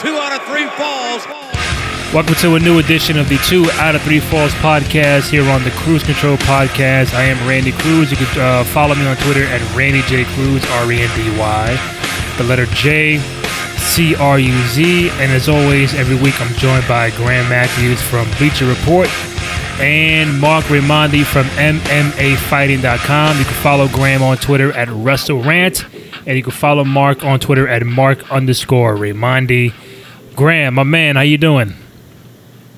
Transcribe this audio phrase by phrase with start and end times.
[0.00, 1.26] Two out of three falls.
[2.14, 5.64] Welcome to a new edition of the Two Out of Three Falls podcast here on
[5.64, 7.14] the Cruise Control Podcast.
[7.14, 8.12] I am Randy Cruz.
[8.12, 11.36] You can uh, follow me on Twitter at Randy J Cruz, R E N D
[11.36, 12.34] Y.
[12.38, 13.18] The letter J,
[13.76, 15.10] C R U Z.
[15.10, 19.08] And as always, every week I'm joined by Graham Matthews from Bleacher Report
[19.80, 23.38] and Marc Raimondi from MMAfighting.com.
[23.38, 25.84] You can follow Graham on Twitter at WrestleRant,
[26.24, 29.72] and you can follow Marc on Twitter at Mark underscore Raimondi.
[30.38, 31.74] Graham, my man, how you doing?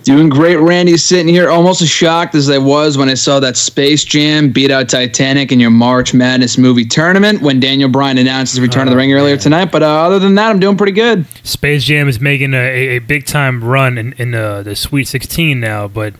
[0.04, 0.96] Doing great, Randy.
[0.96, 4.70] Sitting here, almost as shocked as I was when I saw that Space Jam beat
[4.70, 8.90] out Titanic in your March Madness movie tournament when Daniel Bryan announced his return to
[8.90, 9.66] the ring earlier tonight.
[9.66, 11.26] But uh, other than that, I'm doing pretty good.
[11.46, 15.04] Space Jam is making a, a, a big time run in, in the, the Sweet
[15.04, 16.14] 16 now, but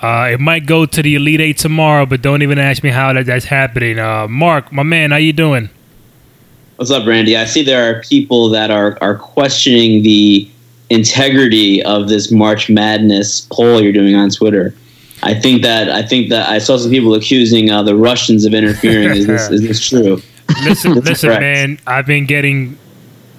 [0.00, 2.06] uh, it might go to the Elite Eight tomorrow.
[2.06, 3.98] But don't even ask me how that, that's happening.
[3.98, 5.68] Uh, Marc, my man, how you doing?
[6.76, 7.36] What's up, Randy?
[7.36, 10.48] I see there are people that are are questioning the
[10.90, 14.74] integrity of this March Madness poll you're doing on Twitter.
[15.22, 18.54] I think that I think that I saw some people accusing uh, the Russians of
[18.54, 19.10] interfering.
[19.10, 20.22] is this is this true?
[20.62, 21.78] Listen, listen, man.
[21.86, 22.78] I've been getting.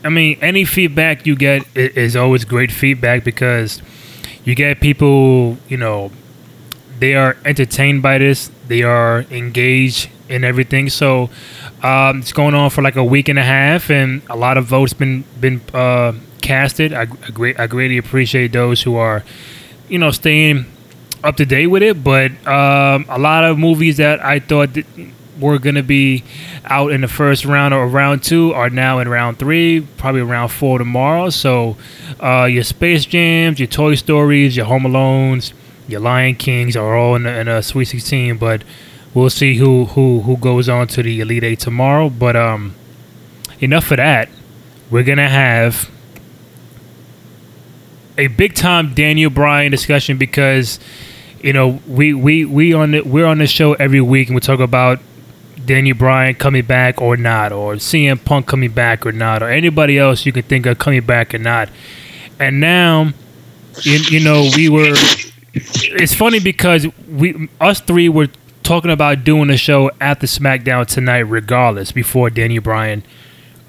[0.04, 3.82] I mean, any feedback you get is always great feedback because
[4.44, 5.58] you get people.
[5.70, 6.12] You know,
[7.00, 8.52] they are entertained by this.
[8.68, 10.90] They are engaged in everything.
[10.90, 11.30] So
[11.84, 14.66] um, it's going on for like a week and a half, and a lot of
[14.66, 16.94] votes been been uh, casted.
[16.94, 19.24] I, I, great, I greatly appreciate those who are,
[19.90, 20.66] you know, staying
[21.24, 22.04] up to date with it.
[22.04, 24.86] But um, a lot of movies that I thought that
[25.40, 26.24] were to be
[26.66, 30.52] out in the first round or round two are now in round three, probably round
[30.52, 31.30] four tomorrow.
[31.30, 31.78] So
[32.22, 35.54] uh, your Space Jams, your Toy Stories, your Home Alones,
[35.88, 38.38] your Lion Kings are all in a, in a Sweet 16.
[38.38, 38.64] But
[39.14, 42.10] we'll see who, who, who goes on to the Elite Eight tomorrow.
[42.10, 42.76] But um,
[43.60, 44.30] enough of that.
[44.90, 45.90] We're to have
[48.18, 50.80] a big time Daniel Bryan discussion because
[51.42, 54.42] you know we we we on the, we're on the show every week and we
[54.42, 55.00] talk about
[55.66, 60.00] Daniel Bryan coming back or not, or CM Punk coming back or not, or anybody
[60.00, 61.70] else you can think of coming back or not.
[62.40, 63.12] And now,
[63.82, 64.94] you, you know, we were.
[65.54, 68.30] It's funny because we us three were
[68.64, 73.04] talking about doing a show at the SmackDown tonight, regardless, before Daniel Bryan,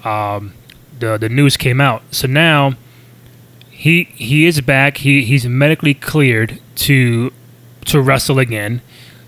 [0.03, 0.53] um,
[0.99, 2.03] the the news came out.
[2.11, 2.75] So now
[3.79, 4.97] he he is back.
[4.97, 7.31] He he's medically cleared to
[7.85, 8.81] to wrestle again.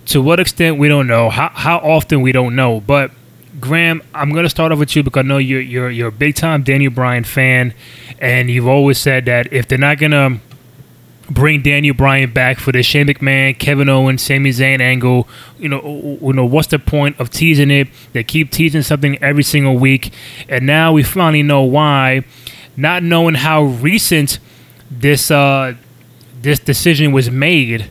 [0.06, 1.30] To what extent we don't know.
[1.30, 2.78] How how often we don't know.
[2.78, 3.12] But
[3.58, 6.34] Graham, I'm gonna start off with you because I know you're you're you're a big
[6.34, 7.72] time Daniel Bryan fan,
[8.18, 10.38] and you've always said that if they're not gonna
[11.30, 15.26] bring Daniel Bryan back for the Shane McMahon, Kevin Owens, Sami Zayn angle.
[15.58, 17.88] You know, you know what's the point of teasing it?
[18.12, 20.12] They keep teasing something every single week,
[20.46, 22.24] and now we finally know why
[22.76, 24.38] not knowing how recent
[24.90, 25.74] this uh,
[26.40, 27.90] this decision was made,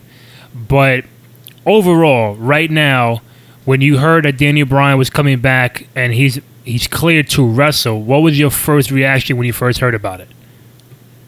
[0.54, 1.04] but
[1.66, 3.22] overall, right now,
[3.64, 8.02] when you heard that Daniel Bryan was coming back and he's he's cleared to wrestle,
[8.02, 10.28] what was your first reaction when you first heard about it?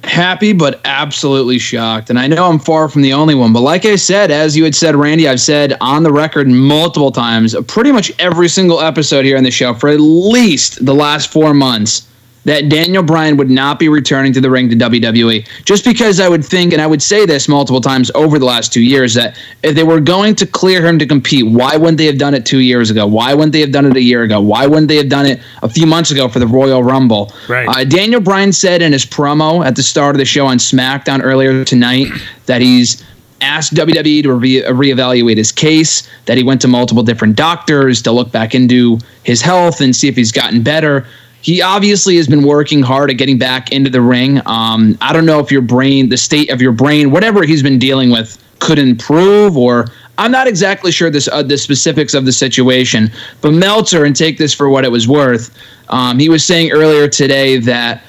[0.04, 2.10] Happy, but absolutely shocked.
[2.10, 4.62] And I know I'm far from the only one, but like I said, as you
[4.64, 9.24] had said, Randy, I've said on the record multiple times, pretty much every single episode
[9.24, 12.06] here on the show for at least the last four months
[12.44, 15.46] that Daniel Bryan would not be returning to the ring to WWE.
[15.64, 18.72] Just because I would think, and I would say this multiple times over the last
[18.72, 22.06] two years, that if they were going to clear him to compete, why wouldn't they
[22.06, 23.06] have done it two years ago?
[23.06, 24.40] Why wouldn't they have done it a year ago?
[24.40, 27.32] Why wouldn't they have done it a few months ago for the Royal Rumble?
[27.48, 27.68] Right.
[27.68, 31.22] Uh, Daniel Bryan said in his promo at the start of the show on SmackDown
[31.22, 32.08] earlier tonight
[32.46, 33.02] that he's
[33.40, 38.12] asked WWE to re- reevaluate his case, that he went to multiple different doctors to
[38.12, 41.06] look back into his health and see if he's gotten better
[41.44, 44.40] he obviously has been working hard at getting back into the ring.
[44.46, 47.78] Um, I don't know if your brain, the state of your brain, whatever he's been
[47.78, 52.32] dealing with, could improve, or I'm not exactly sure this uh, the specifics of the
[52.32, 53.10] situation.
[53.42, 55.54] But Meltzer, and take this for what it was worth,
[55.90, 58.02] um, he was saying earlier today that.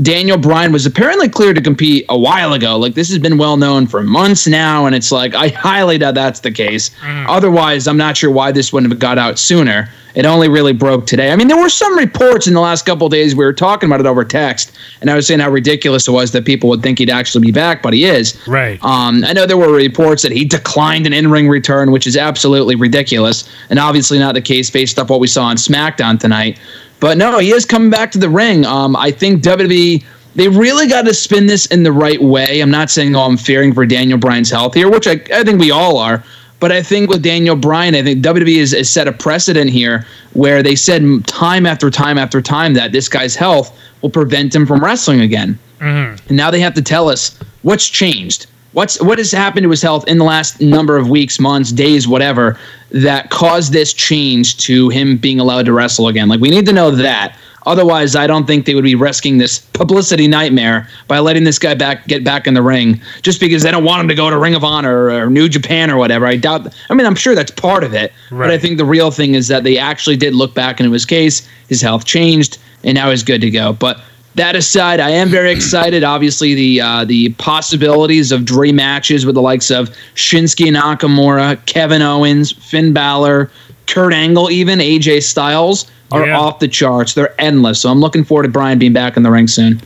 [0.00, 2.78] Daniel Bryan was apparently cleared to compete a while ago.
[2.78, 6.14] Like this has been well known for months now, and it's like I highly doubt
[6.14, 6.90] that's the case.
[7.00, 7.26] Mm.
[7.28, 9.90] Otherwise, I'm not sure why this wouldn't have got out sooner.
[10.14, 11.32] It only really broke today.
[11.32, 13.34] I mean, there were some reports in the last couple days.
[13.34, 16.32] We were talking about it over text, and I was saying how ridiculous it was
[16.32, 18.38] that people would think he'd actually be back, but he is.
[18.46, 18.82] Right.
[18.84, 22.74] Um, I know there were reports that he declined an in-ring return, which is absolutely
[22.74, 26.58] ridiculous, and obviously not the case based off what we saw on SmackDown tonight.
[27.02, 28.64] But no, he is coming back to the ring.
[28.64, 30.04] Um, I think WWE
[30.36, 32.60] they really got to spin this in the right way.
[32.60, 35.60] I'm not saying, oh, I'm fearing for Daniel Bryan's health here, which I, I think
[35.60, 36.22] we all are.
[36.60, 40.06] But I think with Daniel Bryan, I think WWE has, has set a precedent here
[40.34, 44.64] where they said time after time after time that this guy's health will prevent him
[44.64, 45.58] from wrestling again.
[46.28, 48.46] And now they have to tell us what's changed.
[48.72, 52.08] What's what has happened to his health in the last number of weeks, months, days,
[52.08, 52.58] whatever,
[52.90, 56.28] that caused this change to him being allowed to wrestle again?
[56.28, 57.36] Like we need to know that.
[57.64, 61.74] Otherwise, I don't think they would be risking this publicity nightmare by letting this guy
[61.74, 64.38] back get back in the ring just because they don't want him to go to
[64.38, 66.26] Ring of Honor or, New Japan or whatever.
[66.26, 66.74] I doubt.
[66.90, 68.46] I mean, I'm sure that's part of it, right.
[68.46, 71.06] but I think the real thing is that they actually did look back into his
[71.06, 71.48] case.
[71.68, 73.72] His health changed, and now he's good to go.
[73.72, 74.00] But
[74.34, 76.04] that aside, I am very excited.
[76.04, 82.02] Obviously, the uh, the possibilities of dream matches with the likes of Shinsuke Nakamura, Kevin
[82.02, 83.50] Owens, Finn Balor,
[83.86, 86.38] Kurt Angle, even AJ Styles are yeah.
[86.38, 87.14] off the charts.
[87.14, 87.80] They're endless.
[87.80, 89.80] So I'm looking forward to Bryan being back in the ring soon.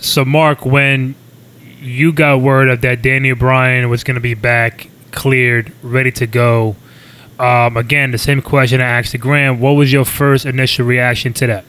[0.00, 1.14] So Marc, when
[1.80, 6.26] you got word of that Daniel Bryan was going to be back, cleared, ready to
[6.26, 6.76] go.
[7.38, 9.60] Um, again, the same question I asked to Graham.
[9.60, 11.64] What was your first initial reaction to that?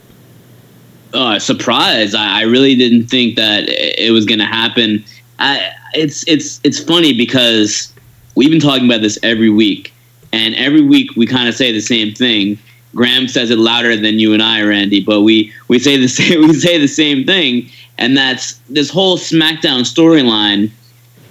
[1.12, 2.14] Uh, surprise!
[2.14, 5.04] I, I really didn't think that it was going to happen.
[5.38, 7.92] I, it's it's it's funny because
[8.36, 9.92] we've been talking about this every week,
[10.32, 12.58] and every week we kind of say the same thing.
[12.94, 16.46] Graham says it louder than you and I, Randy, but we we say the same
[16.46, 17.68] we say the same thing,
[17.98, 20.70] and that's this whole SmackDown storyline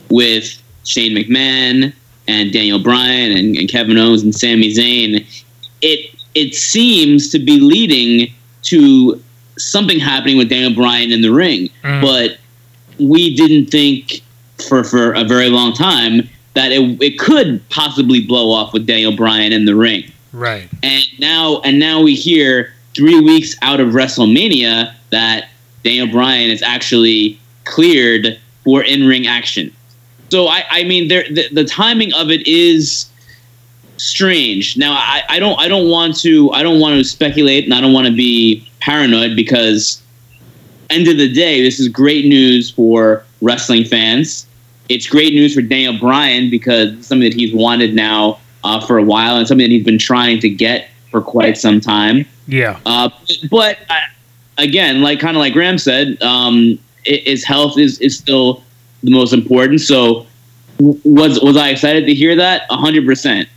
[0.09, 1.93] with Shane McMahon
[2.27, 5.25] and Daniel Bryan and, and Kevin Owens and Sami Zayn.
[5.81, 8.33] It it seems to be leading
[8.63, 9.21] to
[9.59, 12.01] something happening with Daniel Bryan in the ring, mm.
[12.01, 12.37] but
[12.99, 14.21] we didn't think
[14.67, 19.15] for for a very long time that it, it could possibly blow off with Daniel
[19.15, 20.03] Bryan in the ring.
[20.33, 20.67] Right.
[20.83, 25.49] And now and now we hear three weeks out of WrestleMania that
[25.83, 29.73] Daniel Bryan is actually cleared for in ring action.
[30.29, 33.09] So I, I mean, there the, the timing of it is
[33.97, 34.77] strange.
[34.77, 37.81] Now I, I don't I don't want to I don't want to speculate and I
[37.81, 40.01] don't want to be paranoid because
[40.89, 44.47] end of the day, this is great news for wrestling fans.
[44.89, 48.97] It's great news for Daniel Bryan because it's something that he's wanted now uh, for
[48.97, 52.25] a while and something that he's been trying to get for quite some time.
[52.47, 52.79] Yeah.
[52.85, 53.09] Uh,
[53.51, 53.99] but uh,
[54.57, 58.63] again, like kind of like Graham said, um, his health is, is still
[59.03, 59.81] the most important.
[59.81, 60.25] So
[60.79, 62.63] was was I excited to hear that?
[62.69, 63.49] hundred um, percent.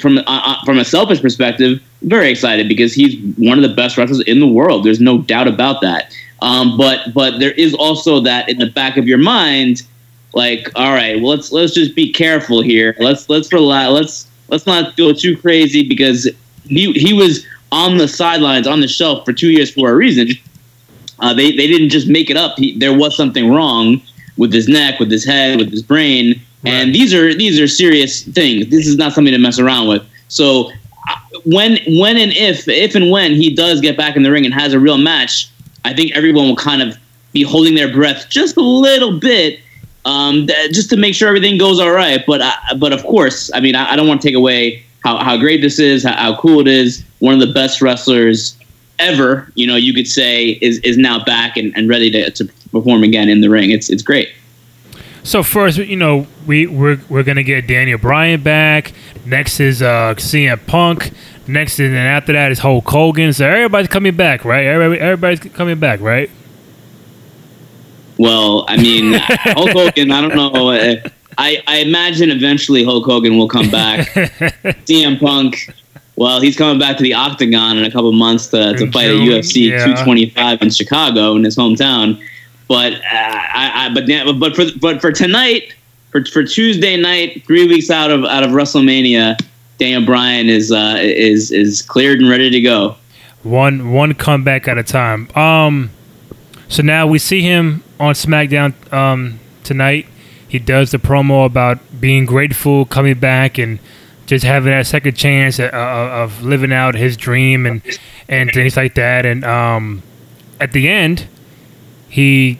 [0.00, 3.96] From uh, uh, from a selfish perspective, very excited because he's one of the best
[3.96, 4.84] wrestlers in the world.
[4.84, 6.14] There's no doubt about that.
[6.42, 9.82] Um, but but there is also that in the back of your mind
[10.34, 12.96] like, all right, well, let's let's just be careful here.
[12.98, 13.90] Let's let's relax.
[13.90, 16.28] Let's let's not go too crazy because
[16.64, 20.30] he he was on the sidelines on the shelf for two years for a reason.
[21.20, 22.58] Uh, they they didn't just make it up.
[22.58, 24.02] He, there was something wrong
[24.36, 26.72] with his neck, with his head, with his brain, right.
[26.72, 28.68] and these are these are serious things.
[28.70, 30.02] This is not something to mess around with.
[30.28, 30.72] So
[31.44, 34.54] when when and if if and when he does get back in the ring and
[34.54, 35.50] has a real match,
[35.84, 36.96] I think everyone will kind of
[37.32, 39.60] be holding their breath just a little bit
[40.04, 42.24] um, th- just to make sure everything goes all right.
[42.26, 45.18] But uh, but of course, I mean, I, I don't want to take away how,
[45.18, 47.04] how great this is, how, how, cool it is.
[47.18, 48.56] One of the best wrestlers
[48.98, 52.44] ever, you know, you could say is is now back and, and ready to, to
[52.72, 53.70] perform again in the ring.
[53.70, 54.30] It's it's great.
[55.24, 58.92] So first, you know, we we're, we're gonna get Daniel Bryan back.
[59.24, 61.12] Next is uh, CM Punk.
[61.48, 63.32] Next is and after that is Hulk Hogan.
[63.32, 64.66] So everybody's coming back, right?
[64.66, 66.30] Everybody, everybody's coming back, right?
[68.18, 70.10] Well, I mean, Hulk Hogan.
[70.10, 70.70] I don't know.
[71.36, 74.06] I, I imagine eventually Hulk Hogan will come back.
[74.08, 75.74] CM Punk.
[76.16, 79.16] Well, he's coming back to the Octagon in a couple months to, to fight at
[79.16, 79.78] UFC yeah.
[79.78, 82.22] 225 in Chicago in his hometown.
[82.68, 84.06] But uh, I, I, but
[84.38, 85.74] but for but for tonight,
[86.10, 89.38] for for Tuesday night, three weeks out of out of WrestleMania,
[89.78, 92.96] Daniel Bryan is uh, is is cleared and ready to go.
[93.42, 95.28] One one comeback at a time.
[95.36, 95.90] Um,
[96.68, 100.06] so now we see him on SmackDown um, tonight.
[100.48, 103.78] He does the promo about being grateful, coming back, and
[104.26, 107.82] just having that second chance of, of living out his dream and
[108.28, 109.26] and things like that.
[109.26, 110.02] And um,
[110.60, 111.26] at the end,
[112.08, 112.58] he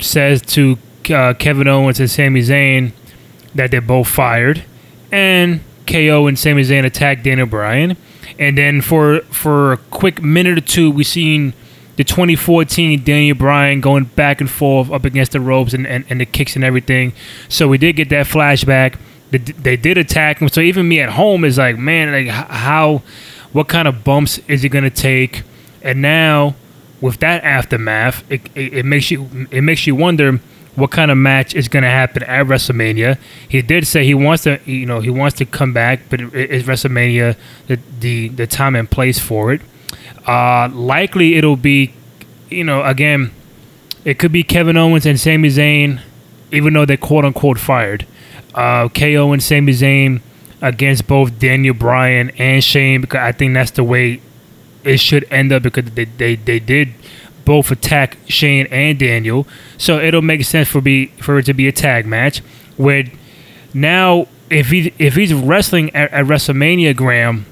[0.00, 0.78] says to
[1.10, 2.92] uh, Kevin Owens and Sami Zayn
[3.54, 4.64] that they're both fired,
[5.12, 7.96] and KO and Sami Zayn attack Daniel Bryan.
[8.38, 11.54] And then for for a quick minute or two, we seen
[11.96, 16.20] the 2014 Daniel Bryan going back and forth up against the ropes and, and, and
[16.20, 17.12] the kicks and everything.
[17.48, 18.98] So we did get that flashback.
[19.30, 20.48] They, they did attack him.
[20.48, 23.02] So even me at home is like, man, like how,
[23.52, 25.42] what kind of bumps is he gonna take?
[25.82, 26.56] And now
[27.04, 30.40] with that aftermath, it, it, it makes you it makes you wonder
[30.74, 33.18] what kind of match is going to happen at WrestleMania.
[33.46, 36.62] He did say he wants to, you know, he wants to come back, but is
[36.62, 39.60] WrestleMania the, the the time and place for it?
[40.26, 41.92] Uh, likely it'll be,
[42.48, 43.32] you know, again,
[44.06, 46.00] it could be Kevin Owens and Sami Zayn,
[46.52, 48.06] even though they're quote unquote fired.
[48.54, 50.22] Uh, KO and Sami Zayn
[50.62, 54.22] against both Daniel Bryan and Shane because I think that's the way
[54.84, 56.94] it should end up because they, they, they did
[57.44, 59.46] both attack Shane and Daniel.
[59.78, 62.38] So it'll make sense for be for it to be a tag match.
[62.76, 63.04] Where
[63.72, 67.46] now if he if he's wrestling at, at WrestleMania, Graham,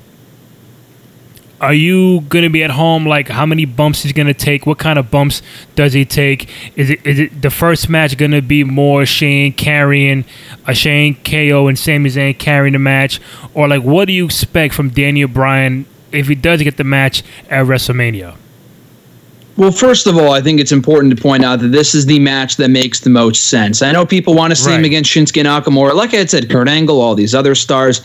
[1.61, 3.07] are you gonna be at home?
[3.07, 4.67] Like how many bumps he's gonna take?
[4.67, 5.43] What kind of bumps
[5.75, 6.49] does he take?
[6.77, 10.25] Is it is it the first match gonna be more Shane carrying
[10.67, 13.21] a Shane KO and Sami Zayn carrying the match,
[13.55, 17.23] or like what do you expect from Daniel Bryan if he does get the match
[17.51, 18.37] at WrestleMania?
[19.57, 22.19] Well, first of all, I think it's important to point out that this is the
[22.19, 23.83] match that makes the most sense.
[23.83, 24.79] I know people want to see Right.
[24.79, 25.95] him against Shinsuke Nakamura.
[25.95, 28.01] Like I said, Kurt Angle, all these other stars.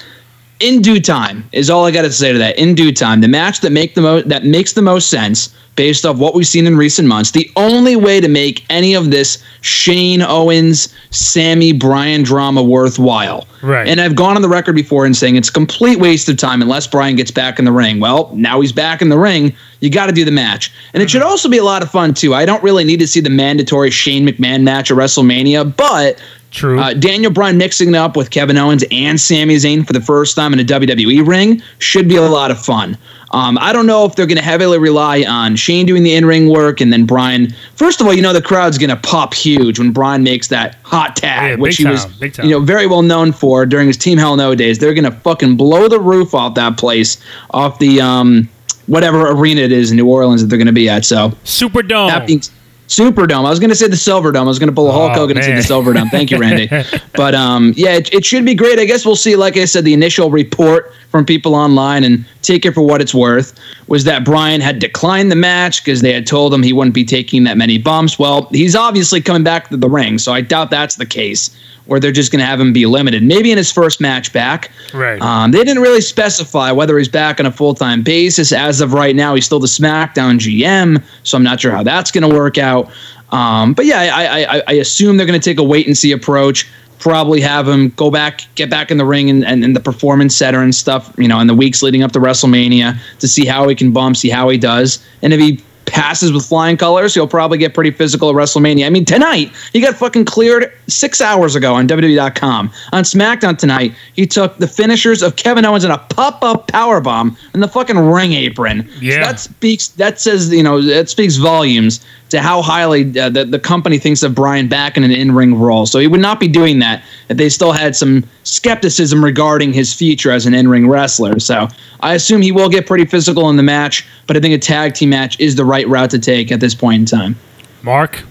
[0.59, 2.57] In due time is all I got to say to that.
[2.57, 6.05] In due time, the match that make the most that makes the most sense based
[6.05, 7.31] off what we've seen in recent months.
[7.31, 13.47] The only way to make any of this Shane Owens, Sami Bryan drama worthwhile.
[13.61, 13.87] Right.
[13.87, 16.61] And I've gone on the record before and saying it's a complete waste of time
[16.61, 17.99] unless Bryan gets back in the ring.
[17.99, 19.55] Well, now he's back in the ring.
[19.79, 20.73] You got to do the match.
[20.93, 22.33] And it should also be a lot of fun, too.
[22.33, 26.79] I don't really need to see the mandatory Shane McMahon match at WrestleMania, but True.
[26.79, 30.35] uh, Daniel Bryan mixing it up with Kevin Owens and Sami Zayn for the first
[30.35, 32.97] time in a WWE ring should be a lot of fun.
[33.31, 36.49] Um, I don't know if they're going to heavily rely on Shane doing the in-ring
[36.49, 37.53] work and then Bryan.
[37.75, 40.75] First of all, you know the crowd's going to pop huge when Bryan makes that
[40.83, 42.45] hot tag, Yeah, which he was, time, time.
[42.45, 44.79] you know, very well known for during his Team Hell No days.
[44.79, 47.17] They're going to fucking blow the roof off that place,
[47.51, 48.47] off the um,
[48.85, 51.03] whatever arena it is in New Orleans that they're going to be at.
[51.03, 52.07] So Superdome.
[52.09, 52.41] that being
[52.87, 53.45] Superdome.
[53.45, 54.45] I was going to say the Silver Dome.
[54.45, 56.07] I was going to pull a Hulk Oh, Hogan and say the Silver Dome.
[56.09, 56.69] Thank you, Randy.
[57.15, 58.79] but um, yeah, it, it should be great.
[58.79, 59.35] I guess we'll see.
[59.35, 63.13] Like I said, the initial report from people online and take it for what it's
[63.13, 66.95] worth was that Bryan had declined the match because they had told him he wouldn't
[66.95, 68.17] be taking that many bumps.
[68.17, 71.57] Well, he's obviously coming back to the ring, so I doubt that's the case.
[71.87, 74.71] Where they're just going to have him be limited, maybe in his first match back.
[74.93, 75.21] Right.
[75.21, 78.51] Um, they didn't really specify whether he's back on a full time basis.
[78.51, 82.11] As of right now, he's still the SmackDown GM, so I'm not sure how that's
[82.11, 82.91] going to work out.
[83.31, 86.11] Um, but yeah, I, I, I assume they're going to take a wait and see
[86.11, 86.67] approach.
[86.99, 90.35] Probably have him go back, get back in the ring and, and, and the performance
[90.35, 93.67] center and stuff, you know, in the weeks leading up to WrestleMania to see how
[93.67, 95.05] he can bump, see how he does.
[95.21, 98.85] And if he passes with flying colors, he'll probably get pretty physical at WrestleMania.
[98.85, 102.71] I mean, tonight, he got fucking cleared six hours ago on WWE.com.
[102.93, 106.99] On SmackDown tonight, he took the finishers of Kevin Owens in a pop up power
[107.01, 108.87] bomb in the fucking ring apron.
[108.89, 109.19] So Yeah.
[109.25, 113.59] that speaks, that says, you know, that speaks volumes to how highly uh, the, the
[113.59, 115.85] company thinks of Bryan back in an in ring role.
[115.85, 119.93] So he would not be doing that if they still had some skepticism regarding his
[119.93, 121.39] future as an in ring wrestler.
[121.39, 121.67] So
[122.01, 124.93] I assume he will get pretty physical in the match, but I think a tag
[124.93, 127.35] team match is the right route to take at this point in time.
[127.83, 128.23] Marc.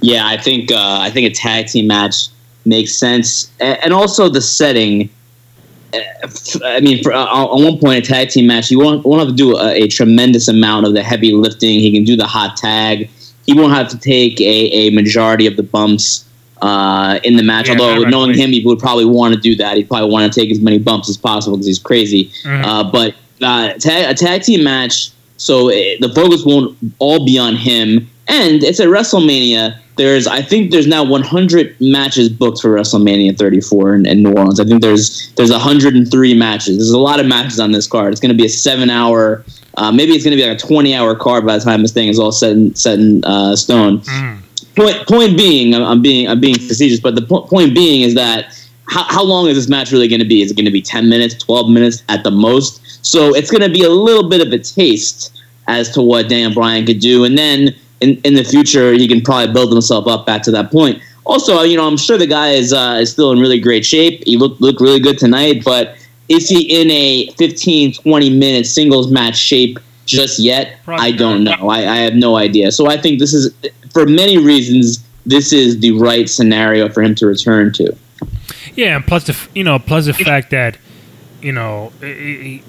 [0.00, 2.28] Yeah, I think uh, I think a tag team match
[2.64, 5.10] makes sense, and also the setting.
[5.94, 9.28] I mean, for, uh, on one point, a tag team match, he won't, won't have
[9.28, 11.80] to do a, a tremendous amount of the heavy lifting.
[11.80, 13.08] He can do the hot tag.
[13.46, 16.24] He won't have to take a, a majority of the bumps
[16.62, 17.68] uh, in the match.
[17.68, 19.76] Yeah, Although knowing him, he would probably want to do that.
[19.76, 22.30] He'd probably want to take as many bumps as possible because he's crazy.
[22.44, 22.64] Mhm.
[22.64, 27.38] Uh, but uh, tag, a tag team match, so uh, the focus won't all be
[27.38, 28.08] on him.
[28.28, 29.78] And it's at WrestleMania.
[29.96, 34.60] There's, I think, there's now 100 matches booked for WrestleMania 34 in, in New Orleans.
[34.60, 36.76] I think there's there's 103 matches.
[36.76, 38.12] There's a lot of matches on this card.
[38.12, 39.44] It's going to be a seven-hour,
[39.78, 42.08] uh, maybe it's going to be like a 20-hour card by the time this thing
[42.08, 44.42] is all set in, set in uh, stone Mm.
[44.74, 48.14] point point being, I'm, I'm being I'm being facetious, but the po- point being is
[48.16, 48.52] that
[48.88, 50.42] how, how long is this match really going to be?
[50.42, 52.82] Is it going to be 10 minutes, 12 minutes at the most?
[53.04, 56.52] So it's going to be a little bit of a taste as to what Dan
[56.52, 60.26] Bryan could do, and then in, in the future he can probably build himself up
[60.26, 61.02] back to that point.
[61.24, 64.22] Also, you know, I'm sure the guy is uh, is still in really great shape.
[64.24, 65.96] He looked looked really good tonight, but
[66.28, 70.78] is he in a 15, 20 minute singles match shape just yet?
[70.84, 71.68] Probably I don't know.
[71.68, 72.72] I, I have no idea.
[72.72, 73.54] So I think this is,
[73.92, 77.96] for many reasons, this is the right scenario for him to return to.
[78.74, 80.78] Yeah, and plus the you know plus the fact that
[81.40, 82.62] you know he,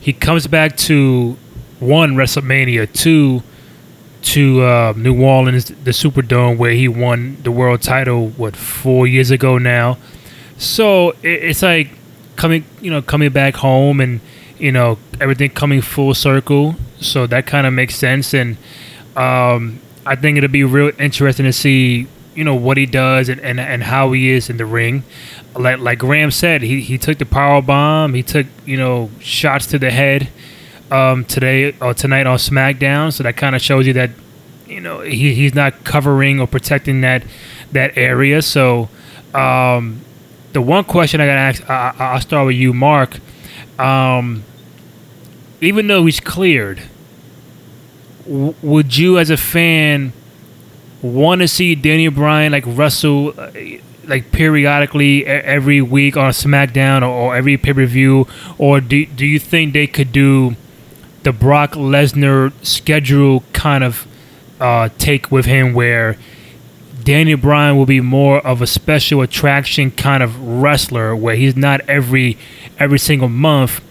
[0.00, 1.36] he comes back to
[1.78, 3.42] one WrestleMania, two
[4.24, 9.30] to uh, New Orleans, the Superdome, where he won the world title what four years
[9.30, 9.98] ago now.
[10.58, 11.90] So it, it's like
[12.36, 14.20] coming you know coming back home and
[14.58, 16.76] you know everything coming full circle.
[17.00, 18.56] So that kind of makes sense and.
[19.16, 23.40] Um, I think it'll be real interesting to see, you know, what he does and,
[23.40, 25.02] and, and how he is in the ring.
[25.54, 28.14] Like like Graham said, he, he took the power bomb.
[28.14, 30.28] He took you know shots to the head
[30.94, 33.12] um, today or tonight on SmackDown.
[33.12, 34.10] So that kind of shows you that
[34.66, 37.24] you know he, he's not covering or protecting that
[37.72, 38.42] that area.
[38.42, 38.88] So
[39.34, 40.00] um,
[40.52, 43.18] the one question I got to ask, I, I'll start with you, Marc.
[43.78, 44.44] Um,
[45.60, 46.82] even though he's cleared,
[48.24, 50.12] w- would you, as a fan,
[51.02, 53.50] want to see Daniel Bryan like wrestle uh,
[54.06, 59.26] like periodically every week on SmackDown or, or every pay per view, or do do
[59.26, 60.54] you think they could do
[61.24, 64.06] the Brock Lesnar schedule kind of
[64.60, 66.16] uh, take with him where?
[67.02, 71.82] Daniel Bryan will be more of a special attraction kind of wrestler where he's not
[71.82, 72.38] every
[72.78, 73.82] every single month,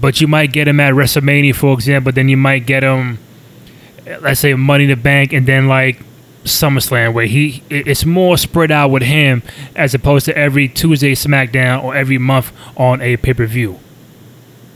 [0.00, 2.12] but you might get him at WrestleMania, for example.
[2.12, 3.18] Then you might get him,
[4.20, 6.00] let's say, Money in the Bank, and then like
[6.44, 9.42] SummerSlam, where he it's more spread out with him
[9.74, 13.80] as opposed to every Tuesday SmackDown or every month on a pay per view.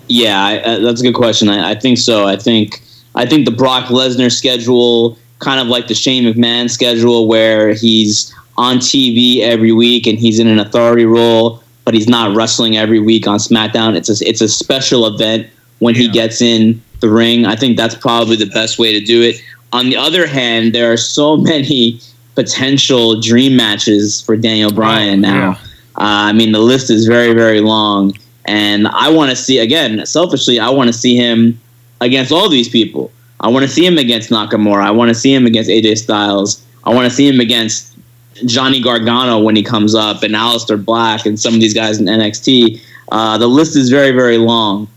[0.08, 1.48] Yeah, I, uh, that's a good question.
[1.48, 2.26] I, I think so.
[2.26, 2.82] I think
[3.14, 8.34] I think the Brock Lesnar schedule kind of like the Shane McMahon schedule where he's
[8.56, 13.00] on TV every week and he's in an authority role, but he's not wrestling every
[13.00, 13.96] week on SmackDown.
[13.96, 15.48] It's a, it's a special event
[15.78, 16.02] when yeah.
[16.02, 17.44] he gets in the ring.
[17.44, 19.42] I think that's probably the best way to do it.
[19.72, 22.00] On the other hand, there are so many
[22.34, 25.50] potential dream matches for Daniel Bryan now.
[25.50, 25.58] Yeah.
[25.98, 28.12] Uh, I mean, the list is very, very long.
[28.46, 31.60] And I want to see, again, selfishly, I want to see him
[32.00, 33.12] against all these people.
[33.40, 34.82] I want to see him against Nakamura.
[34.82, 36.64] I want to see him against AJ Styles.
[36.84, 37.96] I want to see him against
[38.44, 42.06] Johnny Gargano when he comes up, and Aleister Black, and some of these guys in
[42.06, 42.80] NXT.
[43.10, 44.88] Uh, the list is very, very long.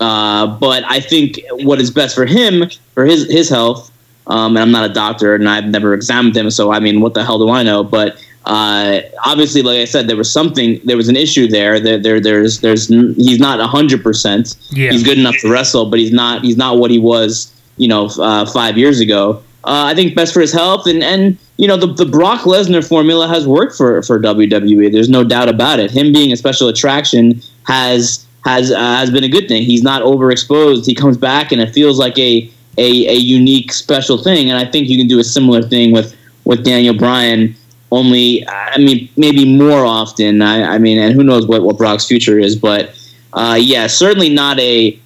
[0.00, 2.64] Uh, but I think what is best for him,
[2.94, 3.92] for his his health,
[4.26, 7.12] um, and I'm not a doctor and I've never examined him, so I mean, what
[7.12, 7.84] the hell do I know?
[7.84, 8.16] But
[8.46, 11.78] uh, obviously, like I said, there was something, there was an issue there.
[11.78, 14.56] There, there there's, there's, he's not hundred percent.
[14.90, 18.10] He's good enough to wrestle, but he's not, he's not what he was you know,
[18.18, 19.42] uh, five years ago.
[19.64, 22.86] Uh, I think best for his health, and and you know the the Brock Lesnar
[22.86, 24.92] formula has worked for for WWE.
[24.92, 25.90] There's no doubt about it.
[25.90, 29.62] Him being a special attraction has has uh, has been a good thing.
[29.62, 30.86] He's not overexposed.
[30.86, 34.50] He comes back, and it feels like a a, a unique special thing.
[34.50, 37.54] And I think you can do a similar thing with with Daniel Bryan.
[37.92, 40.42] Only, I mean, maybe more often.
[40.42, 42.96] I, I mean, and who knows what what Brock's future is, but
[43.32, 44.98] uh, yeah, certainly not a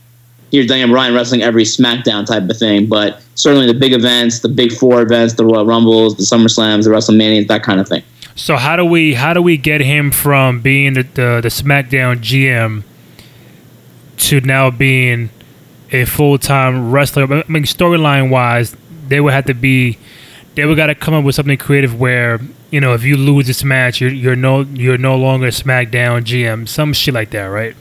[0.54, 2.86] here's Daniel Bryan wrestling every SmackDown type of thing.
[2.86, 6.90] But certainly the big events, the big four events, the Royal Rumbles, the SummerSlams, the
[6.90, 8.02] WrestleManias, that kind of thing.
[8.36, 12.18] So how do we how do we get him from being the the, the SmackDown
[12.18, 12.84] GM
[14.16, 15.30] to now being
[15.90, 17.24] a full time wrestler?
[17.24, 18.76] I mean, storyline wise,
[19.08, 19.98] they would have to be
[20.54, 22.40] they would got to come up with something creative where
[22.74, 26.66] you know if you lose this match, you're you're no you're no longer SmackDown GM,
[26.66, 27.76] some shit like that, right?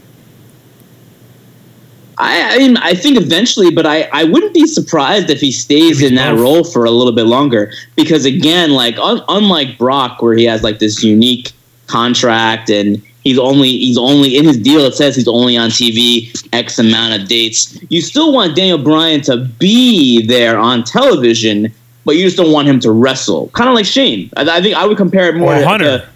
[2.19, 6.03] I, I, mean, I think eventually, but I, I wouldn't be surprised if he stays
[6.03, 7.71] in that role for a little bit longer.
[7.95, 11.51] Because again, like un, unlike Brock, where he has like this unique
[11.88, 16.29] contract and he's only he's only in his deal it says he's only on TV
[16.53, 17.79] X amount of dates.
[17.89, 21.73] You still want Daniel Bryan to be there on television,
[22.06, 23.50] but you just don't want him to wrestle.
[23.50, 24.30] Kind of like Shane.
[24.36, 26.00] I, I, think I would compare it more or Hunter.
[26.00, 26.08] To,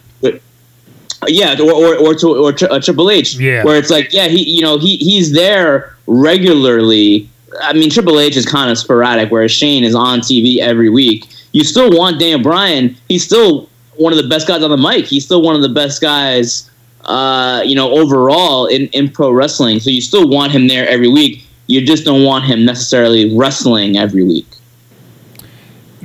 [1.28, 3.63] yeah, or or or, to, or uh, Triple H, yeah.
[3.63, 7.30] where it's like, yeah, he you know he he's there regularly.
[7.62, 11.26] I mean, Triple H is kind of sporadic, whereas Shane is on TV every week.
[11.54, 12.95] You still want Daniel Bryan.
[13.08, 15.06] He's still one of the best guys on the mic.
[15.06, 16.69] He's still one of the best guys,
[17.06, 19.80] uh, you know, overall in, in pro wrestling.
[19.80, 21.47] So you still want him there every week.
[21.65, 24.45] You just don't want him necessarily wrestling every week.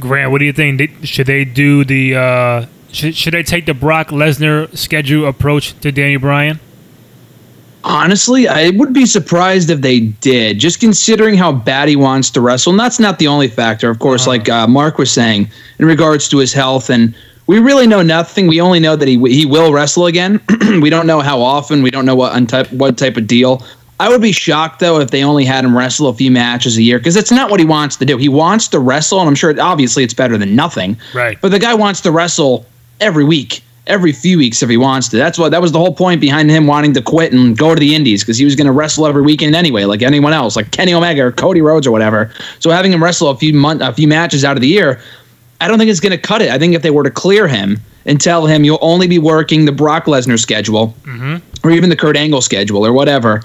[0.02, 0.80] Grant, what do you think?
[1.04, 5.92] Should they do the uh, should, should I take the Brock Lesnar schedule approach to
[5.92, 6.58] Daniel Bryan?
[7.84, 12.40] Honestly, I would be surprised if they did, just considering how bad he wants to
[12.40, 12.72] wrestle.
[12.72, 14.30] And that's not the only factor, of course, uh-huh.
[14.30, 16.90] like uh, Marc was saying, in regards to his health.
[16.90, 17.14] And
[17.46, 18.48] we really know nothing.
[18.48, 20.40] We only know that he he will wrestle again.
[20.80, 21.82] we don't know how often.
[21.82, 23.64] We don't know what type what type of deal.
[24.02, 26.82] I would be shocked though if they only had him wrestle a few matches a
[26.82, 28.16] year because it's not what he wants to do.
[28.16, 30.96] He wants to wrestle, and I'm sure obviously it's better than nothing.
[31.14, 31.40] Right.
[31.40, 32.66] But the guy wants to wrestle
[33.00, 35.18] every week, every few weeks if he wants to.
[35.18, 37.78] That's what that was the whole point behind him wanting to quit and go to
[37.78, 40.72] the Indies because he was going to wrestle every weekend anyway, like anyone else, like
[40.72, 42.32] Kenny Omega or Cody Rhodes or whatever.
[42.58, 45.00] So having him wrestle a few month, a few matches out of the year,
[45.60, 46.50] I don't think it's going to cut it.
[46.50, 49.64] I think if they were to clear him and tell him you'll only be working
[49.64, 51.36] the Brock Lesnar schedule mm-hmm.
[51.64, 53.42] or even the Kurt Angle schedule or whatever.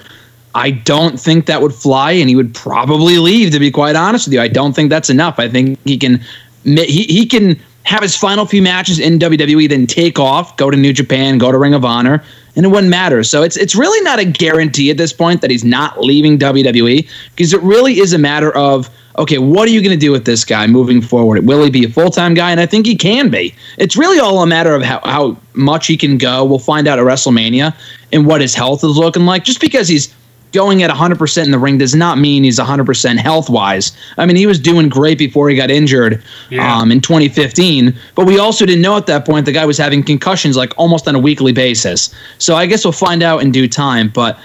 [0.54, 3.52] I don't think that would fly, and he would probably leave.
[3.52, 5.38] To be quite honest with you, I don't think that's enough.
[5.38, 6.20] I think he can
[6.64, 10.76] he, he can have his final few matches in WWE, then take off, go to
[10.76, 12.22] New Japan, go to Ring of Honor,
[12.54, 13.22] and it wouldn't matter.
[13.24, 17.08] So it's it's really not a guarantee at this point that he's not leaving WWE
[17.30, 20.24] because it really is a matter of okay, what are you going to do with
[20.24, 21.44] this guy moving forward?
[21.44, 22.50] Will he be a full time guy?
[22.50, 23.54] And I think he can be.
[23.76, 26.44] It's really all a matter of how, how much he can go.
[26.44, 27.74] We'll find out at WrestleMania
[28.12, 29.44] and what his health is looking like.
[29.44, 30.14] Just because he's
[30.52, 33.92] going at 100% in the ring does not mean he's 100% health wise.
[34.16, 36.76] I mean, he was doing great before he got injured Yeah.
[36.78, 40.02] um, in 2015, but we also didn't know at that point the guy was having
[40.02, 42.14] concussions like almost on a weekly basis.
[42.38, 44.08] So I guess we'll find out in due time.
[44.08, 44.38] But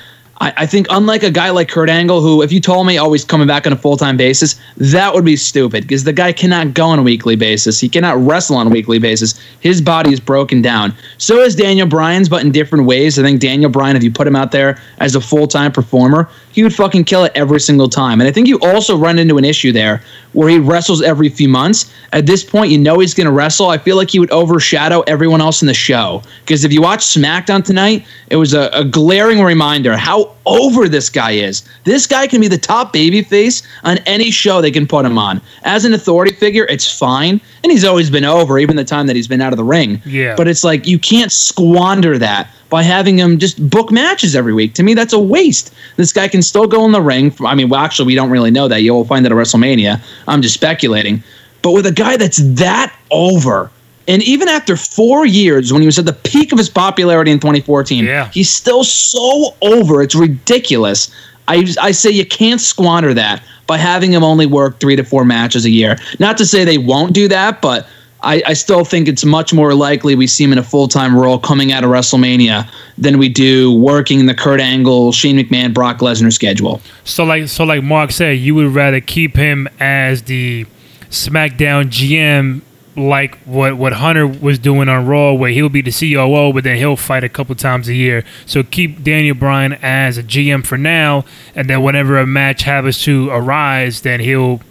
[0.44, 3.06] I, I think, unlike a guy like Kurt Angle, who, if you told me, oh,
[3.06, 6.34] always coming back on a full time basis, that would be stupid because the guy
[6.34, 7.80] cannot go on a weekly basis.
[7.80, 9.40] He cannot wrestle on a weekly basis.
[9.62, 10.94] His body is broken down.
[11.18, 13.18] So is Daniel Bryan's, but in different ways.
[13.18, 16.28] I think Daniel Bryan, if you put him out there as a full time performer,
[16.52, 18.20] he would fucking kill it every single time.
[18.20, 20.04] And I think you also run into an issue there
[20.34, 21.94] where he wrestles every few months.
[22.12, 23.70] At this point, you know he's going to wrestle.
[23.70, 26.22] I feel like he would overshadow everyone else in the show.
[26.42, 31.10] Because if you watch SmackDown tonight, it was a, a glaring reminder how over this
[31.10, 31.68] guy is.
[31.84, 35.42] This guy can be the top babyface on any show they can put him on.
[35.64, 37.40] As an authority figure, it's fine.
[37.64, 40.02] And he's always been over, even the time that he's been out of the ring.
[40.06, 40.36] Yeah.
[40.36, 44.74] But it's like you can't squander that by having him just book matches every week.
[44.76, 45.74] To me, that's a waste.
[45.96, 47.34] This guy can still go in the ring.
[47.46, 48.82] I mean, well, actually, we don't really know that.
[48.82, 50.02] You'll find that at WrestleMania.
[50.28, 51.24] I'm just speculating.
[51.62, 53.72] But with a guy that's that over,
[54.08, 57.40] and even after four years, when he was at the peak of his popularity in
[57.40, 58.30] 2014, Yeah.
[58.30, 60.02] he's still so over.
[60.02, 61.14] It's ridiculous.
[61.48, 65.26] I, I say you can't squander that by having him only work three to four
[65.26, 65.98] matches a year.
[66.20, 67.88] Not to say they won't do that, but
[68.22, 71.14] I, I still think it's much more likely we see him in a full time
[71.18, 75.74] role coming out of WrestleMania than we do working in the Kurt Angle, Shane McMahon,
[75.74, 76.80] Brock Lesnar schedule.
[77.04, 80.66] So like so like Marc said, you would rather keep him as the
[81.10, 82.62] SmackDown GM
[82.96, 86.78] like what what Hunter was doing on Raw, where he'll be the COO, but then
[86.78, 88.24] he'll fight a couple times a year.
[88.46, 91.26] So keep Daniel Bryan as a GM for now,
[91.56, 94.62] and then whenever a match happens to arise, then he'll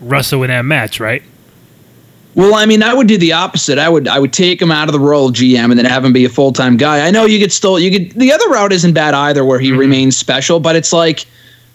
[0.00, 1.22] wrestle in that match, right?
[2.34, 3.78] Well, I mean, I would do the opposite.
[3.78, 6.04] I would I would take him out of the role of GM and then have
[6.04, 7.06] him be a full time guy.
[7.06, 9.70] I know you could still you could the other route isn't bad either, where he
[9.70, 9.80] mm-hmm.
[9.80, 11.26] remains special, but it's like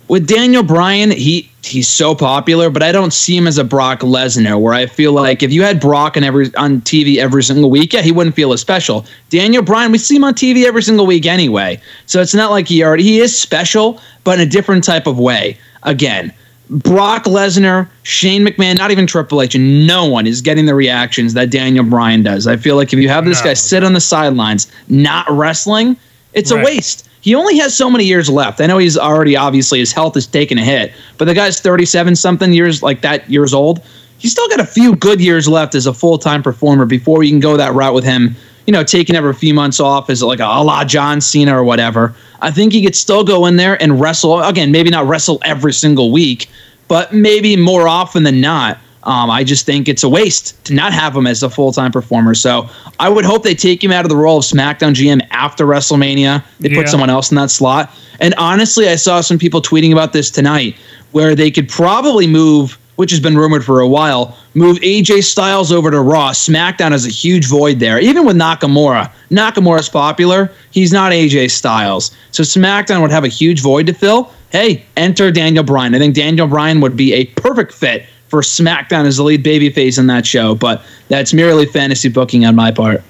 [0.08, 4.02] with Daniel Bryan, he he's so popular, but I don't see him as a Brock
[4.02, 7.70] Lesnar, where I feel like if you had Brock on every on TV every single
[7.70, 9.06] week, yeah, he wouldn't feel as special.
[9.30, 12.68] Daniel Bryan, we see him on TV every single week anyway, so it's not like
[12.68, 15.58] he already he is special, but in a different type of way.
[15.84, 16.34] Again,
[16.70, 21.34] Brock Lesnar, Shane McMahon, not even Triple H, and no one is getting the reactions
[21.34, 22.48] that Daniel Bryan does.
[22.48, 25.98] I feel like if you have this No, guy sit on the sidelines not wrestling,
[26.34, 26.62] it's Right.
[26.62, 27.08] a waste.
[27.22, 28.60] He only has so many years left.
[28.60, 32.15] I know he's already obviously his health is taking a hit, but the guy's 37
[32.15, 33.82] something years like that years old.
[34.17, 37.32] He's still got a few good years left as a full time performer before you
[37.32, 38.36] can go that route with him.
[38.67, 41.63] You know, taking every few months off as like a, a la John Cena or
[41.65, 42.15] whatever.
[42.41, 44.72] I think he could still go in there and wrestle again.
[44.72, 46.50] Maybe not wrestle every single week,
[46.88, 48.78] but maybe more often than not.
[49.06, 51.92] Um, I just think it's a waste to not have him as a full time
[51.92, 52.34] performer.
[52.34, 55.66] So I would hope they take him out of the role of SmackDown GM after
[55.66, 56.44] WrestleMania.
[56.60, 56.78] They Yeah.
[56.78, 57.94] put someone else in that slot.
[58.20, 60.76] And honestly, I saw some people tweeting about this tonight
[61.12, 65.72] where they could probably move, which has been rumored for a while, move AJ Styles
[65.72, 66.30] over to Raw.
[66.32, 68.00] SmackDown has a huge void there.
[68.00, 70.52] Even with Nakamura, Nakamura's popular.
[70.72, 72.12] He's not AJ Styles.
[72.32, 74.32] So SmackDown would have a huge void to fill.
[74.52, 75.96] Hey, enter Daniel Bryan.
[75.96, 80.00] I think Daniel Bryan would be a perfect fit for SmackDown as the lead babyface
[80.00, 83.04] in that show, but that's merely fantasy booking on my part.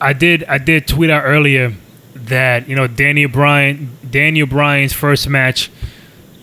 [0.00, 1.74] I did I did tweet out earlier
[2.14, 5.72] that you know Daniel Bryan Daniel Bryan's first match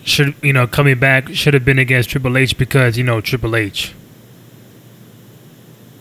[0.04, 3.56] should you know coming back should have been against Triple H because you know Triple
[3.56, 3.94] H.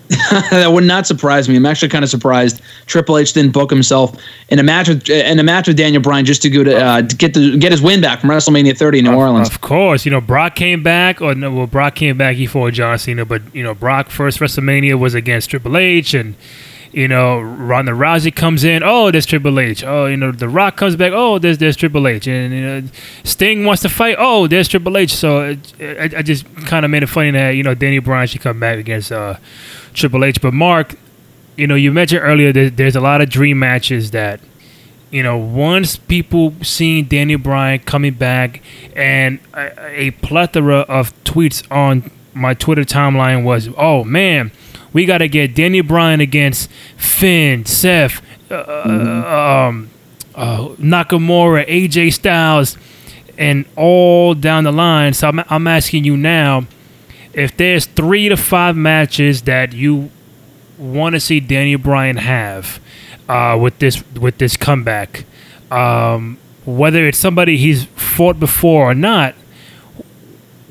[0.50, 1.56] that would not surprise me.
[1.56, 4.16] I'm actually kind of surprised Triple H didn't book himself
[4.48, 7.02] in a match with in a match with Daniel Bryan just to go to, uh,
[7.02, 9.50] to get the get his win back from WrestleMania 30 in New Orleans.
[9.50, 12.72] Of course, you know Brock came back, or no, well Brock came back he fought
[12.72, 16.36] John Cena, but you know Brock first WrestleMania was against Triple H, and
[16.90, 20.78] you know Ronda Rousey comes in, oh there's Triple H, oh you know The Rock
[20.78, 22.82] comes back, oh there's there's Triple H, and you know
[23.24, 26.90] Sting wants to fight, oh there's Triple H, so it, I, I just kind of
[26.90, 29.36] made it funny that you know Daniel Bryan should come back against uh,
[29.94, 30.96] Triple H, but Marc,
[31.56, 34.40] you know you mentioned earlier that there's a lot of dream matches that
[35.10, 38.62] you know, once people seeing Daniel Bryan coming back,
[38.94, 44.52] and a, a plethora of tweets on my Twitter timeline was, "Oh man,
[44.92, 48.20] we got to get Daniel Bryan against Finn, Seth,
[48.50, 49.90] uh, um,
[50.34, 52.76] uh, Nakamura, AJ Styles,
[53.38, 56.66] and all down the line." So I'm, I'm asking you now,
[57.38, 60.10] if there's three to five matches that you
[60.76, 62.80] want to see Daniel Bryan have
[63.28, 65.24] uh, with this with this comeback,
[65.70, 69.34] um, whether it's somebody he's fought before or not.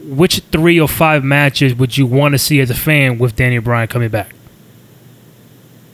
[0.04, 3.62] which three or five matches would you want to see as a fan with Daniel
[3.62, 4.34] Bryan coming back?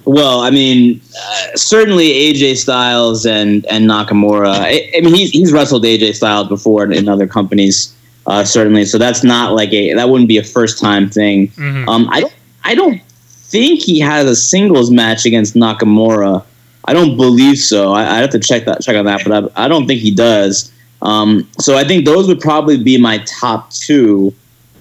[0.06, 4.54] Well, I mean, uh, certainly AJ Styles and and Nakamura.
[4.54, 8.86] I, I, mean, he's he's wrestled AJ Styles before in other companies, uh, certainly.
[8.86, 11.50] So that's not like a that wouldn't be a first time thing.
[11.50, 11.90] Mm-hmm.
[11.90, 12.34] Um, I don't
[12.64, 16.46] I don't think he has a singles match against Nakamura.
[16.86, 17.94] I don't believe so.
[17.94, 20.12] I, I have to check that check on that, but I, I don't think he
[20.12, 20.72] does.
[21.02, 24.34] Um, so I think those would probably be my top two.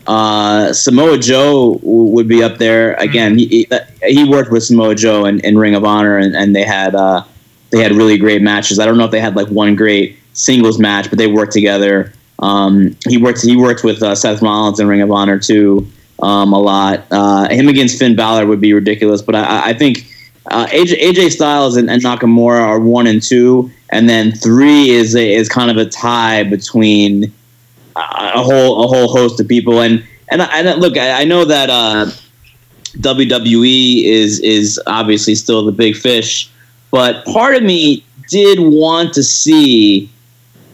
[0.07, 3.39] Uh, Samoa Joe would be up there again.
[3.39, 3.69] He
[4.03, 7.25] he worked with Samoa Joe in, in Ring of Honor, and, and they had uh,
[7.71, 8.79] they had really great matches.
[8.79, 12.13] I don't know if they had like one great singles match, but they worked together.
[12.39, 15.87] Um, he worked he worked with uh, Seth Rollins in Ring of Honor too
[16.23, 17.05] um, a lot.
[17.11, 20.07] Uh, him against Finn Balor would be ridiculous, but I, I think
[20.51, 25.15] uh, AJ, AJ Styles and, and, Nakamura are one and two, and then three is
[25.15, 27.33] a, is kind of a tie between
[27.95, 29.81] a whole a whole host of people.
[29.81, 32.07] And and, and look, I, I know that uh,
[32.99, 36.51] WWE is is obviously still the big fish,
[36.91, 40.11] but part of me did want to see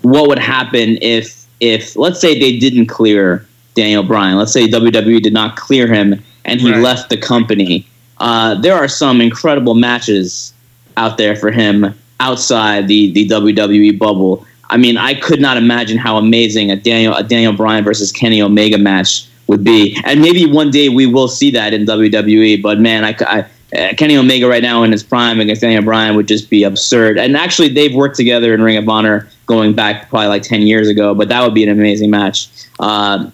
[0.03, 3.47] what would happen if if let's say they didn't clear
[3.79, 4.37] Daniel Bryan.
[4.37, 6.83] Let's say WWE did not clear him and he right.
[6.83, 7.87] left the company.
[8.19, 10.53] Uh, there are some incredible matches
[10.97, 14.45] out there for him outside the, the WWE bubble.
[14.71, 18.43] I mean, I could not imagine how amazing a Daniel a Daniel Bryan versus Kenny
[18.43, 22.61] Omega match would be, and maybe one day we will see that in WWE.
[22.61, 23.41] But man, I, I
[23.79, 27.17] uh, Kenny Omega right now in his prime against Daniel Bryan would just be absurd.
[27.19, 30.89] And actually, they've worked together in Ring of Honor going back probably like ten years
[30.89, 31.15] ago.
[31.15, 32.49] But that would be an amazing match.
[32.79, 33.31] Uh,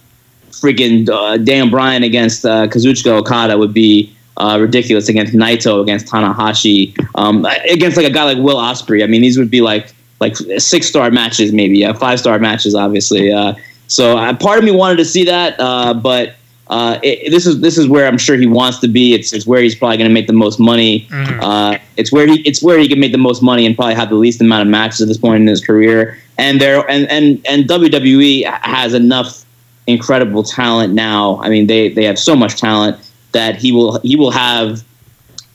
[0.50, 6.06] freaking uh, Daniel Bryan against uh, Kazuchika Okada would be uh, ridiculous against Naito, against
[6.06, 9.04] Tanahashi, um, against like a guy like Will Ospreay.
[9.04, 13.30] I mean, these would be like like six star matches, maybe five star matches, obviously.
[13.30, 13.54] Uh,
[13.86, 16.34] so uh, part of me wanted to see that, uh, but
[16.68, 19.12] uh, it, this is this is where I'm sure he wants to be.
[19.12, 21.06] It's it's where he's probably going to make the most money.
[21.10, 21.40] Mm-hmm.
[21.40, 24.08] Uh, it's where he it's where he can make the most money and probably have
[24.08, 26.18] the least amount of matches at this point in his career.
[26.38, 29.44] And there and and and WWE has enough
[29.86, 31.38] incredible talent now.
[31.42, 34.82] I mean, they they have so much talent that he will he will have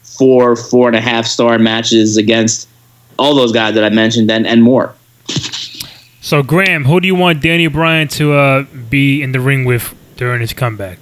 [0.03, 2.69] four four and a half star matches against
[3.17, 4.93] all those guys that I mentioned and and more.
[6.21, 9.95] So Graham, who do you want Danny Bryan to uh, be in the ring with
[10.19, 10.99] during his comeback?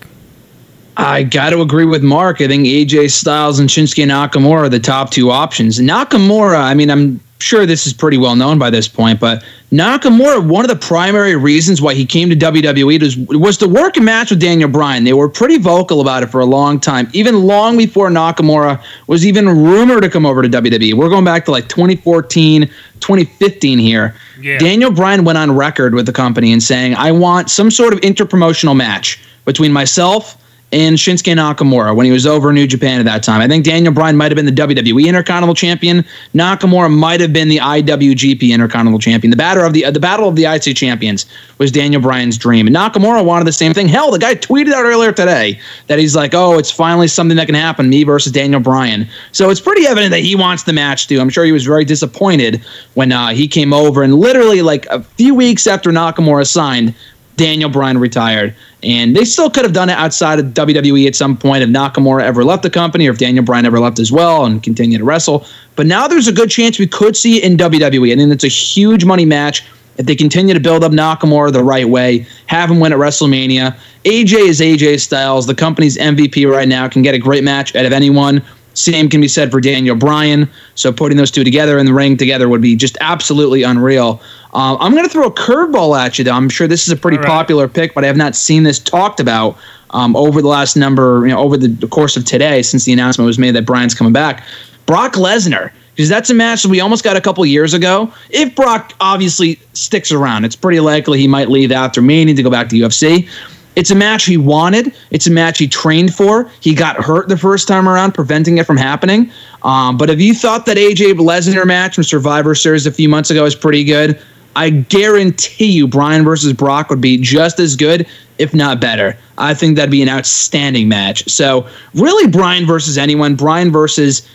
[0.96, 2.40] I got to agree with Marc.
[2.40, 5.80] I think AJ Styles and Shinsuke Nakamura are the top two options.
[5.80, 10.48] Nakamura, I mean, I'm sure this is pretty well known by this point, but Nakamura,
[10.48, 14.02] one of the primary reasons why he came to WWE was, was to work a
[14.02, 15.04] match with Daniel Bryan.
[15.04, 19.26] They were pretty vocal about it for a long time, even long before Nakamura was
[19.26, 20.94] even rumored to come over to WWE.
[20.94, 22.68] We're going back to like 2014,
[23.02, 24.16] 2015 here.
[24.40, 24.58] Yeah.
[24.58, 28.00] Daniel Bryan went on record with the company and saying, I want some sort of
[28.00, 30.42] interpromotional match between myself
[30.74, 33.40] and Shinsuke Nakamura when he was over New Japan at that time.
[33.40, 36.04] I think Daniel Bryan might have been the WWE Intercontinental Champion.
[36.36, 39.32] Nakamura might have been the IWGP Intercontinental Champion.
[39.32, 41.26] The battle of the uh, the battle of the IC champions
[41.58, 42.68] was Daniel Bryan's dream.
[42.68, 43.88] And Nakamura wanted the same thing.
[43.88, 47.46] Hell, the guy tweeted out earlier today that he's like, "Oh, it's finally something that
[47.46, 51.08] can happen, me versus Daniel Bryan." So it's pretty evident that he wants the match
[51.08, 51.22] too.
[51.22, 52.62] I'm sure he was very disappointed
[52.96, 56.94] when uh, he came over and literally like a few weeks after Nakamura signed
[57.38, 58.54] Daniel Bryan retired.
[58.84, 62.24] And they still could have done it outside of WWE at some point if Nakamura
[62.24, 65.06] ever left the company or if Daniel Bryan ever left as well and continued to
[65.06, 65.46] wrestle.
[65.76, 68.12] But now there's a good chance we could see it in WWE.
[68.12, 69.64] And then it's a huge money match
[69.98, 73.76] if they continue to build up Nakamura the right way, have him win at WrestleMania.
[74.06, 77.86] AJ is AJ Styles, the company's MVP right now, can get a great match out
[77.86, 78.44] of anyone.
[78.76, 80.48] Same can be said for Daniel Bryan.
[80.76, 84.22] So putting those two together in the ring together would be just absolutely unreal.
[84.58, 86.32] Uh, I'm going to throw a curveball at you, though.
[86.32, 87.28] I'm sure this is a pretty right.
[87.28, 89.56] popular pick, but I have not seen this talked about
[89.92, 93.28] um, over the last number, you know, over the, course of today since the announcement
[93.28, 94.44] was made that Bryan's coming back.
[94.88, 98.12] Brock Lesnar because that's a match that we almost got a couple years ago.
[98.32, 102.50] If Brock obviously sticks around, it's pretty likely he might leave after Mania to go
[102.50, 103.30] back to UFC.
[103.76, 104.92] It's a match he wanted.
[105.12, 106.50] It's a match he trained for.
[106.62, 109.32] He got hurt the first time around, preventing it from happening.
[109.62, 113.30] Um, but if you thought that AJ Lesnar match from Survivor Series a few months
[113.30, 114.20] ago was pretty good,
[114.58, 118.08] I guarantee you Bryan versus Brock would be just as good,
[118.40, 119.16] if not better.
[119.38, 121.30] I think that'd be an outstanding match.
[121.30, 124.28] So, really, Bryan versus anyone, Bryan versus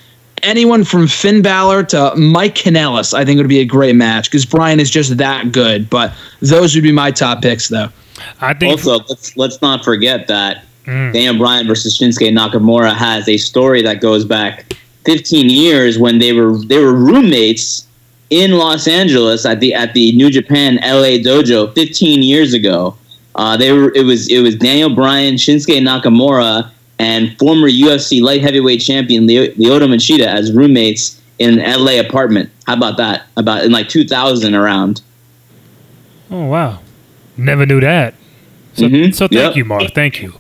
[0.45, 4.47] anyone from Finn Balor to Mike Kanellis, I think would be a great match because
[4.47, 5.91] Bryan is just that good.
[5.91, 7.89] But those would be my top picks, though.
[8.41, 11.13] I think also let's let's not forget that mm.
[11.13, 14.73] Daniel Bryan versus Shinsuke Nakamura has a story that goes back
[15.05, 17.89] 15 years when they were they were roommates
[18.33, 22.97] in Los Angeles at the at the New Japan LA dojo 15 years ago.
[23.35, 28.41] Uh, they were it was it was Daniel Bryan, Shinsuke Nakamura, and former UFC light
[28.41, 32.51] heavyweight champion Lyoto Machida as roommates in an LA apartment.
[32.67, 33.27] How about that?
[33.37, 35.03] About in like 2000 around.
[36.31, 36.81] Oh wow,
[37.37, 38.15] never knew that.
[38.75, 39.13] So, mm-hmm.
[39.13, 39.57] so thank yep.
[39.57, 39.93] you, Marc.
[39.93, 40.33] Thank you.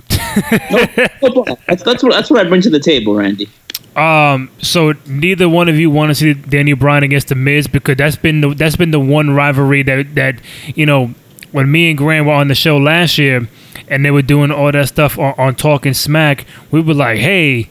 [1.22, 3.50] no, no, that's, that's what that's what I bring to the table, Randy.
[3.96, 7.96] Um, so neither one of you want to see Daniel Bryan against the Miz because
[7.96, 10.40] that's been the that's been the one rivalry that that
[10.74, 11.14] you know
[11.50, 13.46] when me and Graham were on the show last year
[13.88, 17.68] and they were doing all that stuff on, on Talking Smack, we were like, hey,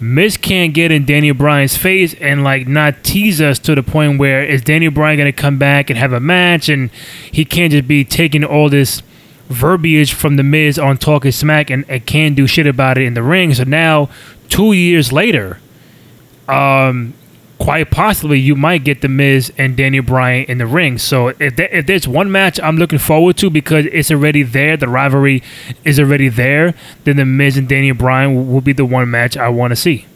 [0.00, 4.18] Miz can't get in Daniel Bryan's face and like not tease us to the point
[4.18, 6.90] where is Daniel Bryan gonna come back and have a match and
[7.30, 9.02] he can't just be taking all this
[9.48, 13.14] verbiage from the Miz on Talking Smack and, and can't do shit about it in
[13.14, 13.52] the ring.
[13.54, 14.08] So now
[14.48, 15.60] two years later,
[16.48, 17.14] um,
[17.58, 20.98] quite possibly you might get the Miz and Daniel Bryan in the ring.
[20.98, 24.88] So if, if there's one match I'm looking forward to because it's already there, the
[24.88, 25.42] rivalry
[25.84, 29.48] is already there, then the Miz and Daniel Bryan will be the one match I
[29.48, 30.06] want to see.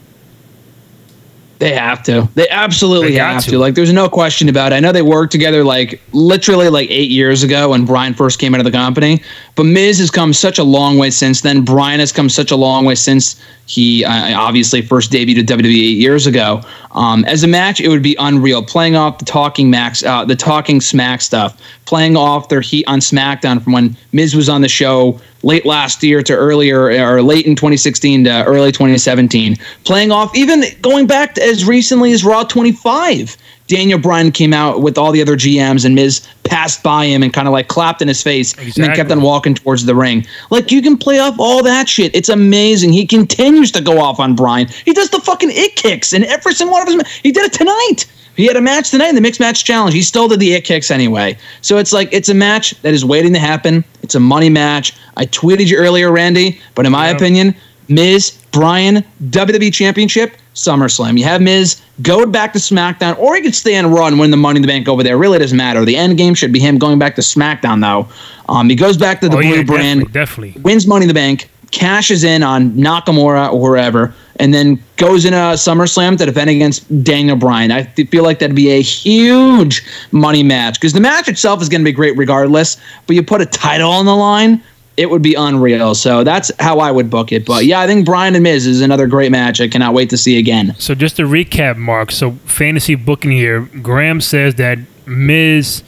[1.63, 2.29] They have to.
[2.35, 3.53] They absolutely they have to.
[3.53, 3.59] to.
[3.61, 4.75] Like, there's no question about it.
[4.75, 8.53] I know they worked together like literally like eight years ago when Bryan first came
[8.53, 9.23] into the company.
[9.55, 11.65] But Miz has come such a long way since then.
[11.65, 15.67] Bryan has come such a long way since he uh, obviously first debuted at WWE
[15.67, 16.63] eight years ago.
[16.91, 18.65] Um, as a match, it would be unreal.
[18.65, 22.99] Playing off the talking Max, uh, the talking Smack stuff, playing off their heat on
[22.99, 27.47] SmackDown from when Miz was on the show late last year to earlier or late
[27.47, 32.45] in 2016 to early 2017, playing off even going back to as recently as Raw
[32.45, 33.37] 25.
[33.73, 37.33] Daniel Bryan came out with all the other GMs and Miz passed by him and
[37.33, 38.83] kind of like clapped in his face exactly.
[38.83, 40.27] and then kept on walking towards the ring.
[40.51, 42.15] Like you can play off all that shit.
[42.15, 42.93] It's amazing.
[42.93, 44.69] He continues to go off on Bryan.
[44.85, 47.13] He does the fucking it kicks and every single one of his.
[47.23, 48.05] He did it tonight.
[48.37, 49.95] He had a match tonight in the mixed match challenge.
[49.95, 51.39] He still did the it kicks anyway.
[51.63, 53.85] So it's like it's a match that is waiting to happen.
[54.03, 54.95] It's a money match.
[55.17, 57.17] I tweeted you earlier, Randy, but in my yeah.
[57.17, 57.57] opinion,
[57.89, 61.19] Miz, Bryan, WWE Championship, SummerSlam.
[61.19, 64.37] You have Miz go back to SmackDown, or he could stay and run, win the
[64.37, 65.17] Money in the Bank over there.
[65.17, 65.85] Really doesn't matter.
[65.85, 68.13] The end game should be him going back to SmackDown, though.
[68.49, 71.09] Um, he goes back to the oh, blue yeah, brand, definitely, definitely wins Money in
[71.09, 76.27] the Bank, cashes in on Nakamura or wherever, and then goes in a SummerSlam to
[76.27, 77.71] defend against Daniel Bryan.
[77.71, 81.81] I feel like that'd be a huge money match because the match itself is going
[81.81, 82.77] to be great regardless.
[83.07, 84.63] But you put a title on the line,
[84.97, 85.95] it would be unreal.
[85.95, 87.47] So that's how I would book it.
[87.47, 89.61] But yeah, I think Bryan and Miz is another great match.
[89.61, 90.75] I cannot wait to see again.
[90.79, 92.11] So just to recap, Mark.
[92.11, 93.63] So fantasy booking here.
[93.83, 95.83] Graham says that Miz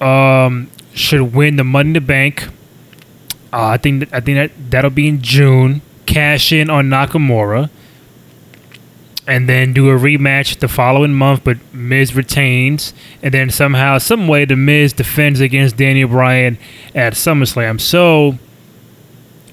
[0.00, 2.48] um, should win the Money in the Bank
[3.56, 5.80] uh, I think I think that that'll be in June.
[6.04, 7.70] Cash in on Nakamura,
[9.26, 11.42] and then do a rematch the following month.
[11.44, 16.58] But Miz retains, and then somehow, some way, the Miz defends against Daniel Bryan
[16.94, 17.80] at SummerSlam.
[17.80, 18.38] So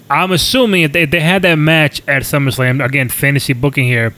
[0.09, 4.13] I'm assuming if they, if they had that match at SummerSlam, again, fantasy booking here.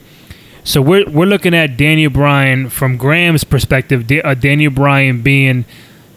[0.63, 4.12] So we're we're looking at Daniel Bryan from Graham's perspective.
[4.24, 5.65] uh, Daniel Bryan being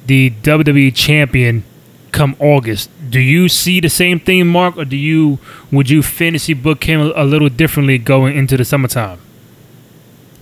[0.06, 1.64] the WWE champion
[2.12, 2.90] come August.
[3.10, 5.38] Do you see the same thing, Mark, or do you
[5.70, 9.20] would you fantasy book him a little differently going into the summertime?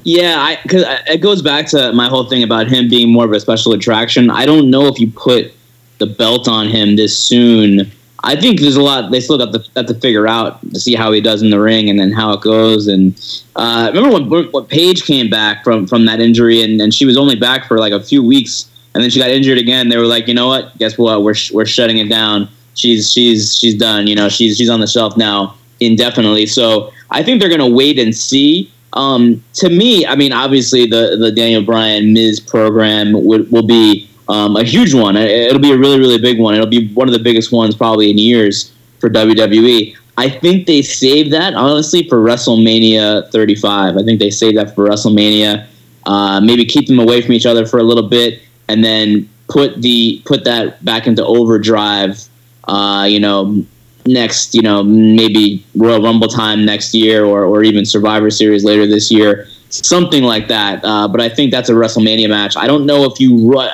[0.07, 3.41] Yeah, because it goes back to my whole thing about him being more of a
[3.41, 4.31] special attraction.
[4.31, 5.53] I don't know if you put
[5.99, 7.91] the belt on him this soon.
[8.23, 10.95] I think there's a lot they still got to, got to figure out to see
[10.95, 12.87] how he does in the ring and then how it goes.
[12.87, 13.21] And
[13.57, 17.17] uh, remember when, when Paige came back from from that injury and, and she was
[17.17, 19.89] only back for like a few weeks and then she got injured again.
[19.89, 20.79] They were like, you know what?
[20.79, 21.25] Guess what?
[21.25, 22.49] We're we're shutting it down.
[22.75, 24.07] She's she's she's done.
[24.07, 26.47] You know, she's she's on the shelf now indefinitely.
[26.47, 28.71] So I think they're gonna wait and see.
[28.97, 34.09] Um, to me, I mean, obviously the the Daniel Bryan Miz program will, will be
[34.29, 35.17] um, a huge one.
[35.17, 36.55] It'll be a really really big one.
[36.55, 39.95] It'll be one of the biggest ones probably in years for WWE.
[40.19, 43.99] I think they saved that honestly for WrestleMania 35.
[43.99, 45.67] I think they saved that for WrestleMania.
[46.07, 49.83] Uh, maybe keep them away from each other for a little bit and then put
[49.83, 52.25] the put that back into overdrive.
[52.65, 53.65] Uh, you know,
[54.07, 58.87] next, you know, maybe Royal Rumble time next year, or or even Survivor Series later
[58.87, 60.85] this year, something like that.
[60.85, 62.57] Uh, but I think that's a WrestleMania match.
[62.57, 63.51] I don't know if you.
[63.51, 63.69] Ru-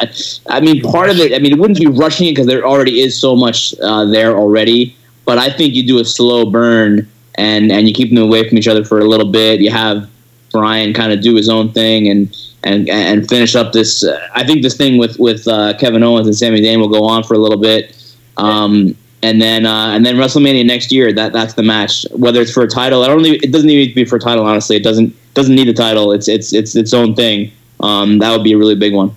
[0.49, 1.35] I mean, part of it.
[1.35, 4.37] I mean, it wouldn't be rushing it because there already is so much uh, there
[4.37, 4.97] already.
[5.25, 8.59] But I think you do a slow burn and and you keep them away from
[8.59, 9.61] each other for a little bit.
[9.61, 10.09] You have
[10.51, 14.05] Bryan kind of do his own thing and and and finish up this.
[14.05, 17.05] Uh, I think this thing with with uh, Kevin Owens and Sami Zayn will go
[17.05, 21.13] on for a little bit, um, and then uh, and then WrestleMania next year.
[21.13, 22.07] That that's the match.
[22.13, 23.23] Whether it's for a title, I don't.
[23.23, 24.45] Need, it doesn't need to be for a title.
[24.47, 26.13] Honestly, it doesn't doesn't need a title.
[26.13, 27.53] It's it's it's its own thing.
[27.81, 29.15] Um, that would be a really big one.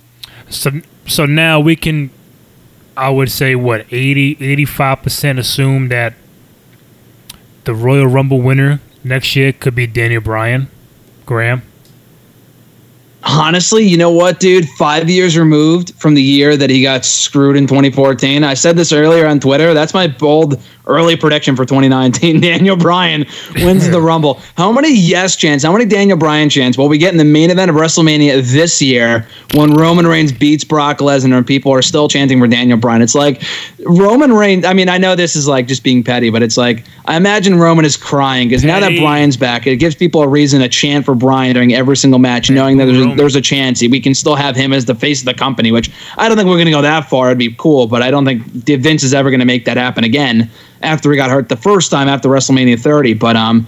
[0.49, 0.71] So
[1.07, 2.11] so now we can
[2.97, 6.13] I would say what 80 85% assume that
[7.65, 10.69] the Royal Rumble winner next year could be Daniel Bryan.
[11.25, 11.63] Graham.
[13.27, 14.69] Honestly, you know what, dude?
[14.77, 18.43] Five years removed from the year that he got screwed in 2014.
[18.43, 19.73] I said this earlier on Twitter.
[19.73, 22.39] That's my bold early prediction for 2019.
[22.41, 24.39] Daniel Bryan wins the Rumble.
[24.57, 27.49] How many yes chants, how many Daniel Bryan chants will we get in the main
[27.49, 32.07] event of WrestleMania this year when Roman Reigns beats Brock Lesnar and people are still
[32.07, 33.01] chanting for Daniel Bryan?
[33.01, 33.41] It's like
[33.85, 34.65] Roman Reigns.
[34.65, 37.57] I mean, I know this is like just being petty, but it's like I imagine
[37.57, 41.05] Roman is crying because now that Bryan's back, it gives people a reason to chant
[41.05, 44.13] for Bryan during every single match, knowing that there's a, there's a chance we can
[44.13, 46.65] still have him as the face of the company, which I don't think we're going
[46.65, 47.27] to go that far.
[47.27, 50.03] It'd be cool, but I don't think Vince is ever going to make that happen
[50.03, 50.49] again
[50.81, 53.13] after he got hurt the first time after WrestleMania 30.
[53.15, 53.67] But um,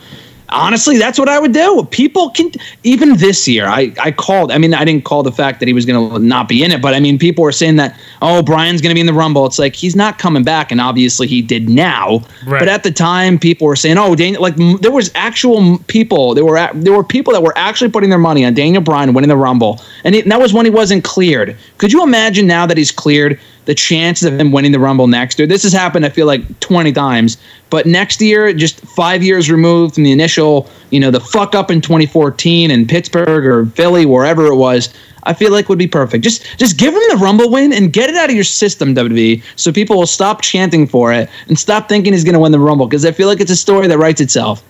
[0.49, 1.87] honestly, that's what I would do.
[1.91, 2.51] People can
[2.83, 3.65] even this year.
[3.65, 4.51] I I called.
[4.51, 6.71] I mean, I didn't call the fact that he was going to not be in
[6.71, 9.13] it, but I mean, people were saying that oh, Bryan's going to be in the
[9.13, 9.45] Rumble.
[9.45, 12.21] It's like he's not coming back, and obviously he did now.
[12.45, 12.59] Right.
[12.59, 14.41] But at the time, people were saying oh, Daniel.
[14.41, 16.33] Like m- there was actual people.
[16.33, 19.29] There were there were people that were actually putting their money on Daniel Bryan winning
[19.29, 21.57] the Rumble, and, he, and that was when he wasn't cleared.
[21.77, 23.39] Could you imagine now that he's cleared?
[23.67, 25.45] The chances of him winning the Rumble next year.
[25.45, 27.37] This has happened, I feel like, 20 times.
[27.69, 31.69] But next year, just five years removed from the initial, you know, the fuck up
[31.69, 34.93] in 2014 in Pittsburgh or Philly, wherever it was,
[35.23, 36.23] I feel like would be perfect.
[36.23, 39.43] Just just give him the Rumble win and get it out of your system, WWE,
[39.57, 42.59] so people will stop chanting for it and stop thinking he's going to win the
[42.59, 44.63] Rumble because I feel like it's a story that writes itself.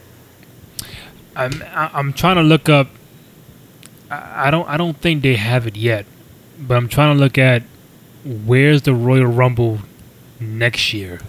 [1.35, 2.87] I'm I'm trying to look up.
[4.09, 6.07] I don't I don't think they have it yet,
[6.57, 7.61] but I'm trying to look at
[8.45, 9.79] where's the Royal Rumble
[10.39, 11.19] next year?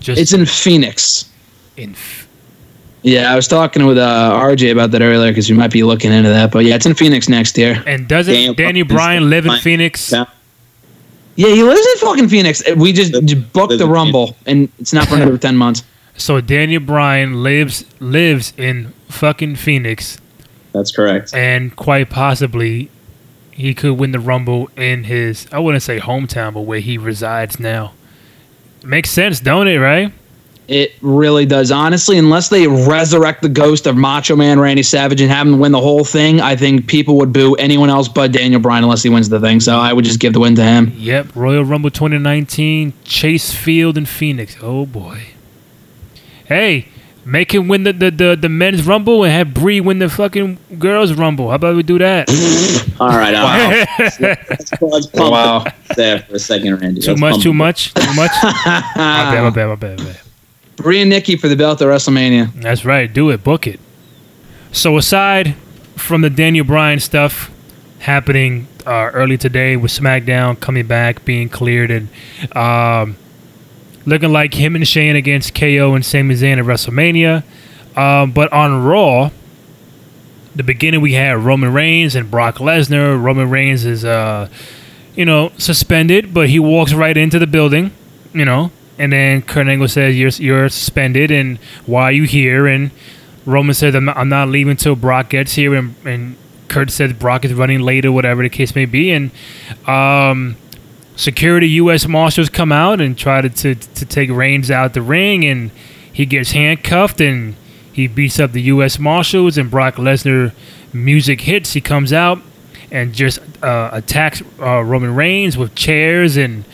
[0.00, 1.30] Just it's in Phoenix.
[1.76, 1.92] In.
[1.92, 2.26] F-
[3.02, 6.12] yeah, I was talking with uh, RJ about that earlier because we might be looking
[6.12, 6.50] into that.
[6.50, 7.82] But yeah, it's in Phoenix next year.
[7.86, 10.10] And doesn't Daniel, Daniel Bryan live in Phoenix?
[10.10, 10.24] Yeah.
[11.36, 12.62] yeah, he lives in fucking Phoenix.
[12.74, 15.82] We just, just booked the Rumble, and it's not for another ten months.
[16.18, 20.18] So Daniel Bryan lives lives in fucking Phoenix.
[20.72, 21.34] That's correct.
[21.34, 22.90] And quite possibly
[23.56, 27.58] he could win the Rumble in his I wouldn't say hometown, but where he resides
[27.58, 27.94] now.
[28.84, 29.78] Makes sense, don't it?
[29.78, 30.12] Right?
[30.68, 31.70] It really does.
[31.70, 35.72] Honestly, unless they resurrect the ghost of Macho Man Randy Savage and have him win
[35.72, 39.08] the whole thing, I think people would boo anyone else but Daniel Bryan unless he
[39.08, 39.60] wins the thing.
[39.60, 40.92] So I would just give the win to him.
[40.96, 44.56] Yep, Royal Rumble 2019, Chase Field in Phoenix.
[44.60, 45.28] Oh boy.
[46.44, 46.88] Hey,
[47.26, 50.58] Make him win the, the, the, the, men's rumble and have Brie win the fucking
[50.78, 51.48] girls rumble.
[51.48, 52.30] How about we do that?
[53.00, 53.88] all right, all right.
[54.48, 55.64] let's, let's pump wow.
[55.96, 57.00] there for a second, Randy.
[57.00, 58.30] Too let's much, too much, too much.
[58.44, 60.20] my bad, my bad, my bad, my bad.
[60.76, 62.52] Brie and Nikki for the belt at WrestleMania.
[62.62, 63.12] That's right.
[63.12, 63.42] Do it.
[63.42, 63.80] Book it.
[64.70, 65.56] So aside
[65.96, 67.50] from the Daniel Bryan stuff
[67.98, 72.08] happening uh, early today with SmackDown coming back, being cleared, and
[72.54, 73.16] um,
[74.06, 77.42] looking like him and Shane against KO and Sami Zayn at WrestleMania.
[77.96, 79.30] Um, but on Raw,
[80.54, 83.22] the beginning we had Roman Reigns and Brock Lesnar.
[83.22, 84.48] Roman Reigns is, uh,
[85.14, 87.90] you know, suspended, but he walks right into the building,
[88.32, 92.66] you know, and then Kurt Angle says, "You're you're suspended, and why are you here?"
[92.66, 92.90] And
[93.44, 96.36] Roman says, "I'm not, I'm not leaving until Brock gets here," and, and
[96.68, 99.30] Kurt says Brock is running late or whatever the case may be, and
[99.86, 100.56] um,
[101.16, 102.06] security U.S.
[102.06, 105.70] Marshals come out and try to, to, to take Reigns out the ring, and
[106.12, 107.56] he gets handcuffed and
[107.92, 108.98] he beats up the U.S.
[108.98, 110.52] Marshals, and Brock Lesnar
[110.92, 111.72] music hits.
[111.72, 112.40] He comes out
[112.90, 116.64] and just uh, attacks uh, Roman Reigns with chairs, and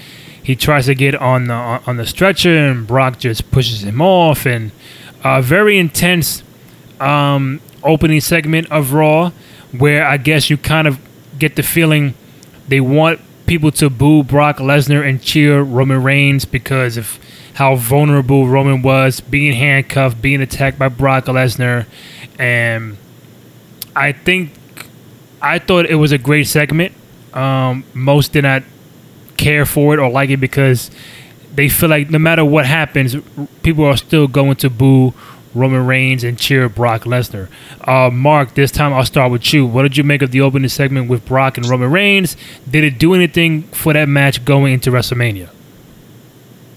[0.43, 4.47] he tries to get on the on the stretcher, and Brock just pushes him off,
[4.47, 4.73] and
[5.23, 6.43] a very intense
[7.01, 9.31] um, opening segment of Raw,
[9.71, 10.99] where I guess you kind of
[11.39, 12.15] get the feeling
[12.67, 17.19] they want people to boo Brock Lesnar and cheer Roman Reigns because of
[17.55, 21.87] how vulnerable Roman was, being handcuffed, being attacked by Brock Lesnar,
[22.39, 22.97] and
[23.95, 24.53] I think
[25.41, 26.95] I thought it was a great segment.
[27.35, 28.63] Um, most did not
[29.37, 30.91] care for it or like it because
[31.55, 33.17] they feel like no matter what happens,
[33.63, 35.15] people are still going to boo
[35.55, 37.49] Roman Reigns and cheer Brock Lesnar.
[37.87, 39.67] Uh, Mark, this time I'll start with you.
[39.67, 42.37] What did you make of the opening segment with Brock and Roman Reigns?
[42.71, 45.51] Did it do anything for that match going into WrestleMania?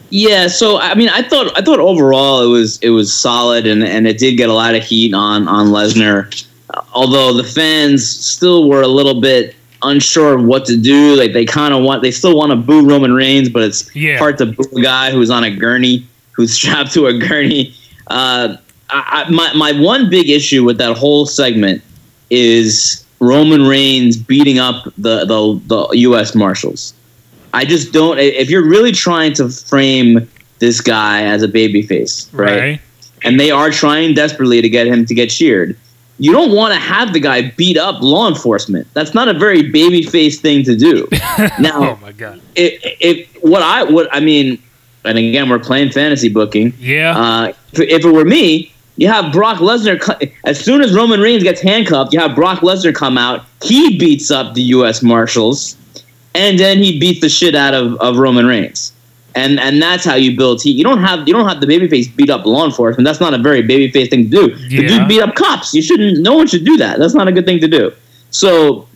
[0.10, 3.84] Yeah, so I mean, I thought I thought overall it was it was solid, and
[3.84, 6.46] and it did get a lot of heat on on Lesnar.
[6.94, 11.46] Although the fans still were a little bit unsure of what to do, like they
[11.46, 14.18] kind of want they still want to boo Roman Reigns, but it's yeah.
[14.18, 17.74] hard to boo a guy who's on a gurney, who's strapped to a gurney.
[18.08, 18.58] Uh,
[18.90, 21.82] I, my my one big issue with that whole segment
[22.30, 26.36] is Roman Reigns beating up the the, the U.S.
[26.36, 26.94] Marshals.
[27.54, 28.20] I just don't.
[28.20, 30.30] If you're really trying to frame
[30.60, 32.60] this guy as a babyface, right?
[32.60, 32.82] Right.
[33.24, 35.78] And they are trying desperately to get him to get cheered.
[36.18, 38.88] You don't want to have the guy beat up law enforcement.
[38.94, 41.08] That's not a very babyface thing to do.
[41.60, 42.40] now, Oh my god.
[42.56, 44.62] it, what I what I mean,
[45.04, 46.74] and again, we're playing fantasy booking.
[46.78, 47.18] Yeah.
[47.18, 50.32] Uh, if, if it were me, you have Brock Lesnar.
[50.46, 53.46] As soon as Roman Reigns gets handcuffed, you have Brock Lesnar come out.
[53.64, 55.02] He beats up the U.S.
[55.04, 55.76] Marshals,
[56.34, 58.94] and then he beats the shit out of, of Roman Reigns.
[59.38, 60.78] And and that's how you build heat.
[60.78, 63.06] You don't have you don't have the babyface beat up law enforcement.
[63.06, 64.56] That's not a very babyface thing to do.
[64.56, 64.88] The Yeah.
[65.00, 65.74] dude beat up cops.
[65.74, 66.20] You shouldn't.
[66.20, 67.00] No one should do that.
[67.00, 67.92] That's not a good thing to do.
[68.32, 68.88] So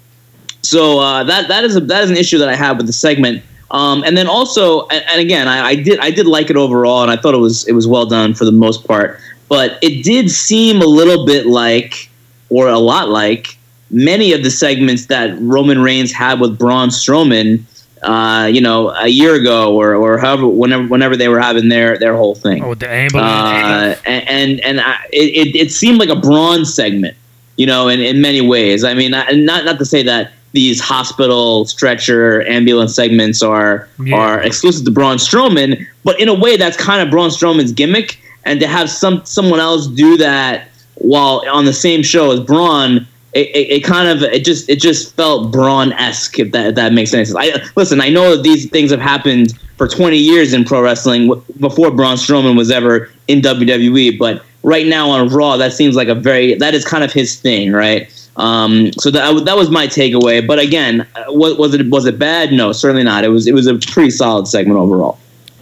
[0.62, 2.94] so uh, that that is a, that is an issue that I have with the
[2.94, 3.44] segment.
[3.72, 7.02] Um, and then also, and, and again, I, I did I did like it overall,
[7.04, 9.20] and I thought it was it was well done for the most part.
[9.50, 12.10] But it did seem a little bit like,
[12.50, 13.58] or a lot like,
[13.92, 17.64] many of the segments that Roman Reigns had with Braun Strowman,
[18.04, 21.98] uh, you know, a year ago, or or however whenever whenever they were having their
[21.98, 22.64] their whole thing.
[22.64, 23.28] oh, the ambulance.
[23.28, 27.18] Uh, and and, and I, it, it- seemed like a Braun's segment,
[27.58, 28.84] you know, in, in many ways.
[28.84, 34.16] I mean, I- not not to say that these hospital stretcher ambulance segments are Yeah.
[34.16, 38.18] are exclusive to Braun Strowman, but in a way, that's kind of Braun Strowman's gimmick.
[38.46, 43.08] And to have some someone else do that while on the same show as Braun.
[43.32, 46.76] It, it, it kind of it just it just felt Braun esque if that if
[46.76, 47.34] that makes sense.
[47.36, 48.02] I listen.
[48.02, 52.16] I know that these things have happened for 20 years in pro wrestling before Braun
[52.18, 56.56] Strowman was ever in WWE, but right now on Raw, that seems like a very
[56.56, 58.12] that is kind of his thing, right?
[58.36, 60.46] Um, so that that was my takeaway.
[60.46, 62.52] But again, uh, was, was it was it bad?
[62.52, 63.24] No, certainly not.
[63.24, 65.20] It was it was a pretty solid segment overall.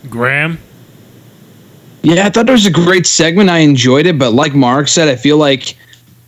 [0.10, 0.60] Graham.
[2.10, 3.50] Yeah, I thought it was a great segment.
[3.50, 5.76] I enjoyed it, but like Mark said, I feel like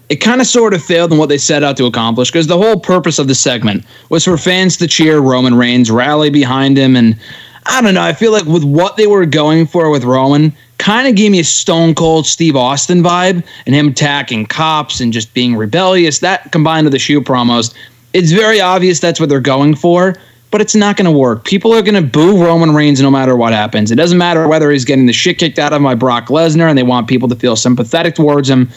[0.09, 2.57] it kind of sort of failed in what they set out to accomplish because the
[2.57, 6.97] whole purpose of the segment was for fans to cheer Roman Reigns, rally behind him,
[6.97, 7.17] and
[7.65, 8.01] I don't know.
[8.01, 11.39] I feel like with what they were going for with Roman, kind of gave me
[11.39, 16.19] a Stone Cold Steve Austin vibe, and him attacking cops and just being rebellious.
[16.19, 17.73] That combined with the shoe promos,
[18.11, 20.15] it's very obvious that's what they're going for
[20.51, 21.45] but it's not going to work.
[21.45, 23.91] People are going to boo Roman Reigns no matter what happens.
[23.91, 26.67] It doesn't matter whether he's getting the shit kicked out of him by Brock Lesnar
[26.69, 28.69] and they want people to feel sympathetic towards him.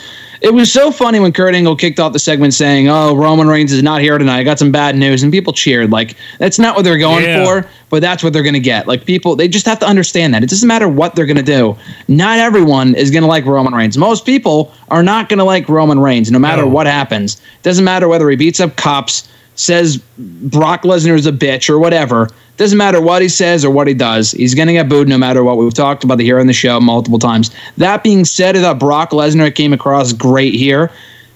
[0.43, 3.73] It was so funny when Kurt Angle kicked off the segment saying, "Oh, Roman Reigns
[3.73, 4.39] is not here tonight.
[4.39, 5.93] I got some bad news," and people cheered.
[5.93, 7.45] Like that's not what they're going Yeah.
[7.45, 8.89] for, but that's what they're going to get.
[8.89, 11.45] Like people, they just have to understand that it doesn't matter what they're going to
[11.45, 11.77] do.
[12.09, 13.97] Not everyone is going to like Roman Reigns.
[13.97, 16.69] Most people are not going to like Roman Reigns, no matter No.
[16.69, 17.35] what happens.
[17.35, 21.79] It Doesn't matter whether he beats up cops says Brock Lesnar is a bitch or
[21.79, 22.29] whatever.
[22.57, 24.33] Doesn't matter what he says or what he does.
[24.33, 25.57] He's going to get booed no matter what.
[25.57, 27.51] We've talked about it here on the show multiple times.
[27.77, 30.91] That being said, I thought Brock Lesnar came across great here.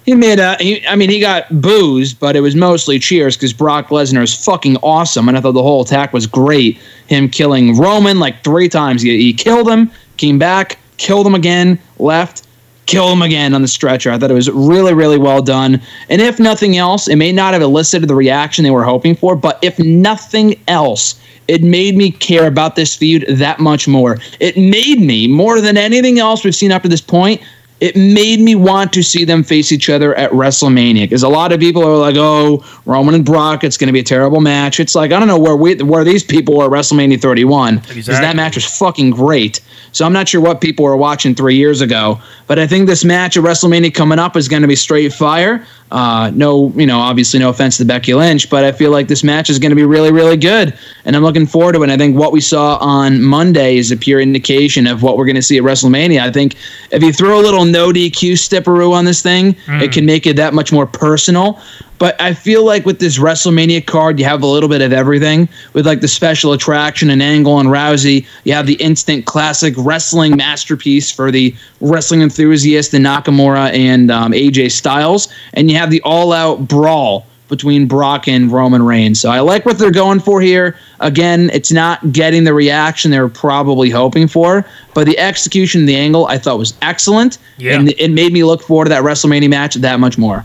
[0.04, 3.52] He made a, he, I mean, he got boozed, but it was mostly cheers because
[3.52, 5.28] Brock Lesnar is fucking awesome.
[5.28, 6.78] And I thought the whole attack was great.
[7.08, 9.02] Him killing Roman like three times.
[9.02, 12.45] He, he killed him, came back, killed him again, left,
[12.86, 14.10] kill him again on the stretcher.
[14.10, 15.80] I thought it was really, really well done.
[16.08, 19.36] And if nothing else, it may not have elicited the reaction they were hoping for,
[19.36, 24.18] but if nothing else, it made me care about this feud that much more.
[24.40, 27.40] It made me, more than anything else we've seen up to this point,
[27.80, 31.52] it made me want to see them face each other at WrestleMania because a lot
[31.52, 34.80] of people are like, "Oh, Roman and Brock, it's going to be a terrible match."
[34.80, 37.96] It's like I don't know where we where these people were at WrestleMania 31 because
[37.96, 38.26] Exactly.
[38.26, 39.60] that match was fucking great.
[39.92, 43.04] So I'm not sure what people were watching three years ago, but I think this
[43.04, 45.66] match at WrestleMania coming up is going to be straight fire.
[45.90, 49.22] Uh, no, you know, obviously no offense to Becky Lynch, but I feel like this
[49.22, 51.84] match is going to be really, really good, and I'm looking forward to it.
[51.84, 55.26] And I think what we saw on Monday is a pure indication of what we're
[55.26, 56.20] going to see at WrestleMania.
[56.20, 56.56] I think
[56.90, 60.34] if you throw a little no DQ stepperoo on this thing, it can make it
[60.36, 61.60] that much more personal.
[61.98, 65.48] But I feel like with this WrestleMania card, you have a little bit of everything.
[65.72, 70.36] With like the special attraction and Angle and Rousey, you have the instant classic wrestling
[70.36, 76.02] masterpiece for the wrestling enthusiast, the Nakamura and um, AJ Styles, and you have the
[76.02, 79.20] all-out brawl between Brock and Roman Reigns.
[79.20, 80.76] So I like what they're going for here.
[80.98, 85.86] Again, it's not getting the reaction they were probably hoping for, but the execution of
[85.86, 87.78] the angle I thought was excellent, Yeah.
[87.78, 90.44] and it made me look forward to that WrestleMania match that much more.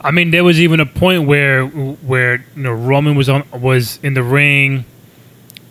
[0.00, 3.98] I mean, there was even a point where where you know Roman was on was
[4.02, 4.84] in the ring,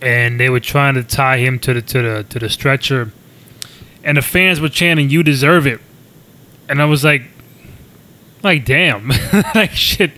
[0.01, 3.11] and they were trying to tie him to the to the to the stretcher,
[4.03, 5.79] and the fans were chanting, "You deserve it,"
[6.67, 7.23] and I was like,
[8.43, 9.09] like damn,
[9.55, 10.11] like shit,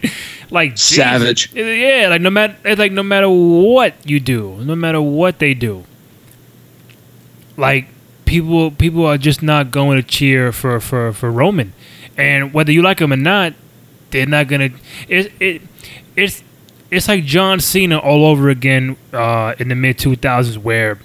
[0.49, 0.77] like.
[0.77, 1.53] Savage.
[1.53, 5.53] Yeah, like no matter eh, like no matter what you do, no matter what they
[5.53, 5.83] do,
[7.57, 7.87] like
[8.25, 11.73] people people are just not going to cheer for for for Roman,
[12.17, 13.53] and whether you like him or not,
[14.11, 14.69] they're not gonna.
[15.07, 15.61] It it
[16.15, 16.43] it's
[16.91, 20.99] it's like John Cena all over again uh, in the mid 2000s, where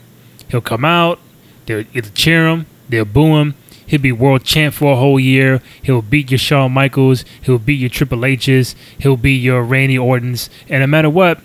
[0.49, 1.19] he'll come out,
[1.67, 3.55] they'll either cheer him, they'll boo him.
[3.87, 5.61] He'll be world champ for a whole year.
[5.83, 7.25] He'll beat your Shawn Michaels.
[7.43, 8.75] He'll beat your Triple H's.
[8.99, 10.49] He'll be your Randy Ortons.
[10.71, 11.41] And no matter what,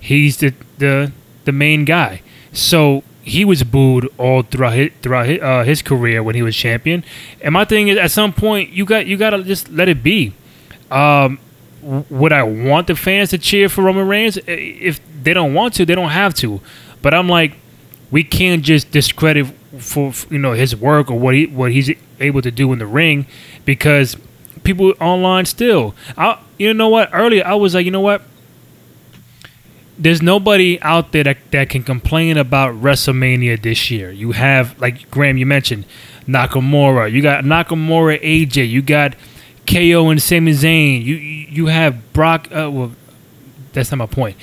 [0.00, 1.12] he's the the
[1.44, 2.22] the main guy.
[2.52, 6.54] So he was booed all throughout his, throughout his, uh, his career when he was
[6.54, 7.04] champion.
[7.40, 10.02] And my thing is, at some point, you got you got to just let it
[10.02, 10.34] be.
[10.90, 11.38] Um,
[11.82, 14.38] would I want the fans to cheer for Roman Reigns?
[14.46, 16.60] If they don't want to, they don't have to.
[17.02, 17.56] But I'm like,
[18.10, 19.46] we can't just discredit
[19.78, 22.86] for you know his work or what he what he's able to do in the
[22.86, 23.26] ring
[23.64, 24.16] because
[24.62, 25.94] people online still.
[26.16, 27.10] I you know what?
[27.12, 28.22] Earlier I was like, you know what?
[29.96, 34.10] There's nobody out there that, that can complain about WrestleMania this year.
[34.10, 35.84] You have like Graham, you mentioned
[36.26, 37.10] Nakamura.
[37.10, 38.68] You got Nakamura, AJ.
[38.68, 39.14] You got
[39.66, 41.04] KO and Sami Zayn.
[41.04, 42.48] You you have Brock.
[42.50, 42.92] Uh, well,
[43.72, 44.36] that's not my point.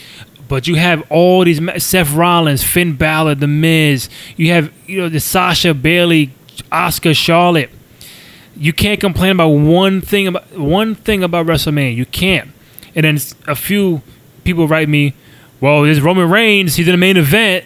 [0.47, 4.09] But you have all these Seth Rollins, Finn Balor, The Miz.
[4.35, 6.31] You have you know the Sasha Bayley,
[6.71, 7.69] Asuka, Charlotte.
[8.57, 11.95] You can't complain about one thing about one thing about WrestleMania.
[11.95, 12.51] You can't.
[12.93, 13.17] And then
[13.47, 14.01] a few
[14.43, 15.13] people write me,
[15.61, 16.75] "Well, there's Roman Reigns.
[16.75, 17.65] He's in the main event."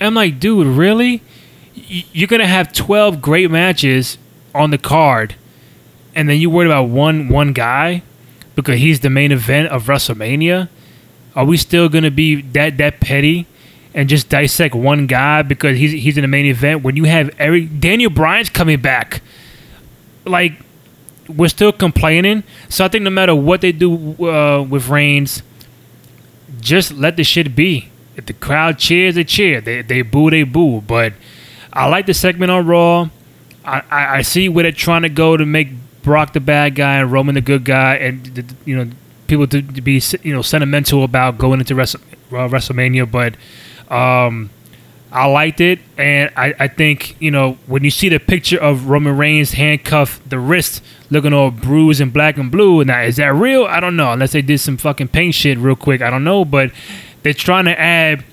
[0.00, 1.22] And I'm like, dude, really?
[1.74, 4.18] You're gonna have 12 great matches
[4.54, 5.34] on the card
[6.18, 8.02] and then you worried about one one guy
[8.56, 10.68] because he's the main event of WrestleMania?
[11.36, 13.46] Are we still gonna be that that petty
[13.94, 17.30] and just dissect one guy because he's he's in the main event when you have
[17.38, 19.22] Eric Daniel Bryan's coming back?
[20.24, 20.54] Like
[21.28, 22.42] we're still complaining.
[22.68, 25.44] So I think no matter what they do uh, with Reigns,
[26.60, 27.90] just let the shit be.
[28.16, 29.60] If the crowd cheers, they cheer.
[29.60, 30.80] They they boo, they boo.
[30.80, 31.12] But
[31.72, 33.10] I like the segment on Raw.
[33.64, 35.68] I, I, I see where they're trying to go to make
[36.02, 38.90] Brock the bad guy and Roman the good guy, and you know
[39.26, 42.00] people to, to be you know sentimental about going into Wrestle,
[42.32, 43.34] uh, WrestleMania, but
[43.92, 44.50] um,
[45.10, 48.88] I liked it, and I, I think you know when you see the picture of
[48.88, 53.16] Roman Reigns handcuffed the wrist, looking all bruised and black and blue, and that is
[53.16, 53.64] that real?
[53.64, 54.12] I don't know.
[54.12, 56.44] Unless they did some fucking paint shit real quick, I don't know.
[56.44, 56.72] But
[57.22, 58.24] they're trying to add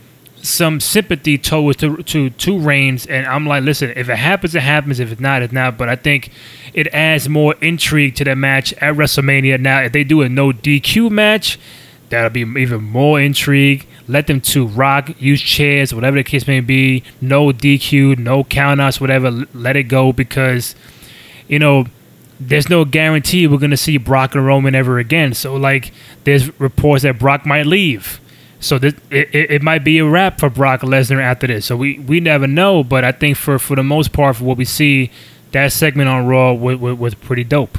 [0.47, 4.99] some sympathy towards to, to Reigns, and I'm like, listen, if it happens, it happens.
[4.99, 5.77] If it's not, it's not.
[5.77, 6.31] But I think
[6.73, 9.59] it adds more intrigue to the match at WrestleMania.
[9.59, 11.59] Now, if they do a no DQ match,
[12.09, 13.87] that'll be even more intrigue.
[14.07, 17.03] Let them to rock, use chairs, whatever the case may be.
[17.21, 19.31] No DQ, no countouts, whatever.
[19.53, 20.75] Let it go because,
[21.47, 21.85] you know,
[22.39, 25.33] there's no guarantee we're gonna see Brock and Roman ever again.
[25.33, 25.91] So like,
[26.23, 28.19] there's reports that Brock might leave.
[28.65, 31.67] So this, it, it might be a wrap for Brock Lesnar after this.
[31.67, 34.57] So we, we never know, but I think for, for the most part, for what
[34.57, 35.11] we see,
[35.51, 37.77] that segment on Raw was, was pretty dope.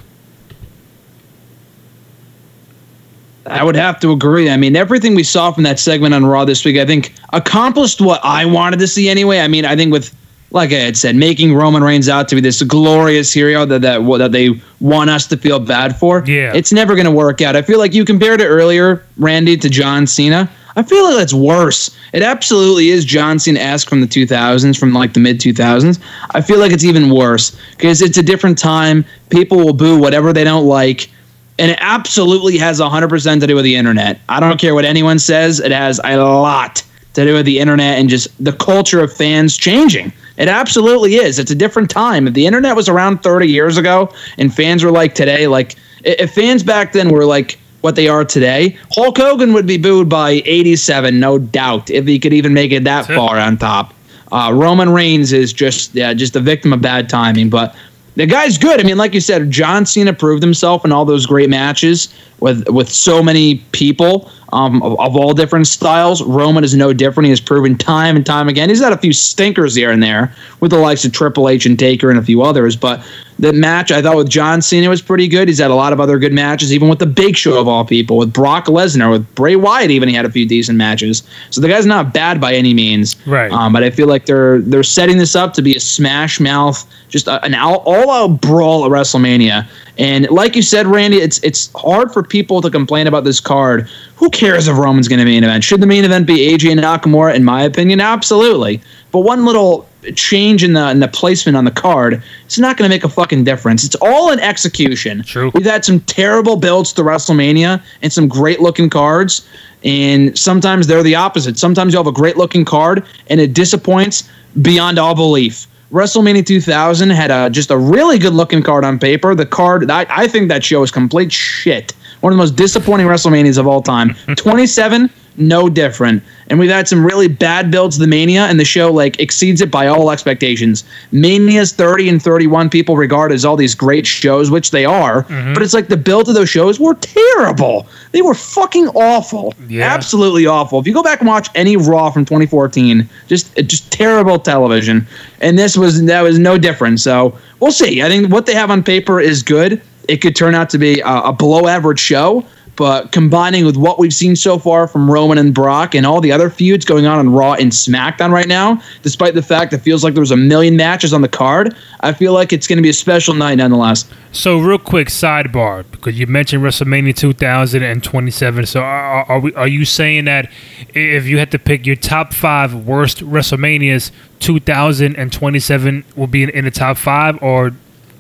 [3.47, 4.49] I would have to agree.
[4.49, 8.01] I mean, everything we saw from that segment on Raw this week, I think, accomplished
[8.01, 9.41] what I wanted to see anyway.
[9.41, 10.15] I mean, I think with,
[10.53, 14.05] like I had said, making Roman Reigns out to be this glorious hero that that,
[14.19, 16.53] that they want us to feel bad for, yeah.
[16.55, 17.57] it's never going to work out.
[17.57, 20.49] I feel like you compared it earlier, Randy, to John Cena.
[20.77, 21.97] I feel like that's worse.
[22.13, 25.99] It absolutely is John Cena esque from the 2000s, from like the mid 2000s.
[26.33, 29.05] I feel like it's even worse because it's a different time.
[29.31, 31.11] People will boo whatever they don't like.
[31.59, 34.21] And it absolutely has 100% to do with the internet.
[34.29, 36.83] I don't care what anyone says, it has a lot
[37.15, 40.13] to do with the internet and just the culture of fans changing.
[40.37, 41.39] It absolutely is.
[41.39, 42.29] It's a different time.
[42.29, 46.35] If the internet was around 30 years ago and fans were like today, like if
[46.35, 50.43] fans back then were like, what they are today, Hulk Hogan would be booed by
[50.45, 53.95] 87, no doubt, if he could even make it that far on top.
[54.33, 57.77] Uh, Roman Reigns is just yeah, just a victim of bad timing, but
[58.17, 58.81] the guy's good.
[58.81, 62.69] I mean, like you said, John Cena proved himself in all those great matches with
[62.69, 66.23] with so many people um, of, of, all different styles.
[66.23, 67.27] Roman is no different.
[67.27, 68.71] He has proven time and time again.
[68.71, 71.79] He's had a few stinkers here and there with the likes of Triple H and
[71.79, 73.07] Taker and a few others, but
[73.39, 75.49] the match I thought with John Cena was pretty good.
[75.49, 77.85] He's had a lot of other good matches, even with the Big Show of all
[77.85, 79.91] people, with Brock Lesnar, with Bray Wyatt.
[79.91, 81.23] Even he had a few decent matches.
[81.51, 83.15] So the guy's not bad by any means.
[83.27, 83.53] Right.
[83.53, 86.83] Um, but I feel like they're they're setting this up to be a smash mouth,
[87.09, 89.69] just a, an all, all out brawl at WrestleMania.
[89.99, 93.89] And like you said, Randy, it's it's hard for people to complain about this card.
[94.17, 95.65] Who cares if Roman's going to main event?
[95.65, 97.35] Should the main event be AJ Nakamura?
[97.35, 98.81] In my opinion, absolutely.
[99.11, 102.89] But one little change in the in the placement on the card, it's not going
[102.89, 103.85] to make a fucking difference.
[103.85, 105.23] It's all in execution.
[105.23, 105.51] True.
[105.55, 109.49] We've had some terrible builds to WrestleMania and some great looking cards,
[109.83, 111.59] and sometimes they're the opposite.
[111.59, 114.29] Sometimes you have a great looking card and it disappoints
[114.61, 115.67] beyond all belief.
[115.93, 119.35] WrestleMania 2000 had a just a really good looking card on paper.
[119.35, 123.07] The card, I, I think that show is complete shit One of the most disappointing
[123.07, 124.15] WrestleManias of all time.
[124.37, 125.09] 27,
[125.39, 126.23] no different.
[126.49, 129.61] And we've had some really bad builds to the Mania, and the show like exceeds
[129.61, 130.85] it by all expectations.
[131.13, 135.55] Mania's 30 and 31 people regard as all these great shows, which they are, mm-hmm.
[135.55, 137.87] but it's like the build of those shows were terrible.
[138.17, 139.53] They were fucking awful.
[139.69, 139.93] Yeah.
[139.93, 140.81] Absolutely awful.
[140.81, 145.07] If you go back and watch any Raw from 2014, just uh, just terrible television.
[145.43, 147.01] And this was that was no different.
[147.01, 148.03] So we'll see.
[148.03, 149.83] I think what they have on paper is good.
[150.09, 152.43] It could turn out to be a, a below average show,
[152.77, 156.31] but combining with what we've seen so far from Roman and Brock and all the
[156.31, 160.05] other feuds going on on Raw and SmackDown right now, despite the fact it feels
[160.05, 162.83] like there was a million matches on the card, I feel like it's going to
[162.83, 164.05] be a special night nonetheless.
[164.33, 168.67] So real quick sidebar because you mentioned WrestleMania 2027.
[168.67, 169.55] So are, are we?
[169.55, 170.51] Are you saying that
[170.91, 174.11] if you had to pick your top five worst WrestleManias,
[174.41, 177.73] 2027 will be in, in the top five, or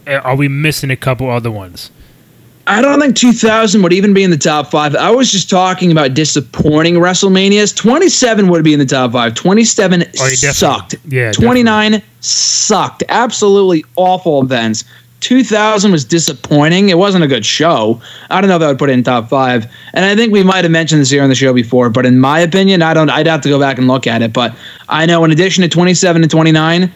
[0.07, 1.91] eh, are we missing a couple other ones?
[2.69, 4.97] I don't think 2000 would even be in the top five.
[4.97, 7.77] I was just talking about disappointing WrestleManias.
[7.77, 9.35] 27 would be in the top five.
[9.35, 10.97] 27 definitely- sucked.
[11.09, 13.05] yeah, 29 sucked.
[13.09, 14.85] Absolutely awful events.
[15.21, 16.89] 2000 was disappointing.
[16.89, 18.01] It wasn't a good show.
[18.31, 19.67] I don't know if I would put it in top five.
[19.95, 22.19] And I think we might have mentioned this here on the show before, but in
[22.19, 23.09] my opinion, I don't.
[23.11, 24.33] I'd have to go back and look at it.
[24.33, 24.55] But
[24.89, 26.93] I know in addition to 27 and 29,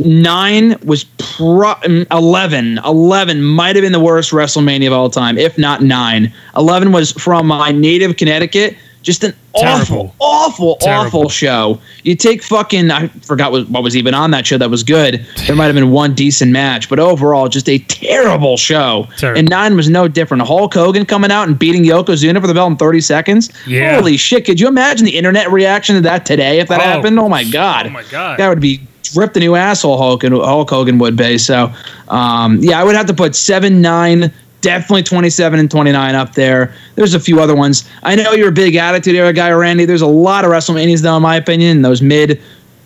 [0.00, 5.38] nine was pro- mm, 11 11 might have been the worst wrestlemania of all time
[5.38, 10.14] if not nine 11 was from my native connecticut just an Terrible.
[10.18, 11.06] awful awful Terrible.
[11.20, 14.68] awful show you take fucking i forgot what, what was even on that show that
[14.68, 19.06] was good there might have been one decent match but overall just a terrible show
[19.16, 19.38] Terrible.
[19.38, 22.72] and nine was no different hulk hogan coming out and beating yokozuna for the belt
[22.72, 23.94] in 30 seconds Yeah.
[23.94, 26.82] holy shit could you imagine the internet reaction to that today if that Oh.
[26.82, 28.40] happened oh my god Oh my God.
[28.40, 28.80] that would be
[29.16, 31.38] ripped the new asshole Hulk, Hulk Hogan would be.
[31.38, 31.72] So,
[32.08, 36.74] um, yeah, I would have to put seven, nine, definitely 27 and 29 up there.
[36.94, 37.88] There's a few other ones.
[38.02, 39.84] I know you're a big Attitude Era guy, Randy.
[39.84, 41.82] There's a lot of WrestleManias, though, in my opinion.
[41.82, 42.40] Those mid,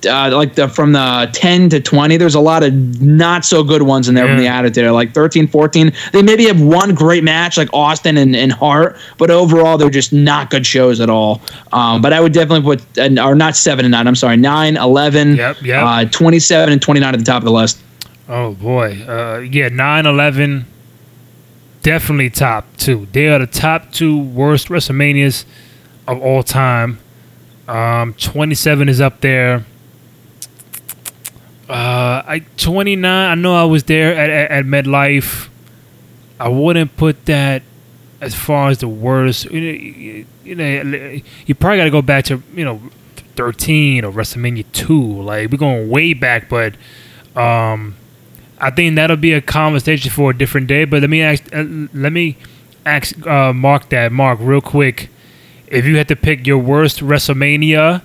[0.07, 2.73] uh, like the from the 10 to 20, there's a lot of
[3.03, 4.59] not so good ones in there from the Yeah.
[4.59, 8.97] Attitude Like 13, 14, they maybe have one great match, like Austin and, and Hart,
[9.19, 11.41] but overall, they're just not good shows at all.
[11.73, 15.37] Um, but I would definitely put, or not 7 and 9, I'm sorry, 9, 11,
[15.37, 15.83] Yep, yep.
[15.85, 17.79] uh, 27 and 29 at the top of the list.
[18.29, 20.65] Oh boy, uh, yeah, 9-11,
[21.83, 23.07] definitely top two.
[23.13, 25.45] They are the top two worst WrestleManias
[26.07, 26.99] of all time.
[27.67, 29.65] Um, 27 is up there.
[31.69, 33.05] Uh, I 29.
[33.05, 35.49] I know I was there at, at, at MetLife.
[36.41, 37.63] I wouldn't put that
[38.21, 39.45] as far as the worst.
[39.51, 42.81] You know, you, you know, you probably got to go back to you know
[43.37, 45.23] 13 or WrestleMania 2.
[45.23, 46.75] Like we're going way back, but
[47.37, 47.97] um,
[48.59, 50.85] I think that'll be a conversation for a different day.
[50.85, 52.37] But let me ask, uh, let me
[52.87, 55.11] ask uh, Mark that Mark real quick.
[55.67, 58.03] If you had to pick your worst WrestleMania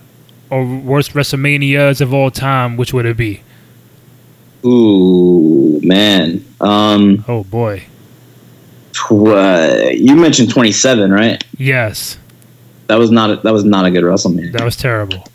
[0.50, 3.42] or worst WrestleManias of all time, which would it be?
[4.66, 6.44] Ooh, man.
[6.62, 7.84] Um, Oh boy,
[8.94, 11.44] tw- uh, you mentioned 27, right?
[11.58, 12.18] yes,
[12.88, 14.54] That was not a, that was not a good WrestleMania.
[14.54, 15.26] that was terrible.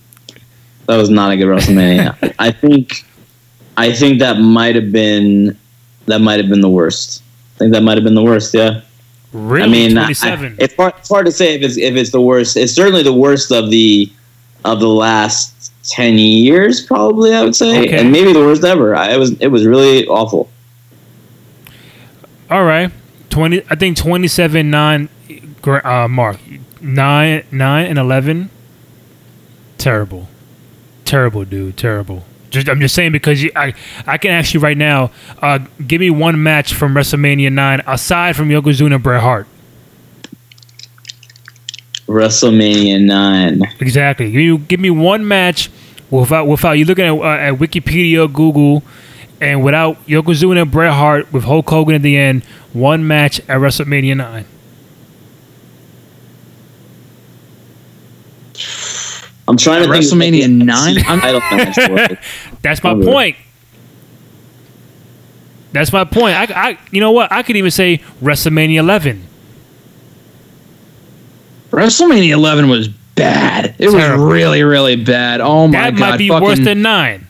[0.86, 2.34] That was not a good WrestleMania.
[2.38, 3.04] I think
[3.76, 5.56] I think that might have been
[6.06, 7.22] that might have been the worst.
[7.56, 8.54] I think that might have been the worst.
[8.54, 8.80] Yeah.
[9.34, 12.20] Really, I mean, I- it's, hard, it's hard to say if it's if it's the
[12.22, 12.56] worst.
[12.56, 14.10] It's certainly the worst of the
[14.64, 17.34] of the last ten years, probably.
[17.34, 17.98] I would say, Okay.
[17.98, 18.94] and maybe the worst ever.
[18.94, 20.48] I, it was it was really awful.
[22.50, 22.90] All right,
[23.30, 23.62] twenty.
[23.68, 25.08] I think twenty-seven, nine.
[25.64, 26.38] Uh, Mark,
[26.80, 28.48] nine, nine, and eleven.
[29.76, 30.28] Terrible,
[31.04, 31.76] terrible, dude.
[31.76, 32.24] Terrible.
[32.50, 33.74] Just, I'm just saying because you, I,
[34.06, 35.10] I can actually right now.
[35.42, 39.46] Uh, give me one match from WrestleMania nine aside from Yokozuna and Bret Hart.
[42.06, 43.62] WrestleMania nine.
[43.80, 44.32] Exactly.
[44.34, 45.70] Me, give me one match
[46.10, 48.82] without without you looking at, uh, at Wikipedia, Google,
[49.40, 52.44] and without Yokozuna and Bret Hart with Hulk Hogan at the end.
[52.72, 54.46] One match at WrestleMania nine.
[59.48, 60.04] I'm trying to think.
[60.04, 60.98] WrestleMania 9?
[61.06, 62.16] I'm- don't know.
[62.62, 63.36] That's my point.
[65.72, 66.34] That's my point.
[66.36, 67.32] I, I, you know what?
[67.32, 69.26] I could even say WrestleMania 11.
[71.70, 72.88] WrestleMania 11 was
[73.18, 73.74] bad.
[73.78, 74.24] It Terrible.
[74.24, 75.40] was really, really bad.
[75.40, 75.94] Oh my god.
[75.94, 77.26] That might be Fucking worse than nine.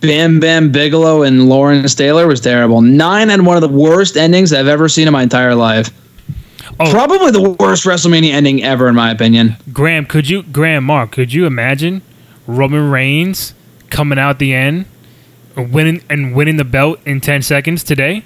[0.00, 2.80] Bam Bam Bigelow and Lawrence Taylor was terrible.
[2.82, 5.90] Nine had one of the worst endings I've ever seen in my entire life.
[6.78, 6.90] Oh.
[6.90, 9.56] Probably the worst WrestleMania ending ever, in my opinion.
[9.72, 12.02] Graham, could you, Graham, Mark, could you imagine
[12.46, 13.54] Roman Reigns
[13.88, 14.84] coming out the end,
[15.56, 18.24] winning and winning the belt in ten seconds today?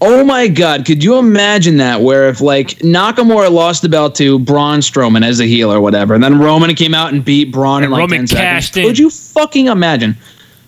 [0.00, 0.84] Oh my God!
[0.84, 2.00] Could you imagine that?
[2.02, 6.14] Where if like Nakamura lost the belt to Braun Strowman as a heel or whatever,
[6.14, 8.84] and then Roman came out and beat Braun And in like Roman 10 cashed seconds.
[8.86, 8.90] in.
[8.90, 10.16] Could you fucking imagine?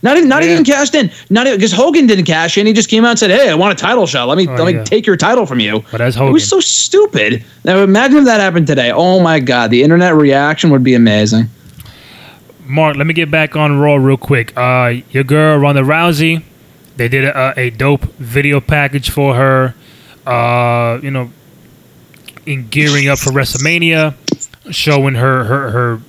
[0.03, 0.53] Not even, not Yeah.
[0.53, 1.11] even cashed in.
[1.28, 2.66] Not even because Hogan didn't cash in.
[2.66, 4.26] He just came out and said, "Hey, I want a title shot.
[4.26, 4.85] Let me Oh, let me yeah.
[4.85, 7.45] take your title from you." But as Hogan, It was so stupid.
[7.64, 8.91] Now imagine if that happened today.
[8.91, 11.49] Oh my God, the internet reaction would be amazing.
[12.66, 14.53] Mark, let me get back on Raw real quick.
[14.57, 16.43] Uh, your girl Ronda Rousey,
[17.01, 19.74] they did a, a dope video package for her.
[20.26, 21.32] Uh, you know,
[22.44, 24.14] in gearing up for WrestleMania,
[24.70, 26.01] showing her her her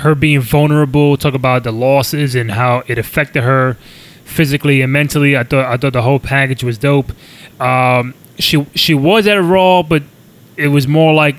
[0.00, 1.16] her being vulnerable.
[1.16, 3.78] Talk about the losses and how it affected her
[4.24, 5.38] physically and mentally.
[5.38, 7.10] I thought I thought the whole package was dope.
[7.58, 10.02] Um, she she was at a Raw, but
[10.58, 11.36] it was more like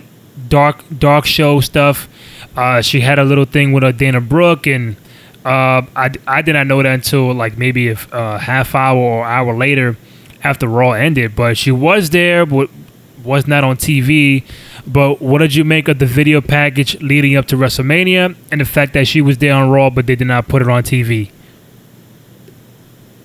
[0.48, 2.10] dark dark show stuff.
[2.58, 4.96] Uh, she had a little thing with a Dana Brooke, and
[5.46, 9.26] uh, I, I did not know that until like maybe a uh, half hour or
[9.26, 9.98] hour later
[10.44, 11.36] after Raw ended.
[11.36, 12.70] But she was there, but
[13.24, 14.44] was not on TV.
[14.86, 18.66] But what did you make of the video package leading up to WrestleMania and the
[18.66, 21.32] fact that she was there on Raw, but they did not put it on TV?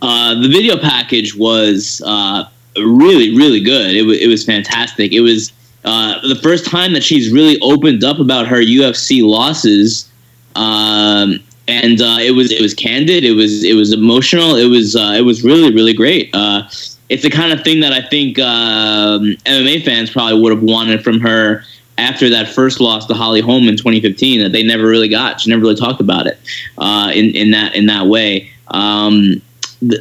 [0.02, 2.44] Uh, the video package was uh,
[2.76, 3.94] really, really good.
[3.94, 5.12] It, wa it was fantastic.
[5.12, 5.52] It was
[5.84, 10.10] uh, the first time that she's really opened up about her UFC losses,
[10.56, 13.24] um, and uh, it was it was candid.
[13.24, 14.56] It was it was emotional.
[14.56, 16.30] It was uh, it was really, really great.
[16.34, 16.64] Uh,
[17.08, 21.04] it's the kind of thing that I think um, MMA fans probably would have wanted
[21.04, 21.64] from her
[21.96, 25.40] after that first loss to Holly Holm in 2015 that they never really got.
[25.40, 26.38] She never really talked about it
[26.78, 28.50] uh, in in that in that way.
[28.68, 29.40] Um,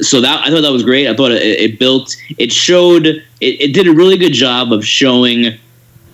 [0.00, 1.08] so that I thought that was great.
[1.08, 4.84] I thought it, it built, it showed, it, it did a really good job of
[4.84, 5.58] showing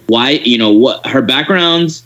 [0.08, 2.02] why you know what her background,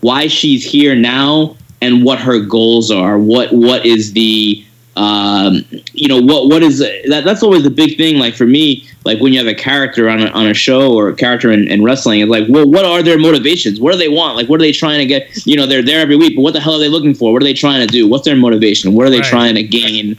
[0.00, 3.18] why she's here now, and what her goals are.
[3.18, 4.64] What what is the
[4.96, 7.22] um, you know what what is that?
[7.24, 8.16] That's always the big thing.
[8.16, 11.08] Like for me, like when you have a character on a, on a show or
[11.08, 13.80] a character in, in wrestling, it's like, well, what are their motivations?
[13.80, 14.36] What do they want?
[14.36, 15.28] Like, what are they trying to get?
[15.46, 17.32] You know, they're there every week, but what the hell are they looking for?
[17.32, 18.08] What are they trying to do?
[18.08, 18.94] What's their motivation?
[18.94, 19.30] What are they Right.
[19.30, 20.16] trying to gain?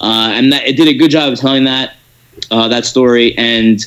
[0.00, 1.96] Uh, and that it did a good job of telling that
[2.52, 3.84] uh, that story and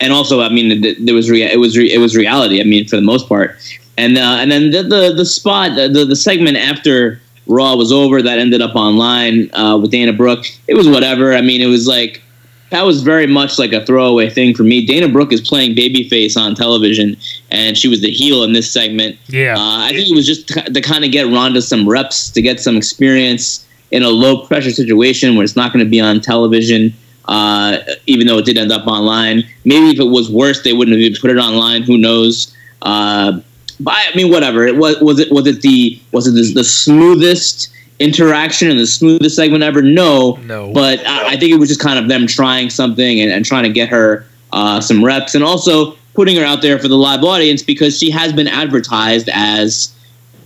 [0.00, 2.64] and also I mean th- there was rea- it was re- it was reality I
[2.64, 3.56] mean for the most part.
[3.96, 8.22] And uh, and then the the, the spot the, the segment after Raw was over
[8.22, 11.34] that ended up online uh, with Dana Brooke it was whatever.
[11.34, 12.22] I mean it was like
[12.70, 14.84] that was very much like a throwaway thing for me.
[14.84, 17.16] Dana Brooke is playing babyface on television
[17.50, 19.16] and she was the heel in this segment.
[19.28, 19.54] Yeah.
[19.56, 22.42] uh, I think it was just to, to kind of get Ronda some reps, to
[22.42, 26.20] get some experience in a low pressure situation where it's not going to be on
[26.20, 26.92] television,
[27.26, 29.44] uh, even though it did end up online.
[29.64, 31.82] Maybe if it was worse, they wouldn't have even put it online.
[31.82, 32.54] Who knows?
[32.82, 33.40] Uh,
[33.80, 34.66] but I mean, whatever.
[34.66, 37.70] It was was it was it the was it the, the smoothest
[38.00, 39.80] interaction and the smoothest segment ever?
[39.82, 40.72] No, No.
[40.72, 43.64] But I, I think it was just kind of them trying something and, and trying
[43.64, 47.24] to get her uh, some reps, and also putting her out there for the live
[47.24, 49.92] audience because she has been advertised as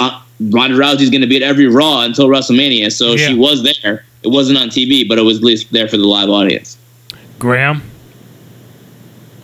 [0.01, 2.91] uh, Ronda Rousey's going to be at every Raw until WrestleMania.
[2.91, 3.29] So Yeah.
[3.29, 4.07] she was there.
[4.23, 6.79] It wasn't on TV, but it was at least there for the live audience.
[7.39, 7.83] Graham.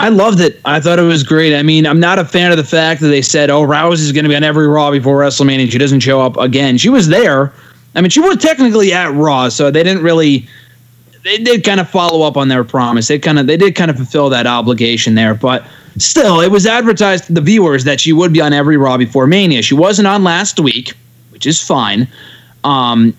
[0.00, 0.60] I loved it.
[0.64, 1.54] I thought it was great.
[1.54, 4.24] I mean, I'm not a fan of the fact that they said, "Oh, Rousey's going
[4.24, 6.76] to be on every Raw before WrestleMania." She doesn't show up again.
[6.78, 7.52] She was there.
[7.94, 10.48] I mean, she was technically at Raw, so they didn't really.
[11.22, 13.08] They did kind of follow up on their promise.
[13.08, 15.64] They kind of they did kind of fulfill that obligation there, but
[15.96, 19.26] still, it was advertised to the viewers that she would be on every Raw before
[19.26, 19.62] Mania.
[19.62, 20.92] She wasn't on last week,
[21.30, 22.08] which is fine.
[22.64, 23.14] Um,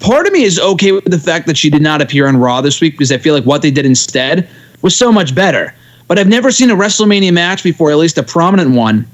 [0.00, 2.60] part of me is okay with the fact that she did not appear on Raw
[2.60, 4.48] this week because I feel like what they did instead
[4.82, 5.74] was so much better.
[6.08, 9.06] But I've never seen a WrestleMania match before, at least a prominent one,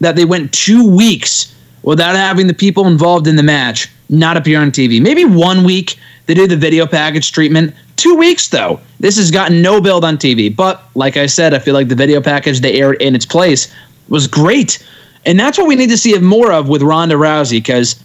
[0.00, 4.60] that they went two weeks without having the people involved in the match not appear
[4.60, 5.00] on TV.
[5.00, 7.74] Maybe one week they did the video package treatment.
[7.96, 10.54] Two weeks though, this has gotten no build on TV.
[10.54, 13.72] But like I said, I feel like the video package they aired in its place
[14.08, 14.84] was great,
[15.24, 18.02] and that's what we need to see more of with Ronda Rousey because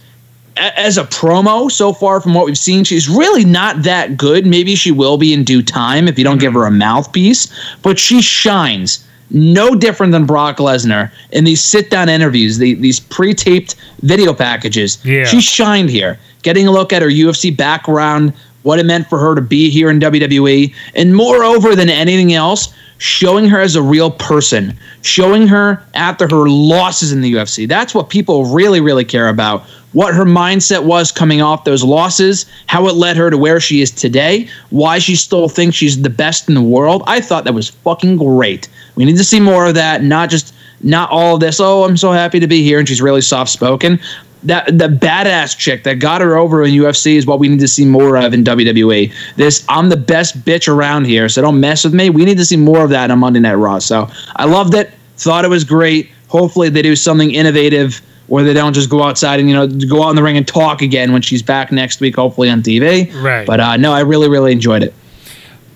[0.56, 4.46] as a promo so far from what we've seen, she's really not that good.
[4.46, 7.48] Maybe she will be in due time if you don't give her a mouthpiece,
[7.82, 13.00] but she shines no different than Brock Lesnar in these sit down interviews, the, these
[13.00, 15.02] pre taped video packages.
[15.04, 15.24] Yeah.
[15.24, 18.32] She shined here, getting a look at her UFC background,
[18.62, 22.74] what it meant for her to be here in WWE, and moreover than anything else,
[22.98, 27.66] showing her as a real person, showing her after her losses in the UFC.
[27.66, 29.64] That's what people really, really care about.
[29.92, 33.82] What her mindset was coming off those losses, how it led her to where she
[33.82, 37.02] is today, why she still thinks she's the best in the world.
[37.06, 38.68] I thought that was fucking great.
[38.94, 41.60] We need to see more of that, not just not all of this.
[41.60, 43.98] Oh, I'm so happy to be here, and she's really soft spoken.
[44.42, 47.68] that the badass chick that got her over in UFC is what we need to
[47.68, 49.12] see more of in WWE.
[49.36, 52.10] This I'm the best bitch around here, so don't mess with me.
[52.10, 53.78] We need to see more of that on Monday Night Raw.
[53.78, 54.92] So I loved it.
[55.16, 56.10] Thought it was great.
[56.28, 58.00] Hopefully they do something innovative
[58.30, 60.46] where they don't just go outside and you know go out in the ring and
[60.46, 63.12] talk again when she's back next week, hopefully on TV.
[63.22, 63.44] Right.
[63.44, 64.94] But uh, no, I really really enjoyed it.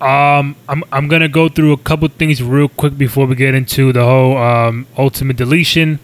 [0.01, 3.93] Um, I'm I'm gonna go through a couple things real quick before we get into
[3.93, 5.99] the whole um, ultimate deletion,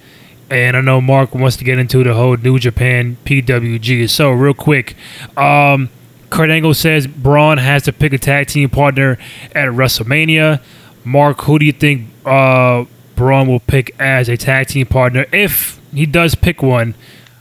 [0.51, 4.11] and I know Mark wants to get into the whole New Japan PWG.
[4.11, 4.96] So real quick,
[5.36, 5.88] um,
[6.30, 9.18] Kurt Angle says Braun has to pick a tag team partner
[9.55, 10.61] at WrestleMania.
[11.05, 15.80] Mark, who do you think uh, Braun will pick as a tag team partner if
[15.93, 16.95] he does pick one?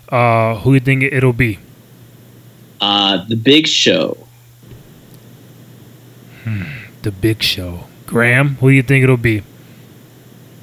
[0.10, 1.60] Uh, who do you think it'll be?
[2.82, 4.18] Uh, the Big Show.
[7.04, 7.86] The Big Show.
[8.06, 9.44] Graham, who do you think it'll be?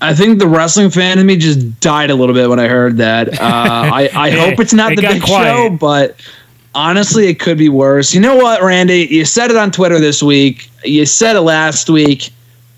[0.02, 2.96] I think the wrestling fan in me just died a little bit when I heard
[2.98, 3.28] that.
[3.34, 5.52] Uh, I, I Yeah, hope it's not it the big quiet.
[5.54, 6.20] show, but
[6.74, 8.12] honestly, it could be worse.
[8.12, 9.06] You know what, Randy?
[9.10, 10.68] You said it on Twitter this week.
[10.84, 12.30] You said it last week.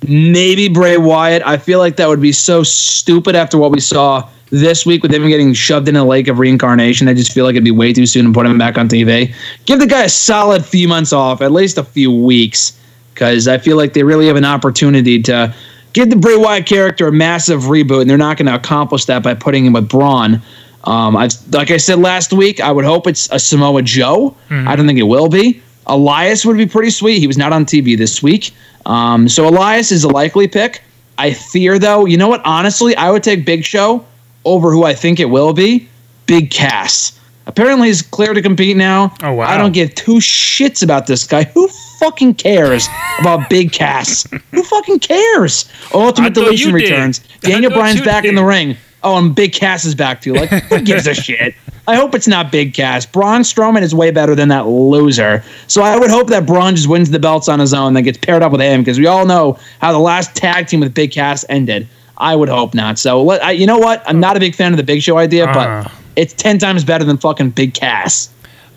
[0.06, 1.42] Maybe Bray Wyatt.
[1.44, 5.12] I feel like that would be so stupid after what we saw this week with
[5.12, 7.08] him getting shoved in a lake of reincarnation.
[7.08, 9.34] I just feel like it'd be way too soon to put him back on TV.
[9.66, 12.78] Give the guy a solid few months off, at least a few weeks,
[13.12, 15.54] because I feel like they really have an opportunity to
[15.92, 19.22] give the Bray Wyatt character a massive reboot, and they're not going to accomplish that
[19.22, 20.40] by putting him with Braun.
[20.84, 24.36] Um, I've, like I said last week, I would hope it's a Samoa Joe.
[24.68, 25.62] I don't think it will be.
[25.86, 27.18] Elias would be pretty sweet.
[27.18, 28.52] He was not on TV this week.
[28.86, 30.82] Um, so Elias is a likely pick.
[31.18, 32.40] I fear, though, you know what?
[32.44, 34.04] Honestly, I would take Big Show
[34.44, 35.88] over who I think it will be
[36.26, 37.18] Big Cass.
[37.46, 39.14] Apparently, he's clear to compete now.
[39.22, 39.48] Oh, wow.
[39.48, 41.44] I don't give two shits about this guy.
[41.44, 41.66] Who
[41.98, 42.86] fucking cares
[43.20, 44.26] about Big Cass?
[44.50, 45.70] Who fucking cares?
[45.94, 46.90] Ultimate Deletion you did.
[46.90, 47.20] returns.
[47.40, 48.76] Daniel Bryan's back in the ring.
[49.02, 50.34] Oh, and Big Cass is back too.
[50.34, 51.54] Like, who gives a shit?
[51.86, 53.06] I hope it's not Big Cass.
[53.06, 55.42] Braun Strowman is way better than that loser.
[55.68, 58.18] So I would hope that Braun just wins the belts on his own, then gets
[58.18, 61.12] paired up with him, because we all know how the last tag team with Big
[61.12, 61.88] Cass ended.
[62.18, 62.98] I would hope not.
[62.98, 64.02] So I, you know what?
[64.06, 65.54] I'm not a big fan of the Big Show idea, Uh.
[65.84, 68.28] but it's ten times better than fucking Big Cass.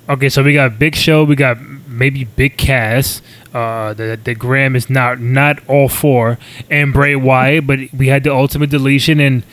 [0.09, 3.21] Okay, so we got Big Show, we got maybe Big Cass.
[3.53, 6.37] Uh, the the Graham is not not all for,
[6.69, 9.43] and Bray Wyatt, but we had the ultimate deletion, and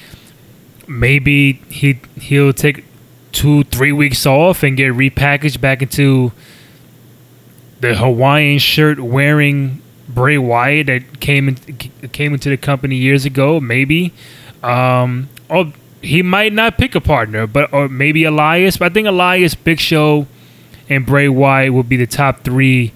[0.87, 2.85] maybe he he'll take
[3.33, 6.33] two three weeks off and get repackaged back into
[7.81, 11.57] the Hawaiian shirt wearing Bray Wyatt that came in,
[12.13, 13.61] came into the company years ago.
[13.61, 14.13] Maybe,
[14.63, 18.77] um, or he might not pick a partner, but or maybe Elias.
[18.79, 20.27] But I think Elias, Big Show,
[20.89, 22.93] and Bray Wyatt will be the top three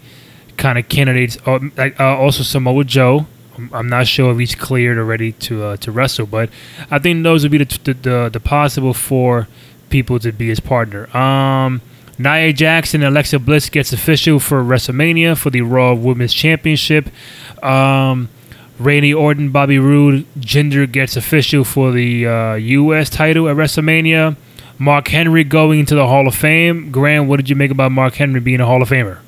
[0.57, 1.37] kind of candidates.
[1.47, 3.27] Uh, like, uh, also Samoa Joe.
[3.55, 6.49] I'm- I'm not sure if he's cleared already to uh, to wrestle, but
[6.91, 9.47] I think those would be the the, the, the possible four
[9.91, 11.15] people to be his partner.
[11.15, 11.83] Um,
[12.19, 17.09] Nia Jackson and Alexa Bliss gets official for WrestleMania for the Raw Women's Championship.
[17.63, 18.29] Um,
[18.79, 23.11] Randy Orton, Bobby Roode, Jinder gets official for the uh, U.S.
[23.11, 24.37] title at WrestleMania.
[24.79, 26.91] Mark Henry going into the Hall of Fame.
[26.91, 29.19] Graham, what did you make about Mark Henry being a Hall of Famer?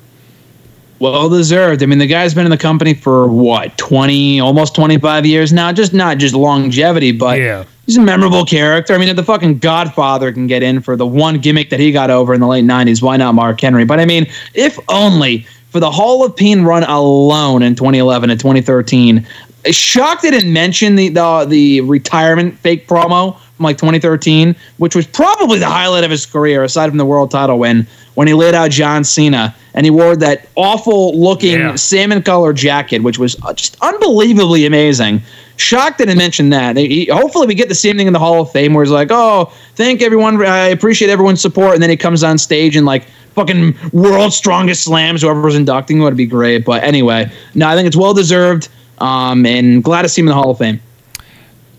[0.99, 1.83] Well deserved.
[1.83, 5.71] I mean, the guy's been in the company for what, 20, almost 25 years now.
[5.71, 7.65] Just not just longevity, but Yeah.
[7.85, 8.93] He's a memorable character.
[8.93, 11.91] I mean, if the fucking Godfather can get in for the one gimmick that he
[11.91, 13.85] got over in the late 90s, why not Mark Henry?
[13.85, 18.39] But I mean, if only for the Hall of Pain run alone in 2011 and
[18.39, 19.27] 2013.
[19.71, 25.05] Shocked they didn't mention the, the the retirement fake promo from like 2013, which was
[25.07, 28.53] probably the highlight of his career, aside from the world title win, when he laid
[28.53, 31.75] out John Cena and he wore that awful looking Yeah.
[31.75, 35.21] salmon color jacket, which was just unbelievably amazing.
[35.57, 36.75] Shocked they didn't mention that.
[36.77, 39.07] He- hopefully, we get the same thing in the Hall of Fame, where he's like,
[39.11, 40.43] "Oh, thank everyone.
[40.45, 44.83] I appreciate everyone's support," and then he comes on stage and like fucking world's strongest
[44.83, 45.99] slams whoever's inducting.
[45.99, 46.65] Would be great.
[46.65, 48.67] But anyway, no, I think it's well deserved.
[48.99, 50.79] Um, and glad to see him in the Hall of Fame.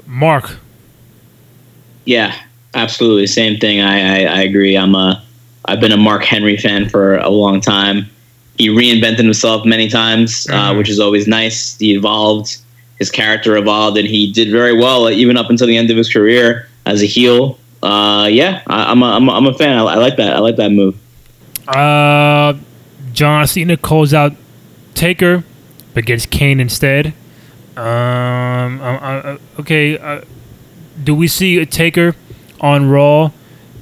[0.06, 0.50] Marc,
[2.04, 2.34] Yeah,
[2.74, 3.26] absolutely.
[3.26, 3.80] Same thing.
[3.80, 4.76] I, I, I agree.
[4.76, 5.22] I'm a
[5.64, 8.06] I've been a Mark Henry fan for a long time.
[8.56, 10.78] He reinvented himself many times, uh, Mhm.
[10.78, 11.76] which is always nice.
[11.78, 12.56] He evolved.
[12.98, 15.96] His character evolved, and he did very well, uh, even up until the end of
[15.96, 17.58] his career as a heel.
[17.82, 19.76] Uh, yeah, I, I'm a, I'm a, I'm a fan.
[19.78, 20.34] I, I like that.
[20.34, 20.96] I like that move.
[21.68, 22.54] uh,
[23.12, 24.32] John Cena calls out
[24.94, 25.44] Taker,
[25.94, 27.12] but gets Kane instead.
[27.76, 30.22] Um, uh, okay, uh,
[31.02, 32.16] do we see a Taker
[32.60, 33.30] on Raw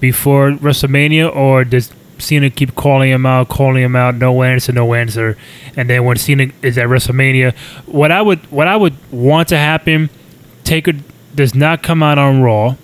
[0.01, 4.95] before WrestleMania, or does Cena keep calling him out, calling him out, no answer, no
[4.95, 5.37] answer,
[5.77, 7.55] and then when Cena is at WrestleMania,
[7.87, 10.11] what I would what I would want to happen,
[10.65, 10.93] Taker
[11.35, 12.77] does not come out on Raw.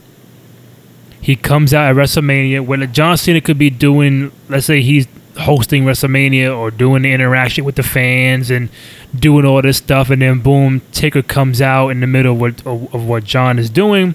[1.20, 5.06] He comes out at WrestleMania when John Cena could be doing, let's say he's
[5.38, 8.68] hosting WrestleMania or doing the interaction with the fans and
[9.14, 12.66] doing all this stuff, and then boom, Taker comes out in the middle of what,
[12.66, 14.14] of, of what John is doing.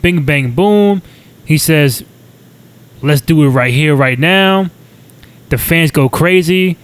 [0.00, 1.02] Bing, bang, boom.
[1.44, 2.04] He says,
[3.02, 4.70] let's do it right here, right now.
[5.48, 6.76] The fans go crazy.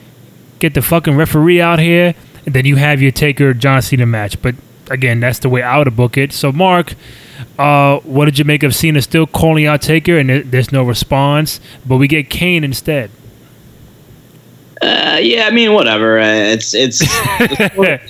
[0.58, 2.14] Get the fucking referee out here.
[2.46, 4.40] And then you have your Taker John Cena match.
[4.40, 4.54] But
[4.90, 6.32] again, that's the way I would book it.
[6.32, 6.94] So, Marc,
[7.58, 11.60] uh, what did you make of Cena still calling out Taker and there's no response,
[11.86, 13.10] but we get Kane instead?
[14.82, 16.18] Uh, yeah, I mean, whatever.
[16.18, 16.98] Uh, it's it's
[17.38, 18.00] the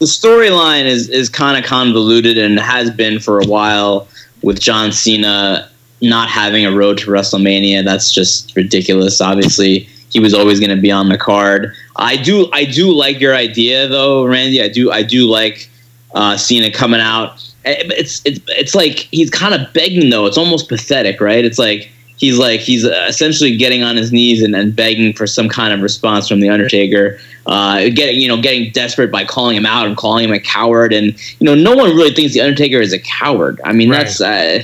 [0.00, 4.08] storyline is is kind of convoluted and has been for a while
[4.42, 5.70] with John Cena
[6.08, 7.84] not having a road to WrestleMania.
[7.84, 9.20] That's just ridiculous.
[9.20, 11.74] Obviously, he was always going to be on the card.
[11.96, 14.62] I do I do like your idea though, Randy.
[14.62, 15.68] I do I do like
[16.14, 17.32] uh, Cena coming out.
[17.64, 20.26] Eh, it's it's it's like he's kind of begging though.
[20.26, 21.44] It's almost pathetic, right?
[21.44, 25.48] It's like he's like he's essentially getting on his knees and, and begging for some
[25.48, 27.18] kind of response from the Undertaker.
[27.46, 30.92] Uh, getting you know getting desperate by calling him out and calling him a coward,
[30.92, 31.06] and
[31.40, 33.60] you know no one really thinks the Undertaker is a coward.
[33.64, 34.04] I mean right.
[34.04, 34.20] that's.
[34.20, 34.62] Uh,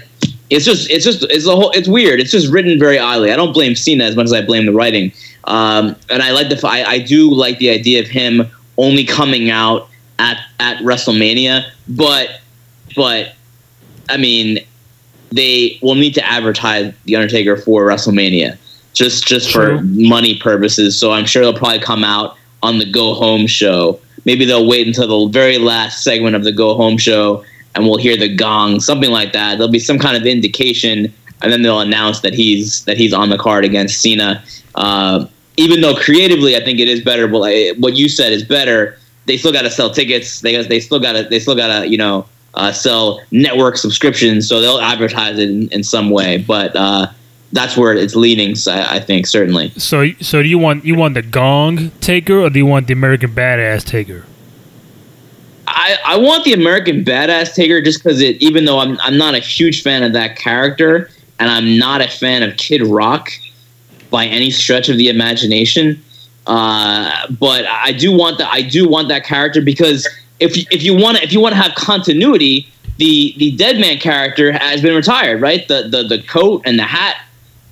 [0.50, 2.20] it's just it's just it's a whole it's weird.
[2.20, 3.32] It's just written very oddly.
[3.32, 5.12] I don't blame Cena as much as I blame the writing.
[5.44, 8.46] Um, and I like the I, I do like the idea of him
[8.76, 9.88] only coming out
[10.18, 12.40] at at WrestleMania, but
[12.94, 13.34] but
[14.08, 14.58] I mean
[15.32, 18.58] they will need to advertise the Undertaker for WrestleMania
[18.92, 19.78] just just True.
[19.78, 20.98] for money purposes.
[20.98, 24.00] So I'm sure they'll probably come out on the Go Home show.
[24.24, 27.44] Maybe they'll wait until the very last segment of the Go Home show
[27.74, 29.58] and we'll hear the gong, something like that.
[29.58, 31.12] There'll be some kind of indication,
[31.42, 34.42] and then they'll announce that he's that he's on the card against Cena.
[34.74, 37.28] Uh, even though creatively, I think it is better.
[37.28, 38.98] But what you said is better.
[39.26, 40.40] They still got to sell tickets.
[40.40, 44.48] They they still got to they still got to you know uh, sell network subscriptions.
[44.48, 46.38] So they'll advertise it in, in some way.
[46.38, 47.08] But uh,
[47.52, 48.56] that's where it's leaning.
[48.66, 49.70] I, I think certainly.
[49.76, 52.92] So so do you want you want the Gong Taker or do you want the
[52.92, 54.24] American Badass Taker?
[55.80, 59.34] I, I want the American Badass Taker just because it, even though I'm, I'm not
[59.34, 63.30] a huge fan of that character and I'm not a fan of Kid Rock
[64.10, 66.02] by any stretch of the imagination,
[66.46, 68.52] uh, but I do want that.
[68.52, 70.06] I do want that character because
[70.38, 72.68] if if you want to if you want to have continuity,
[72.98, 75.66] the the Deadman character has been retired, right?
[75.66, 77.24] The the the coat and the hat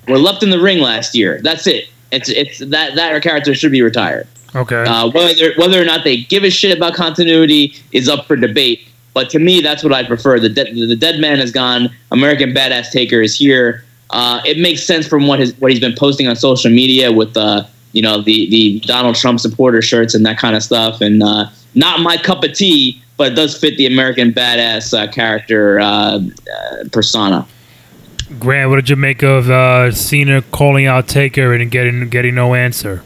[0.07, 1.41] were left in the ring last year.
[1.43, 1.89] That's it.
[2.11, 4.27] It's it's that that character should be retired.
[4.55, 4.83] Okay.
[4.83, 8.87] Uh, whether whether or not they give a shit about continuity is up for debate.
[9.13, 10.39] But to me, that's what I prefer.
[10.39, 11.89] The de- the dead man is gone.
[12.11, 13.83] American Badass Taker is here.
[14.11, 17.35] Uh, it makes sense from what his what he's been posting on social media with
[17.37, 21.01] uh, you know the the Donald Trump supporter shirts and that kind of stuff.
[21.01, 25.11] And uh, not my cup of tea, but it does fit the American Badass uh,
[25.11, 26.19] character uh, uh,
[26.91, 27.47] persona.
[28.39, 32.53] Graham, what did you make of uh, Cena calling out Taker and getting getting no
[32.53, 33.03] answer?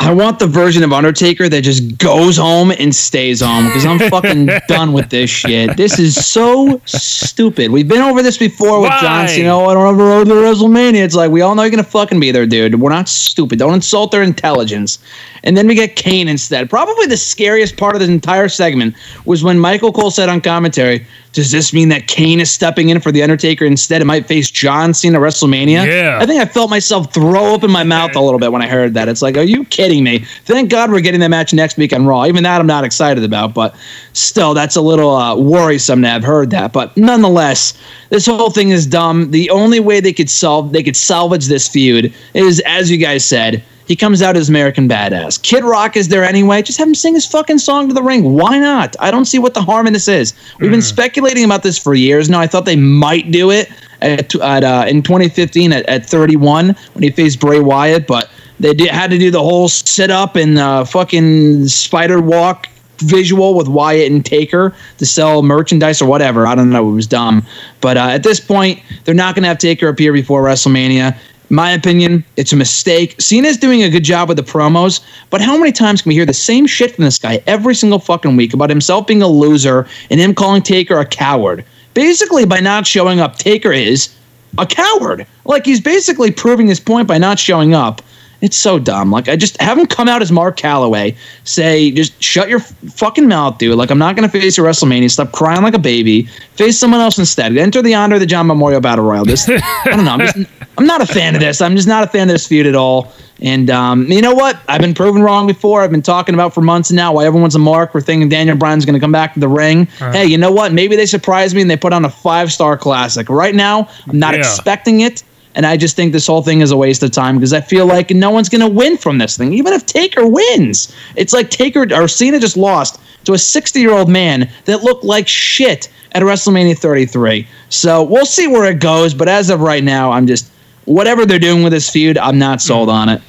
[0.00, 3.98] I want the version of Undertaker that just goes home and stays home because I'm
[3.98, 5.76] fucking done with this shit.
[5.76, 7.70] This is so stupid.
[7.70, 9.00] We've been over this before with Why?
[9.00, 9.56] John Cena.
[9.56, 11.04] Oh, I don't ever road to WrestleMania.
[11.04, 12.80] It's like we all know you're gonna fucking be there, dude.
[12.80, 13.58] We're not stupid.
[13.58, 14.98] Don't insult their intelligence.
[15.42, 16.70] And then we get Kane instead.
[16.70, 18.94] Probably the scariest part of this entire segment
[19.24, 23.00] was when Michael Cole said on commentary, does this mean that Kane is stepping in
[23.00, 24.00] for The Undertaker instead?
[24.00, 25.86] It might face John Cena at WrestleMania.
[25.86, 26.18] Yeah.
[26.20, 28.68] I think I felt myself throw up in my mouth a little bit when I
[28.68, 29.08] heard that.
[29.08, 30.20] It's like, are you kidding me?
[30.44, 32.26] Thank God we're getting that match next week on Raw.
[32.26, 33.76] Even that I'm not excited about, but
[34.12, 36.72] still, that's a little uh, worrisome to have heard that.
[36.72, 37.78] But nonetheless,
[38.10, 39.30] this whole thing is dumb.
[39.30, 43.24] The only way they could solve, they could salvage this feud is, as you guys
[43.24, 45.42] said, he comes out as American Badass.
[45.42, 46.60] Kid Rock is there anyway.
[46.60, 48.34] Just have him sing his fucking song to the ring.
[48.34, 48.94] Why not?
[49.00, 50.34] I don't see what the harm in this is.
[50.60, 50.74] We've mm.
[50.74, 52.38] been speculating about this for years now.
[52.38, 53.70] I thought they might do it
[54.02, 58.28] at, at uh, in 2015 at, at 31 when he faced Bray Wyatt, but
[58.60, 62.68] they did, had to do the whole sit up and uh, fucking spider walk
[63.00, 66.46] visual with Wyatt and Taker to sell merchandise or whatever.
[66.46, 66.88] I don't know.
[66.88, 67.46] It was dumb.
[67.80, 71.16] But uh, at this point, they're not going to have Taker appear before WrestleMania
[71.50, 73.16] my opinion, it's a mistake.
[73.18, 75.00] Cena's doing a good job with the promos,
[75.30, 77.98] but how many times can we hear the same shit from this guy every single
[77.98, 81.64] fucking week about himself being a loser and him calling Taker a coward?
[81.94, 84.14] Basically, by not showing up, Taker is
[84.58, 85.26] a coward.
[85.44, 88.02] Like he's basically proving his point by not showing up.
[88.40, 89.10] It's so dumb.
[89.10, 93.26] Like I just have him come out as Mark Calaway, say just shut your fucking
[93.26, 93.76] mouth, dude.
[93.76, 95.10] Like I'm not gonna face a WrestleMania.
[95.10, 96.22] Stop crying like a baby.
[96.54, 97.56] Face someone else instead.
[97.56, 99.24] Enter the honor of the John Memorial Battle Royal.
[99.24, 100.12] This I don't know.
[100.12, 100.36] I'm just
[100.78, 101.60] I'm not a fan of this.
[101.60, 103.12] I'm just not a fan of this feud at all.
[103.40, 104.60] And um, you know what?
[104.68, 105.82] I've been proven wrong before.
[105.82, 107.94] I've been talking about for months now why everyone's a mark.
[107.94, 109.82] We're thinking Daniel Bryan's going to come back to the ring.
[109.82, 110.12] Uh-huh.
[110.12, 110.72] Hey, you know what?
[110.72, 113.28] Maybe they surprise me and they put on a five star classic.
[113.28, 114.40] Right now, I'm not yeah.
[114.40, 115.22] expecting it.
[115.58, 117.84] And I just think this whole thing is a waste of time because I feel
[117.84, 119.52] like no one's going to win from this thing.
[119.52, 123.90] Even if Taker wins, it's like Taker or Cena just lost to a 60 year
[123.90, 127.44] old man that looked like shit at WrestleMania 33.
[127.70, 129.14] So we'll see where it goes.
[129.14, 130.48] But as of right now, I'm just
[130.84, 133.20] whatever they're doing with this feud, I'm not sold on it.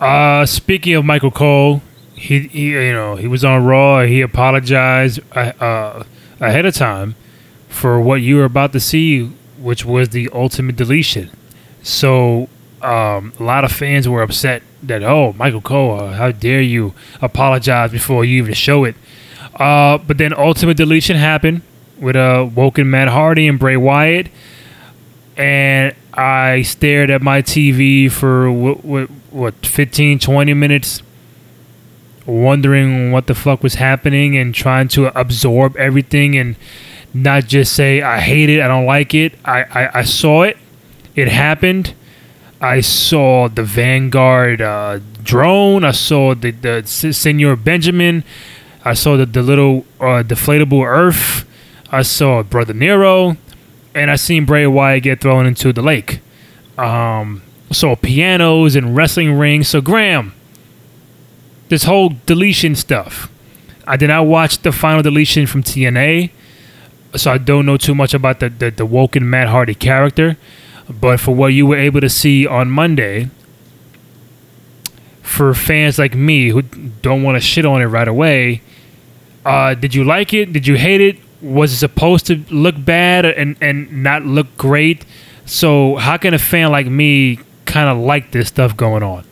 [0.00, 1.82] Uh, speaking of Michael Cole,
[2.16, 4.02] he, he you know he was on Raw.
[4.02, 6.02] He apologized uh, uh,
[6.40, 7.14] ahead of time
[7.68, 9.26] for what you were about to see,
[9.56, 11.30] which was the ultimate deletion.
[11.82, 12.48] So
[12.82, 16.94] um, a lot of fans were upset that oh Michael Cole, uh, how dare you
[17.20, 18.94] apologize before you even show it.
[19.54, 21.62] Uh, but then ultimate deletion happened
[21.98, 24.28] with uh, Woken Matt Hardy and Bray Wyatt,
[25.36, 31.02] and I stared at my TV for what, what, what 15, 20 minutes,
[32.24, 36.56] wondering what the fuck was happening and trying to absorb everything and
[37.12, 39.34] not just say I hate it, I don't like it.
[39.44, 40.56] I, I, I saw it
[41.14, 41.94] it happened.
[42.60, 45.84] I saw the Vanguard uh, drone.
[45.84, 48.22] I saw the, the Senor Benjamin.
[48.84, 51.46] I saw the, the little uh, deflatable Earth.
[51.90, 53.36] I saw Brother Nero.
[53.94, 56.20] And I seen Bray Wyatt get thrown into the lake.
[56.78, 57.42] Um,
[57.72, 59.68] saw pianos and wrestling rings.
[59.68, 60.32] So, Graham,
[61.68, 63.30] this whole deletion stuff.
[63.86, 66.30] I did not watch the final deletion from TNA.
[67.16, 70.36] So I don't know too much about the, the, the Woken Matt Hardy character.
[70.90, 73.30] But for what you were able to see on Monday,
[75.22, 78.62] for fans like me who don't want to shit on it right away,
[79.44, 80.52] uh, did you like it?
[80.52, 81.18] Did you hate it?
[81.40, 85.06] Was it supposed to look bad and, and not look great?
[85.46, 89.24] So how can a fan like me kind of like this stuff going on?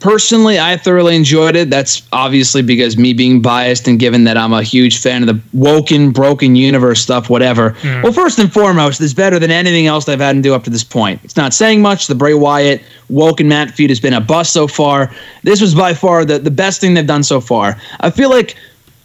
[0.00, 1.70] Personally, I thoroughly enjoyed it.
[1.70, 5.40] That's obviously because me being biased and given that I'm a huge fan of the
[5.52, 7.72] woken, broken universe stuff, whatever.
[7.82, 8.02] Mm.
[8.02, 10.70] Well, first and foremost, it's better than anything else they've had to do up to
[10.70, 11.20] this point.
[11.24, 12.06] It's not saying much.
[12.06, 15.12] The Bray Wyatt, woken Matt feud has been a bust so far.
[15.42, 17.76] This was by far the, the best thing they've done so far.
[18.00, 18.56] I feel like,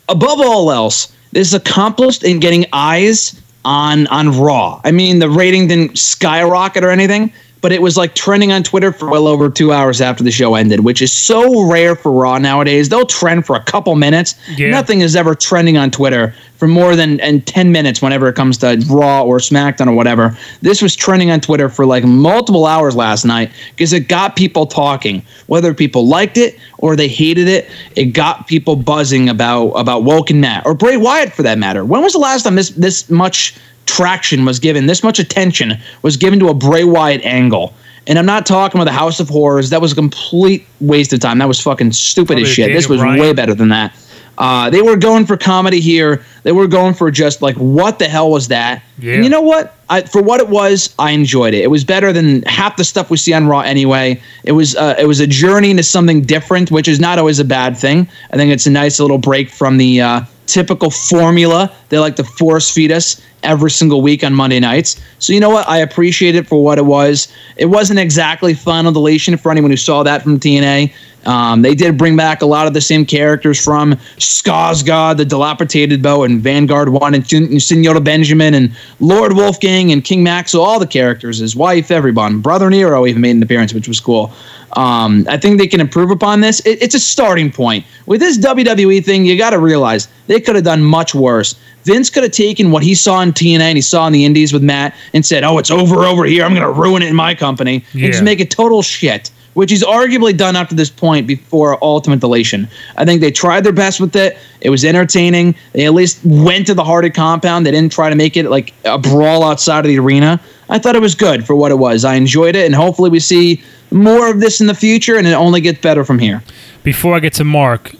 [0.09, 4.81] above all else, this is accomplished in getting eyes on on Raw.
[4.83, 7.31] I mean, the rating didn't skyrocket or anything,
[7.63, 10.55] but it was like trending on Twitter for well over two hours after the show
[10.55, 12.89] ended, which is so rare for Raw nowadays.
[12.89, 14.35] They'll trend for a couple minutes.
[14.57, 14.69] Yeah.
[14.69, 18.57] Nothing is ever trending on Twitter for more than and 10 minutes whenever it comes
[18.57, 20.37] to Raw or SmackDown or whatever.
[20.61, 24.65] This was trending on Twitter for like multiple hours last night because it got people
[24.65, 25.25] talking.
[25.47, 30.41] Whether people liked it or they hated it, it got people buzzing about about Woken
[30.41, 31.85] Matt or Bray Wyatt for that matter.
[31.85, 36.17] When was the last time this this much traction was given, this much attention was
[36.17, 37.73] given to a Bray Wyatt angle.
[38.07, 39.69] And I'm not talking about the House of Horrors.
[39.69, 41.37] That was a complete waste of time.
[41.37, 42.65] That was fucking stupid as shit.
[42.65, 43.19] Daniel this was Bryan.
[43.19, 43.95] way better than that.
[44.37, 46.25] Uh, they were going for comedy here.
[46.41, 48.83] They were going for just like, what the hell was that?
[48.97, 49.13] Yeah.
[49.13, 49.77] And you know what?
[49.89, 51.61] I, for what it was, I enjoyed it.
[51.61, 54.19] It was better than half the stuff we see on Raw anyway.
[54.43, 57.45] It was uh, it was a journey into something different, which is not always a
[57.45, 58.09] bad thing.
[58.31, 62.23] I think it's a nice little break from the uh, typical formula they like to
[62.23, 64.99] force feed us every single week on Monday nights.
[65.19, 65.67] So you know what?
[65.69, 67.31] I appreciate it for what it was.
[67.55, 70.91] It wasn't exactly final deletion for anyone who saw that from TNA.
[71.25, 76.01] Um, they did bring back a lot of the same characters from Skarsgård, the Dilapidated
[76.01, 80.59] Boat, and Vanguard One, and Senora Benjamin, and Lord Wolfgang, and King Maxel.
[80.59, 82.39] All the characters, his wife, everyone.
[82.41, 84.33] Brother Nero even made an appearance, which was cool.
[84.75, 86.59] Um, I think they can improve upon this.
[86.61, 87.85] It, it's a starting point.
[88.05, 91.55] With this WWE thing, you got to realize they could have done much worse.
[91.83, 94.53] Vince could have taken what he saw in TNA and he saw in the Indies
[94.53, 96.43] with Matt and said, "Oh, it's over over here.
[96.43, 98.05] I'm going to ruin it in my company yeah.
[98.05, 101.81] and just make it total shit." which he's arguably done up to this point before
[101.83, 102.67] Ultimate Deletion.
[102.97, 104.37] I think they tried their best with it.
[104.61, 105.55] It was entertaining.
[105.73, 107.65] They at least went to the Hardy compound.
[107.65, 110.39] They didn't try to make it like a brawl outside of the arena.
[110.69, 112.05] I thought it was good for what it was.
[112.05, 113.61] I enjoyed it, and hopefully we see
[113.91, 116.41] more of this in the future, and it only gets better from here.
[116.83, 117.95] Before I get to Marc,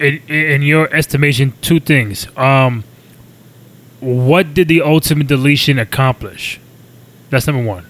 [0.00, 2.26] in, in your estimation, two things.
[2.36, 2.84] Um,
[4.04, 6.60] what did the Ultimate Deletion accomplish?
[7.30, 7.86] That's number one.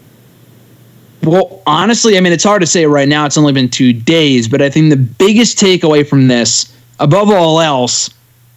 [1.23, 3.25] Well, honestly, I mean, it's hard to say right now.
[3.27, 7.61] It's only been two days, but I think the biggest takeaway from this, above all
[7.61, 8.11] else,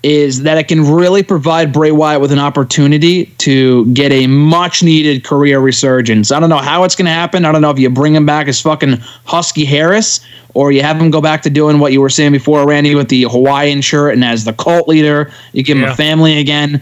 [0.03, 4.83] is that it can really provide Bray Wyatt with an opportunity to get a much
[4.83, 6.31] needed career resurgence.
[6.31, 7.45] I don't know how it's going to happen.
[7.45, 10.19] I don't know if you bring him back as fucking Husky Harris
[10.53, 13.09] or you have him go back to doing what you were saying before, Randy, with
[13.09, 15.93] the Hawaiian shirt and as the cult leader, you give him yeah.
[15.93, 16.81] a family again.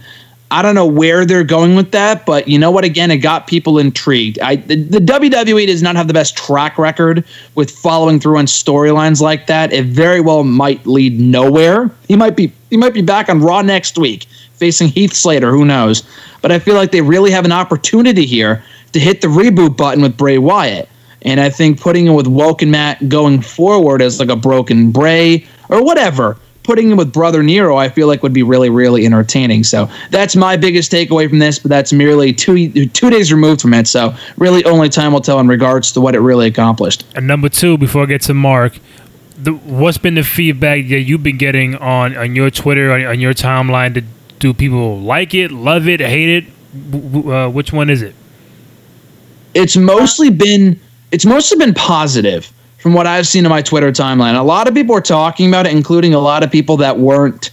[0.50, 2.84] I don't know where they're going with that, but you know what?
[2.84, 4.38] Again, it got people intrigued.
[4.38, 7.24] I the, the WWE does not have the best track record
[7.56, 9.72] with following through on storylines like that.
[9.72, 11.90] It very well might lead nowhere.
[12.06, 15.50] He might be he might be back on Raw next week facing Heath Slater.
[15.50, 16.04] Who knows?
[16.42, 18.62] But I feel like they really have an opportunity here
[18.92, 20.88] to hit the reboot button with Bray Wyatt.
[21.22, 25.46] And I think putting him with Woken Matt going forward as like a broken Bray
[25.68, 26.36] or whatever
[26.66, 29.64] putting him with Brother Nero, I feel like would be really, really entertaining.
[29.64, 33.72] So that's my biggest takeaway from this, but that's merely two two days removed from
[33.72, 33.86] it.
[33.86, 37.06] So really, only time will tell in regards to what it really accomplished.
[37.14, 38.78] And number two, before I get to Marc,
[39.38, 43.20] the, what's been the feedback that you've been getting on on your Twitter on, on
[43.20, 43.94] your timeline?
[43.94, 44.02] Do,
[44.38, 46.44] do people like it, love it, hate it?
[47.26, 48.14] Uh, which one is it?
[49.54, 50.78] It's mostly been
[51.12, 52.52] it's mostly been positive
[52.86, 54.38] from what I've seen in my Twitter timeline.
[54.38, 57.50] A lot of people are talking about it, including a lot of people that weren't.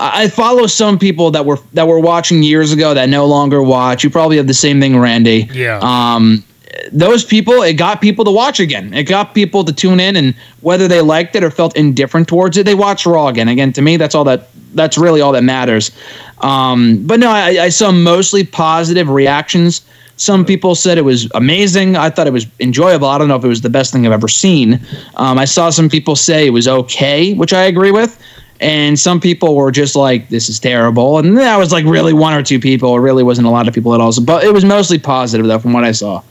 [0.00, 4.02] I follow some people that were that were watching years ago that no longer watch.
[4.02, 5.50] You probably have the same thing, Randy.
[5.52, 5.80] Yeah.
[5.82, 6.42] Um,
[6.90, 8.94] those people, it got people to watch again.
[8.94, 12.56] It got people to tune in, and whether they liked it or felt indifferent towards
[12.56, 13.48] it, they watched Raw again.
[13.48, 14.48] Again, to me, that's all that.
[14.72, 15.90] That's really all that matters.
[16.38, 19.82] Um, but no, I, I saw mostly positive reactions
[20.16, 21.96] some people said it was amazing.
[21.96, 23.08] I thought it was enjoyable.
[23.08, 24.80] I don't know if it was the best thing I've ever seen.
[25.16, 28.20] Um, I saw some people say it was okay, which I agree with.
[28.60, 31.18] And some people were just like, this is terrible.
[31.18, 32.94] And that was like really one or two people.
[32.96, 34.12] It really wasn't a lot of people at all.
[34.12, 36.22] So, but it was mostly positive, though, from what I saw.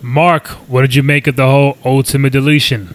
[0.00, 2.94] Marc, what did you make of the whole ultimate deletion?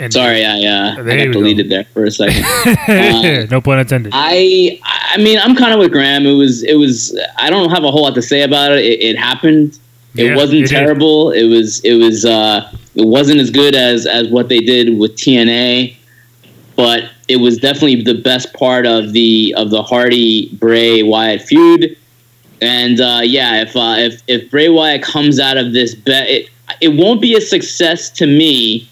[0.00, 1.76] And Sorry, I uh, I got deleted go.
[1.76, 2.44] there for a second.
[2.44, 4.12] uh, no pun intended.
[4.14, 6.24] I I mean I'm kind of with Graham.
[6.24, 8.84] It was it was I don't have a whole lot to say about it.
[8.84, 9.78] It, it happened.
[10.14, 11.32] It yeah, wasn't it terrible.
[11.32, 11.42] Did.
[11.42, 15.16] It was it was uh, it wasn't as good as as what they did with
[15.16, 15.96] TNA,
[16.76, 21.96] but it was definitely the best part of the of the Hardy Bray Wyatt feud.
[22.60, 26.50] And uh, yeah, if uh, if if Bray Wyatt comes out of this bet, it,
[26.80, 28.88] it won't be a success to me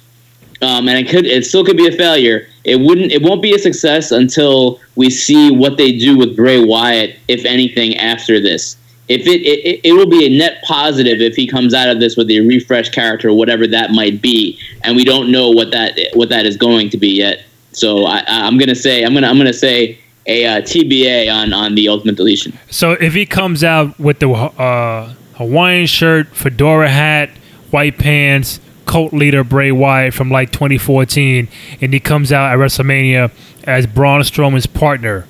[0.63, 2.49] um, and it could it still could be a failure.
[2.65, 6.65] It wouldn't it won't be a success until we see what they do with Bray
[6.65, 8.77] Wyatt, if anything, after this.
[9.09, 12.17] If it, it it will be a net positive if he comes out of this
[12.17, 16.29] with a refreshed character, whatever that might be, and we don't know what that what
[16.31, 17.45] that is going to be yet.
[17.73, 21.75] So I, I'm gonna say I'm gonna I'm gonna say a uh, TBA on on
[21.75, 22.59] the Ultimate Deletion.
[22.71, 27.31] So if he comes out with the uh, Hawaiian shirt, fedora hat,
[27.71, 31.49] white pants, cult leader Bray Wyatt from like 2014,
[31.81, 33.31] and he comes out at WrestleMania
[33.65, 35.27] as Braun Strowman's partner.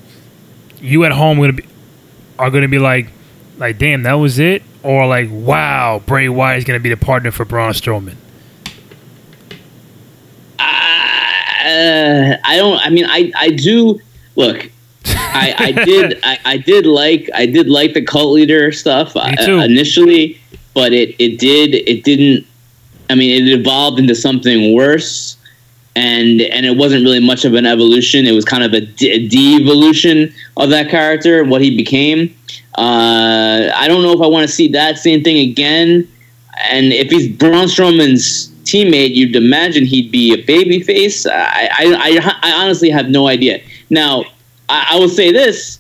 [0.81, 1.65] You at home gonna be
[2.39, 3.09] are gonna be like,
[3.59, 7.31] like damn, that was it, or like, wow, Bray Wyatt is gonna be the partner
[7.31, 8.17] for Braun Strowman.
[10.59, 12.79] Uh, I don't.
[12.79, 13.99] I mean, I I do
[14.37, 14.71] look.
[15.07, 19.35] I, I did I, I did like I did like the cult leader stuff uh,
[19.41, 20.41] initially,
[20.75, 22.47] but it, it did it didn't
[23.09, 25.37] I mean, it evolved into something worse,
[25.95, 28.27] and and it wasn't really much of an evolution.
[28.27, 32.37] It was kind of a, de- devolution of that character, what he became.
[32.77, 36.09] Uh, I don't know if I want to see that same thing again.
[36.71, 41.27] And if he's Braun Strowman's teammate, you'd imagine he'd be a babyface.
[41.31, 43.63] I, I, I, I honestly have no idea.
[43.91, 44.25] Now,
[44.69, 45.79] I, I will say this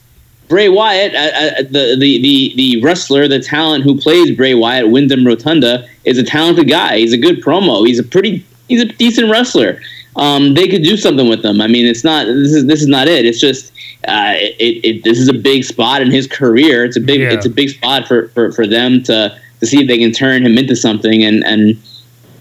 [0.48, 4.90] Bray Wyatt, uh, uh, the, the the the wrestler, the talent who plays Bray Wyatt,
[4.90, 6.98] Wyndham Rotunda, is a talented guy.
[6.98, 7.86] He's a good promo.
[7.86, 9.80] He's a pretty he's a decent wrestler.
[10.14, 11.60] Um, they could do something with him.
[11.60, 13.24] I mean, it's not this is this is not it.
[13.26, 13.72] It's just
[14.08, 16.84] uh, it, it, this is a big spot in his career.
[16.84, 17.32] It's a big yeah.
[17.32, 20.46] it's a big spot for, for, for them to to see if they can turn
[20.46, 21.24] him into something.
[21.24, 21.76] And and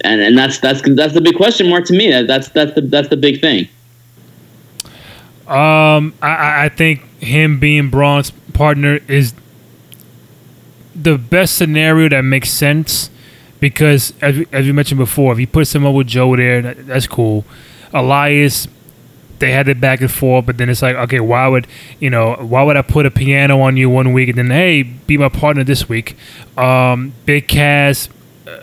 [0.03, 2.11] and, and that's that's that's the big question mark to me.
[2.11, 3.67] That, that's that's the that's the big thing.
[5.47, 9.33] Um, I, I think him being Braun's partner is
[10.95, 13.09] the best scenario that makes sense
[13.59, 16.87] because, as we, as we mentioned before, if you put someone with Joe there, that,
[16.87, 17.45] that's cool.
[17.93, 18.67] Elias,
[19.39, 21.67] they had it back and forth, but then it's like, okay, why would
[21.99, 22.35] you know?
[22.35, 25.29] Why would I put a piano on you one week and then hey, be my
[25.29, 26.17] partner this week?
[26.57, 28.09] Um, Big Cass,
[28.47, 28.59] uh,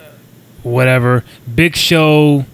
[0.63, 1.23] whatever.
[1.53, 2.45] Big Show.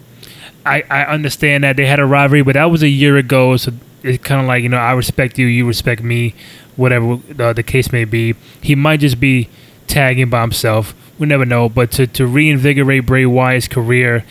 [0.65, 3.71] I, I understand that they had a rivalry, but that was a year ago, so
[4.03, 6.35] it's kind of like you know I respect you, you respect me,
[6.75, 8.35] whatever the, the case may be.
[8.61, 9.49] He might just be
[9.87, 10.93] tagging by himself.
[11.17, 11.69] We never know.
[11.69, 14.25] But to to reinvigorate Bray Wyatt's career,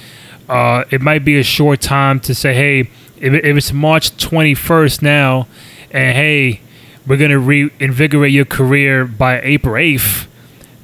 [0.48, 2.80] uh, it might be a short time to say, hey,
[3.16, 5.46] if, if it's March 21st now,
[5.90, 6.60] and hey,
[7.06, 10.26] we're gonna reinvigorate your career by April 8th,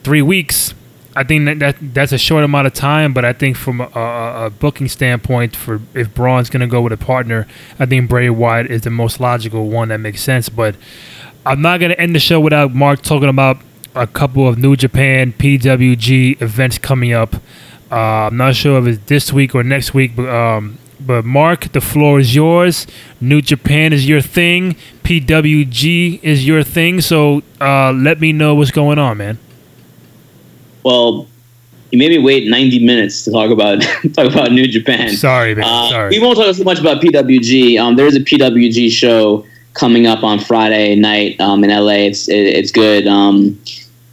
[0.02, 0.74] three weeks.
[1.16, 3.88] I think that, that that's a short amount of time, but I think from a,
[3.94, 7.46] a, a booking standpoint, for if Braun's going to go with a partner,
[7.78, 10.48] I think Bray Wyatt is the most logical one that makes sense.
[10.48, 10.74] But
[11.46, 13.58] I'm not going to end the show without Marc talking about
[13.94, 17.36] a couple of New Japan PWG events coming up.
[17.92, 21.72] Uh, I'm not sure if it's this week or next week, but um, but Marc,
[21.72, 22.86] the floor is yours.
[23.20, 24.76] New Japan is your thing.
[25.04, 27.00] PWG is your thing.
[27.00, 29.38] So uh, let me know what's going on, man.
[30.84, 31.26] Well,
[31.90, 33.80] you made me wait 90 minutes to talk about
[34.14, 35.10] talk about New Japan.
[35.16, 35.64] Sorry, man.
[35.64, 36.10] Uh, Sorry.
[36.10, 37.80] We won't talk so much about PWG.
[37.80, 42.08] Um, there is a PWG show coming up on Friday night um, in LA.
[42.08, 43.06] It's it, it's good.
[43.06, 43.60] Um,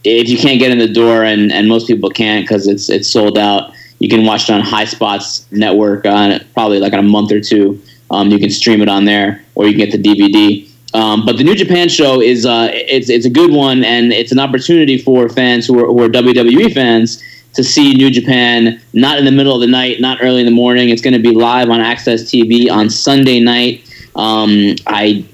[0.03, 3.09] if you can't get in the door, and, and most people can't because it's it's
[3.09, 7.03] sold out, you can watch it on High Spots Network on probably like in a
[7.03, 7.81] month or two.
[8.09, 10.70] Um, you can stream it on there, or you can get the DVD.
[10.93, 14.31] Um, but the New Japan show is uh, it's it's a good one, and it's
[14.31, 17.23] an opportunity for fans who are, who are WWE fans
[17.53, 20.51] to see New Japan not in the middle of the night, not early in the
[20.51, 20.89] morning.
[20.89, 23.83] It's going to be live on Access TV on Sunday night.
[24.15, 25.25] Um, I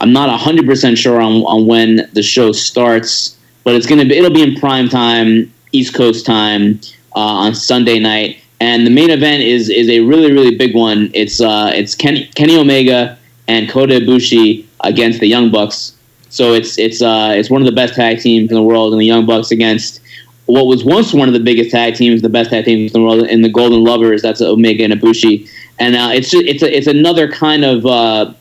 [0.00, 4.06] I'm not hundred percent sure on, on when the show starts, but it's going to
[4.06, 6.80] be it'll be in prime time, East Coast time
[7.14, 8.38] uh, on Sunday night.
[8.58, 11.10] And the main event is is a really really big one.
[11.14, 13.18] It's uh, it's Kenny, Kenny Omega
[13.50, 15.96] and Kota Ibushi against the Young Bucks.
[16.28, 19.00] So it's it's uh, it's one of the best tag teams in the world, and
[19.00, 20.00] the Young Bucks against
[20.46, 23.04] what was once one of the biggest tag teams, the best tag teams in the
[23.04, 24.22] world, in the Golden Lovers.
[24.22, 25.50] That's Omega and Ibushi,
[25.80, 28.34] and uh, it's just it's a, it's another kind of uh,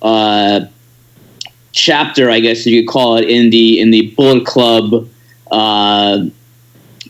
[0.00, 0.60] uh,
[1.72, 5.08] chapter, I guess you could call it, in the in the Bullet Club
[5.50, 6.24] uh,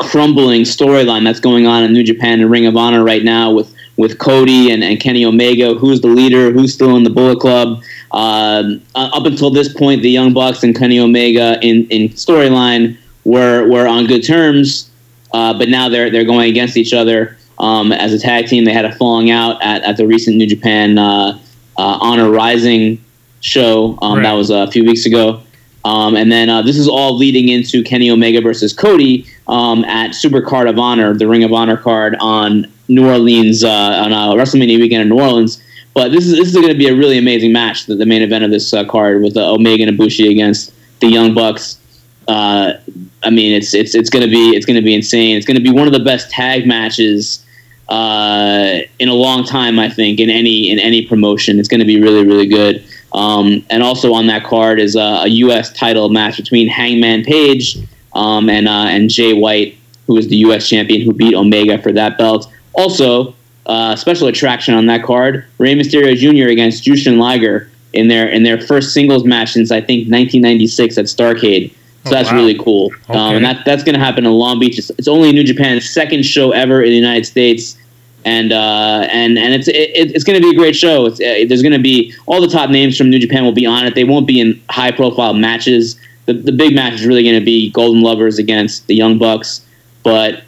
[0.00, 3.72] crumbling storyline that's going on in New Japan and Ring of Honor right now with
[3.96, 5.74] with Cody and, and Kenny Omega.
[5.74, 6.50] Who's the leader?
[6.50, 7.82] Who's still in the Bullet Club?
[8.12, 13.68] Um, up until this point, the Young Bucks and Kenny Omega in, in storyline were
[13.68, 14.90] were on good terms,
[15.32, 18.64] uh, but now they're they're going against each other um, as a tag team.
[18.64, 21.38] They had a falling out at, at the recent New Japan uh,
[21.76, 23.02] uh, Honor Rising
[23.40, 24.22] show um, Right.
[24.24, 25.40] that was a few weeks ago.
[25.84, 30.14] Um, and then uh, this is all leading into Kenny Omega versus Cody um, at
[30.14, 34.32] Super Card of Honor, the Ring of Honor card on New Orleans uh, on uh,
[34.32, 35.62] WrestleMania weekend in New Orleans.
[35.92, 38.22] But this is this is going to be a really amazing match, the, the main
[38.22, 41.78] event of this uh, card with uh, Omega and Ibushi against the Young Bucks.
[42.26, 42.74] Uh,
[43.22, 45.36] I mean, it's it's it's going to be it's going to be insane.
[45.36, 47.44] It's going to be one of the best tag matches
[47.90, 51.60] in a long time, I think, in any in any promotion.
[51.60, 52.84] It's going to be really really good.
[53.14, 55.72] Um, and also on that card is a, a U.S.
[55.72, 57.78] title match between Hangman Page
[58.12, 60.68] um, and uh, and Jay White, who is the U.S.
[60.68, 62.52] champion who beat Omega for that belt.
[62.72, 63.34] Also,
[63.66, 66.50] uh, special attraction on that card: Rey Mysterio Jr.
[66.50, 71.04] against Jushin Liger in their in their first singles match since I think 1996 at
[71.06, 71.70] Starcade.
[71.70, 71.76] So
[72.06, 72.36] Oh, that's wow.
[72.36, 72.90] really cool.
[73.08, 74.78] Um, and that that's going to happen in Long Beach.
[74.78, 77.78] It's, it's only New Japan's second show ever in the United States
[78.24, 81.06] and uh, and and it's it, it's going to be a great show.
[81.06, 83.86] Uh, there's going to be all the top names from New Japan will be on
[83.86, 83.94] it.
[83.94, 85.98] They won't be in high profile matches.
[86.26, 89.66] The the big match is really going to be Golden Lovers against the Young Bucks,
[90.02, 90.44] but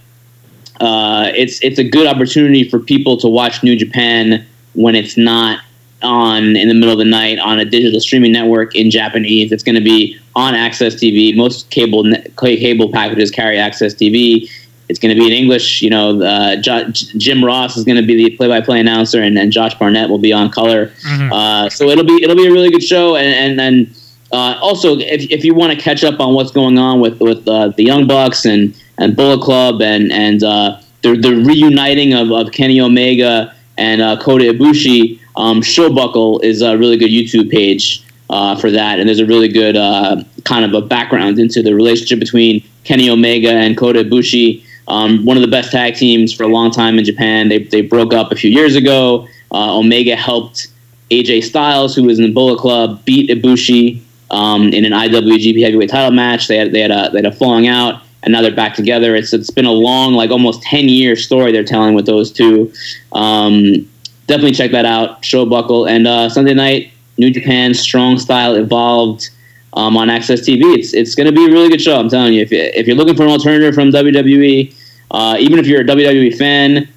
[0.80, 5.60] uh, it's it's a good opportunity for people to watch New Japan when it's not
[6.02, 9.52] on in the middle of the night on a digital streaming network in Japanese.
[9.52, 11.36] It's going to be on Access TV.
[11.36, 12.04] Most cable
[12.36, 14.50] cable packages carry Access TV.
[14.88, 15.82] It's going to be in English.
[15.82, 19.50] You know, uh, jo- Jim Ross is going to be the play-by-play announcer, and, and
[19.50, 20.92] Josh Barnett will be on color.
[21.04, 21.32] Mhm.
[21.32, 23.96] Uh, so it'll be it'll be a really good show, and and, and
[24.32, 27.46] uh, also if, if you want to catch up on what's going on with with
[27.48, 32.30] uh, the Young Bucks and and Bullet Club and and uh, the the reuniting of,
[32.30, 38.02] of Kenny Omega and uh, Kota Ibushi, um, Showbuckle is a really good YouTube page
[38.30, 41.74] uh, for that, and there's a really good uh, kind of a background into the
[41.74, 44.62] relationship between Kenny Omega and Kota Ibushi.
[44.88, 47.48] Um, one of the best tag teams for a long time in Japan.
[47.48, 49.26] They, they broke up a few years ago.
[49.52, 50.68] Uh, Omega helped
[51.10, 54.00] AJ Styles, who was in the Bullet Club, beat Ibushi
[54.30, 56.48] um, in an IWGP Heavyweight Title match.
[56.48, 59.14] They had they had a they had a falling out, and now they're back together.
[59.14, 62.72] It's it's been a long, like almost ten year story they're telling with those two.
[63.12, 63.88] Um,
[64.26, 65.22] definitely check that out.
[65.22, 69.30] Showbuckle and uh, Sunday night, New Japan Strong Style Evolved
[69.72, 70.62] um, on Access TV.
[70.76, 71.98] It's it's going to be a really good show.
[71.98, 72.42] I'm telling you.
[72.42, 74.74] If you, if you're looking for an alternative from WWE,
[75.10, 76.88] uh, even if you're a WWE fan,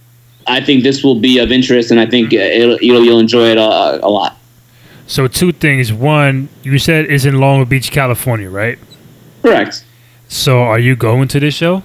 [0.47, 3.57] I think this will be of interest, and I think it'll, you'll you'll enjoy it
[3.57, 4.37] a, a lot.
[5.07, 5.91] So two things.
[5.91, 8.77] One, you said it's in Long Beach, California, right?
[9.41, 9.83] Correct.
[10.27, 11.83] So are you going to this show?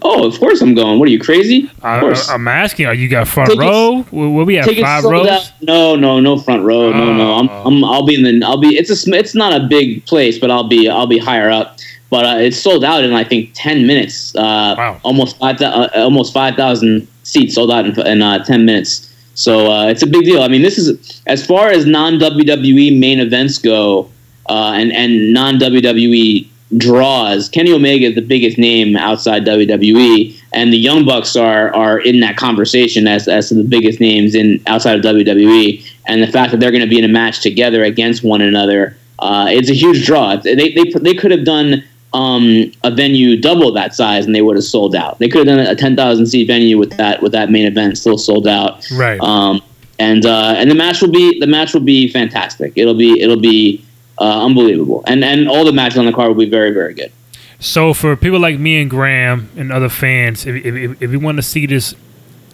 [0.00, 0.98] Oh, of course I'm going.
[0.98, 1.70] What are you crazy?
[1.82, 2.28] Of course.
[2.28, 2.86] I, am asking.
[2.86, 4.06] Are you got front Tickets- row?
[4.12, 5.26] Will, we have Tickets five sold rows?
[5.28, 5.52] out.
[5.60, 6.92] No, no, no front row.
[6.92, 7.34] No, no.
[7.34, 7.62] I'm, Oh.
[7.66, 8.46] I'm, I'll be in the.
[8.46, 8.76] I'll be.
[8.76, 9.10] It's a.
[9.14, 10.88] It's not a big place, but I'll be.
[10.88, 11.78] I'll be higher up.
[12.10, 14.34] but uh, it's sold out in I think ten minutes.
[14.36, 15.00] Uh, Wow.
[15.02, 19.12] Almost five uh, almost five thousand seats sold out in, in uh, ten minutes.
[19.34, 20.42] So uh, it's a big deal.
[20.42, 24.10] I mean, this is as far as non WWE main events go,
[24.48, 26.46] uh, and and non WWE
[26.76, 27.48] draws.
[27.48, 32.20] Kenny Omega is the biggest name outside WWE, and the Young Bucks are are in
[32.20, 35.84] that conversation as as the biggest names in outside of WWE.
[36.06, 38.96] And the fact that they're going to be in a match together against one another,
[39.18, 40.36] uh, it's a huge draw.
[40.36, 41.82] They they they could have done
[42.12, 45.18] um, a venue double that size and they would have sold out.
[45.18, 47.98] They could have done a ten thousand seat venue with that with that main event
[47.98, 48.86] still sold out.
[48.92, 49.20] Right.
[49.20, 49.62] Um,
[49.98, 52.72] and uh, and the match will be the match will be fantastic.
[52.76, 53.84] It'll be it'll be
[54.20, 55.02] uh, unbelievable.
[55.06, 57.12] And and all the matches on the card will be very very good.
[57.60, 61.38] So for people like me and Graham and other fans, if if, if we want
[61.38, 61.94] to see this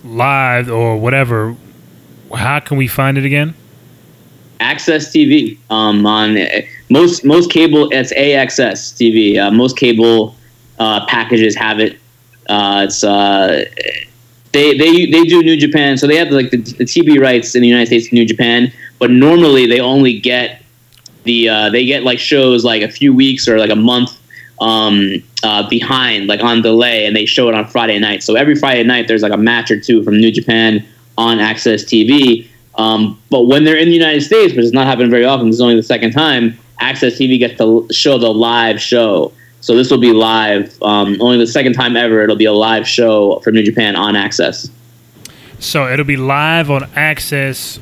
[0.02, 1.56] live or whatever,
[2.34, 3.54] how can we find it again?
[4.60, 6.46] Access TV um, on uh,
[6.88, 7.90] most most cable.
[7.92, 9.38] It's AXS TV.
[9.38, 10.36] Uh, most cable
[10.78, 11.98] uh, packages have it.
[12.48, 13.64] Uh, it's uh,
[14.52, 17.62] they they they do New Japan, so they have like the, the TV rights in
[17.62, 20.63] the United States to New Japan, but normally they only get
[21.24, 24.18] the uh, they get like shows like a few weeks or like a month
[24.60, 28.22] um, uh, behind, like on delay, and they show it on Friday night.
[28.22, 30.86] So every Friday night, there's like a match or two from New Japan
[31.18, 32.48] on Access TV.
[32.76, 35.56] Um, but when they're in the United States, which is not happening very often, this
[35.56, 39.32] is only the second time, Access TV gets to show the live show.
[39.60, 40.76] So this will be live.
[40.82, 44.16] Um, only the second time ever, it'll be a live show from New Japan on
[44.16, 44.68] Access.
[45.58, 47.78] So it'll be live on Access.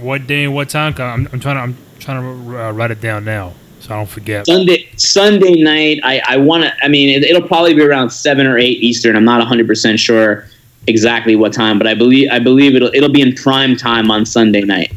[0.00, 0.94] What day what time?
[0.98, 3.52] I'm, I'm trying to I'm trying to uh, write it down now
[3.84, 4.46] so I don't forget.
[4.46, 6.00] Sunday Sunday night.
[6.02, 6.72] I, I want to.
[6.82, 9.14] I mean, it, it'll probably be around seven or eight Eastern.
[9.14, 10.46] I'm not 100 percent sure
[10.86, 14.24] exactly what time, but I believe I believe it'll it'll be in prime time on
[14.24, 14.92] Sunday night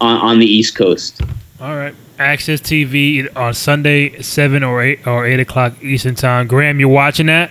[0.00, 1.22] on, on the East Coast.
[1.58, 1.94] All right.
[2.18, 6.46] Access TV on Sunday, seven or eight or eight o'clock Eastern time.
[6.46, 7.50] Graham, you watching that?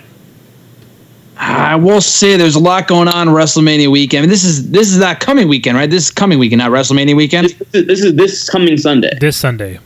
[1.43, 4.19] I will say there's a lot going on WrestleMania weekend.
[4.19, 5.89] I mean, this is this is not coming weekend, right?
[5.89, 7.49] This is coming weekend, not WrestleMania weekend.
[7.49, 9.11] This, is- this is this coming Sunday.
[9.19, 9.80] This Sunday.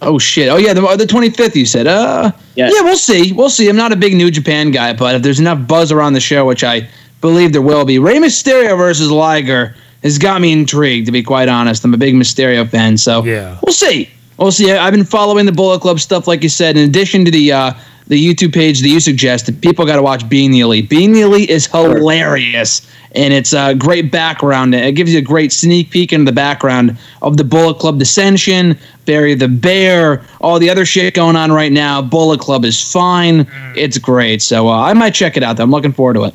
[0.00, 0.48] Oh shit!
[0.48, 1.54] Oh yeah, the the 25th.
[1.56, 1.86] You said.
[1.86, 2.68] Uh, Yeah.
[2.72, 3.32] yeah, we'll see.
[3.32, 3.68] We'll see.
[3.68, 6.44] I'm not a big New Japan guy, but if there's enough buzz around the show,
[6.46, 6.88] which I
[7.20, 9.74] believe there will be, Rey Mysterio versus Liger
[10.04, 11.06] has got me intrigued.
[11.06, 13.58] To be quite honest, I'm a big Mysterio fan, so Yeah.
[13.64, 14.08] we'll see.
[14.38, 14.72] We'll see.
[14.72, 16.76] I've been following the Bullet Club stuff, like you said.
[16.76, 17.72] In addition to the uh,
[18.12, 20.90] the YouTube page that you suggested, people got to watch Being the Elite.
[20.90, 24.74] Being the Elite is hilarious, and it's a great background.
[24.74, 28.78] It gives you a great sneak peek into the background of the Bullet Club dissension,
[29.06, 32.02] Barry the Bear, all the other shit going on right now.
[32.02, 33.46] Bullet Club is fine.
[33.74, 34.42] It's great.
[34.42, 35.56] So uh, I might check it out.
[35.56, 35.62] Though.
[35.62, 36.34] I'm looking forward to it.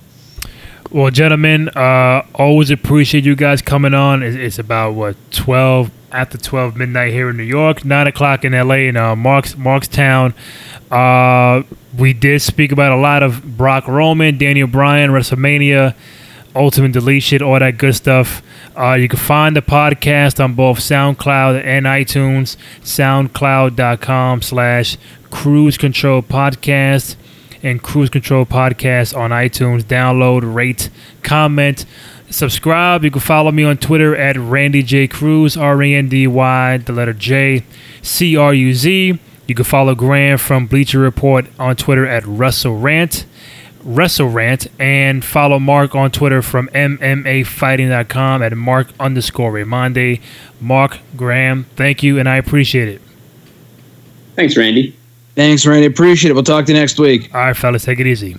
[0.89, 4.23] Well, gentlemen, uh, always appreciate you guys coming on.
[4.23, 8.53] It's, it's about what twelve after twelve midnight here in New York, nine o'clock in
[8.53, 8.87] L.A.
[8.87, 10.33] in uh, Marks Markstown.
[10.91, 11.63] Uh,
[11.97, 15.95] we did speak about a lot of Brock Roman, Daniel Bryan, WrestleMania,
[16.55, 18.41] Ultimate Deletion, all that good stuff.
[18.77, 22.57] Uh, you can find the podcast on both SoundCloud and iTunes.
[22.81, 24.97] SoundCloud.com slash
[25.29, 27.15] Cruz Control Podcast
[27.63, 29.83] and Cruz Control Podcast on iTunes.
[29.83, 30.89] Download, rate,
[31.23, 31.85] comment,
[32.29, 33.03] subscribe.
[33.03, 36.77] You can follow me on Twitter at Randy J Cruz, R A N D Y,
[36.77, 37.63] the letter J,
[38.01, 39.19] C R U Z.
[39.47, 43.25] You can follow Graham from Bleacher Report on Twitter at Russell Rant.
[43.83, 50.21] Russell Rant and follow Marc on Twitter from MMAfighting.com at Marc underscore Raimondi.
[50.59, 53.01] Marc Graham, thank you and I appreciate it.
[54.35, 54.93] Thanks, Randy.
[55.35, 55.85] Thanks, Randy.
[55.85, 56.33] Appreciate it.
[56.33, 57.33] We'll talk to you next week.
[57.33, 58.35] All right, fellas, take it easy.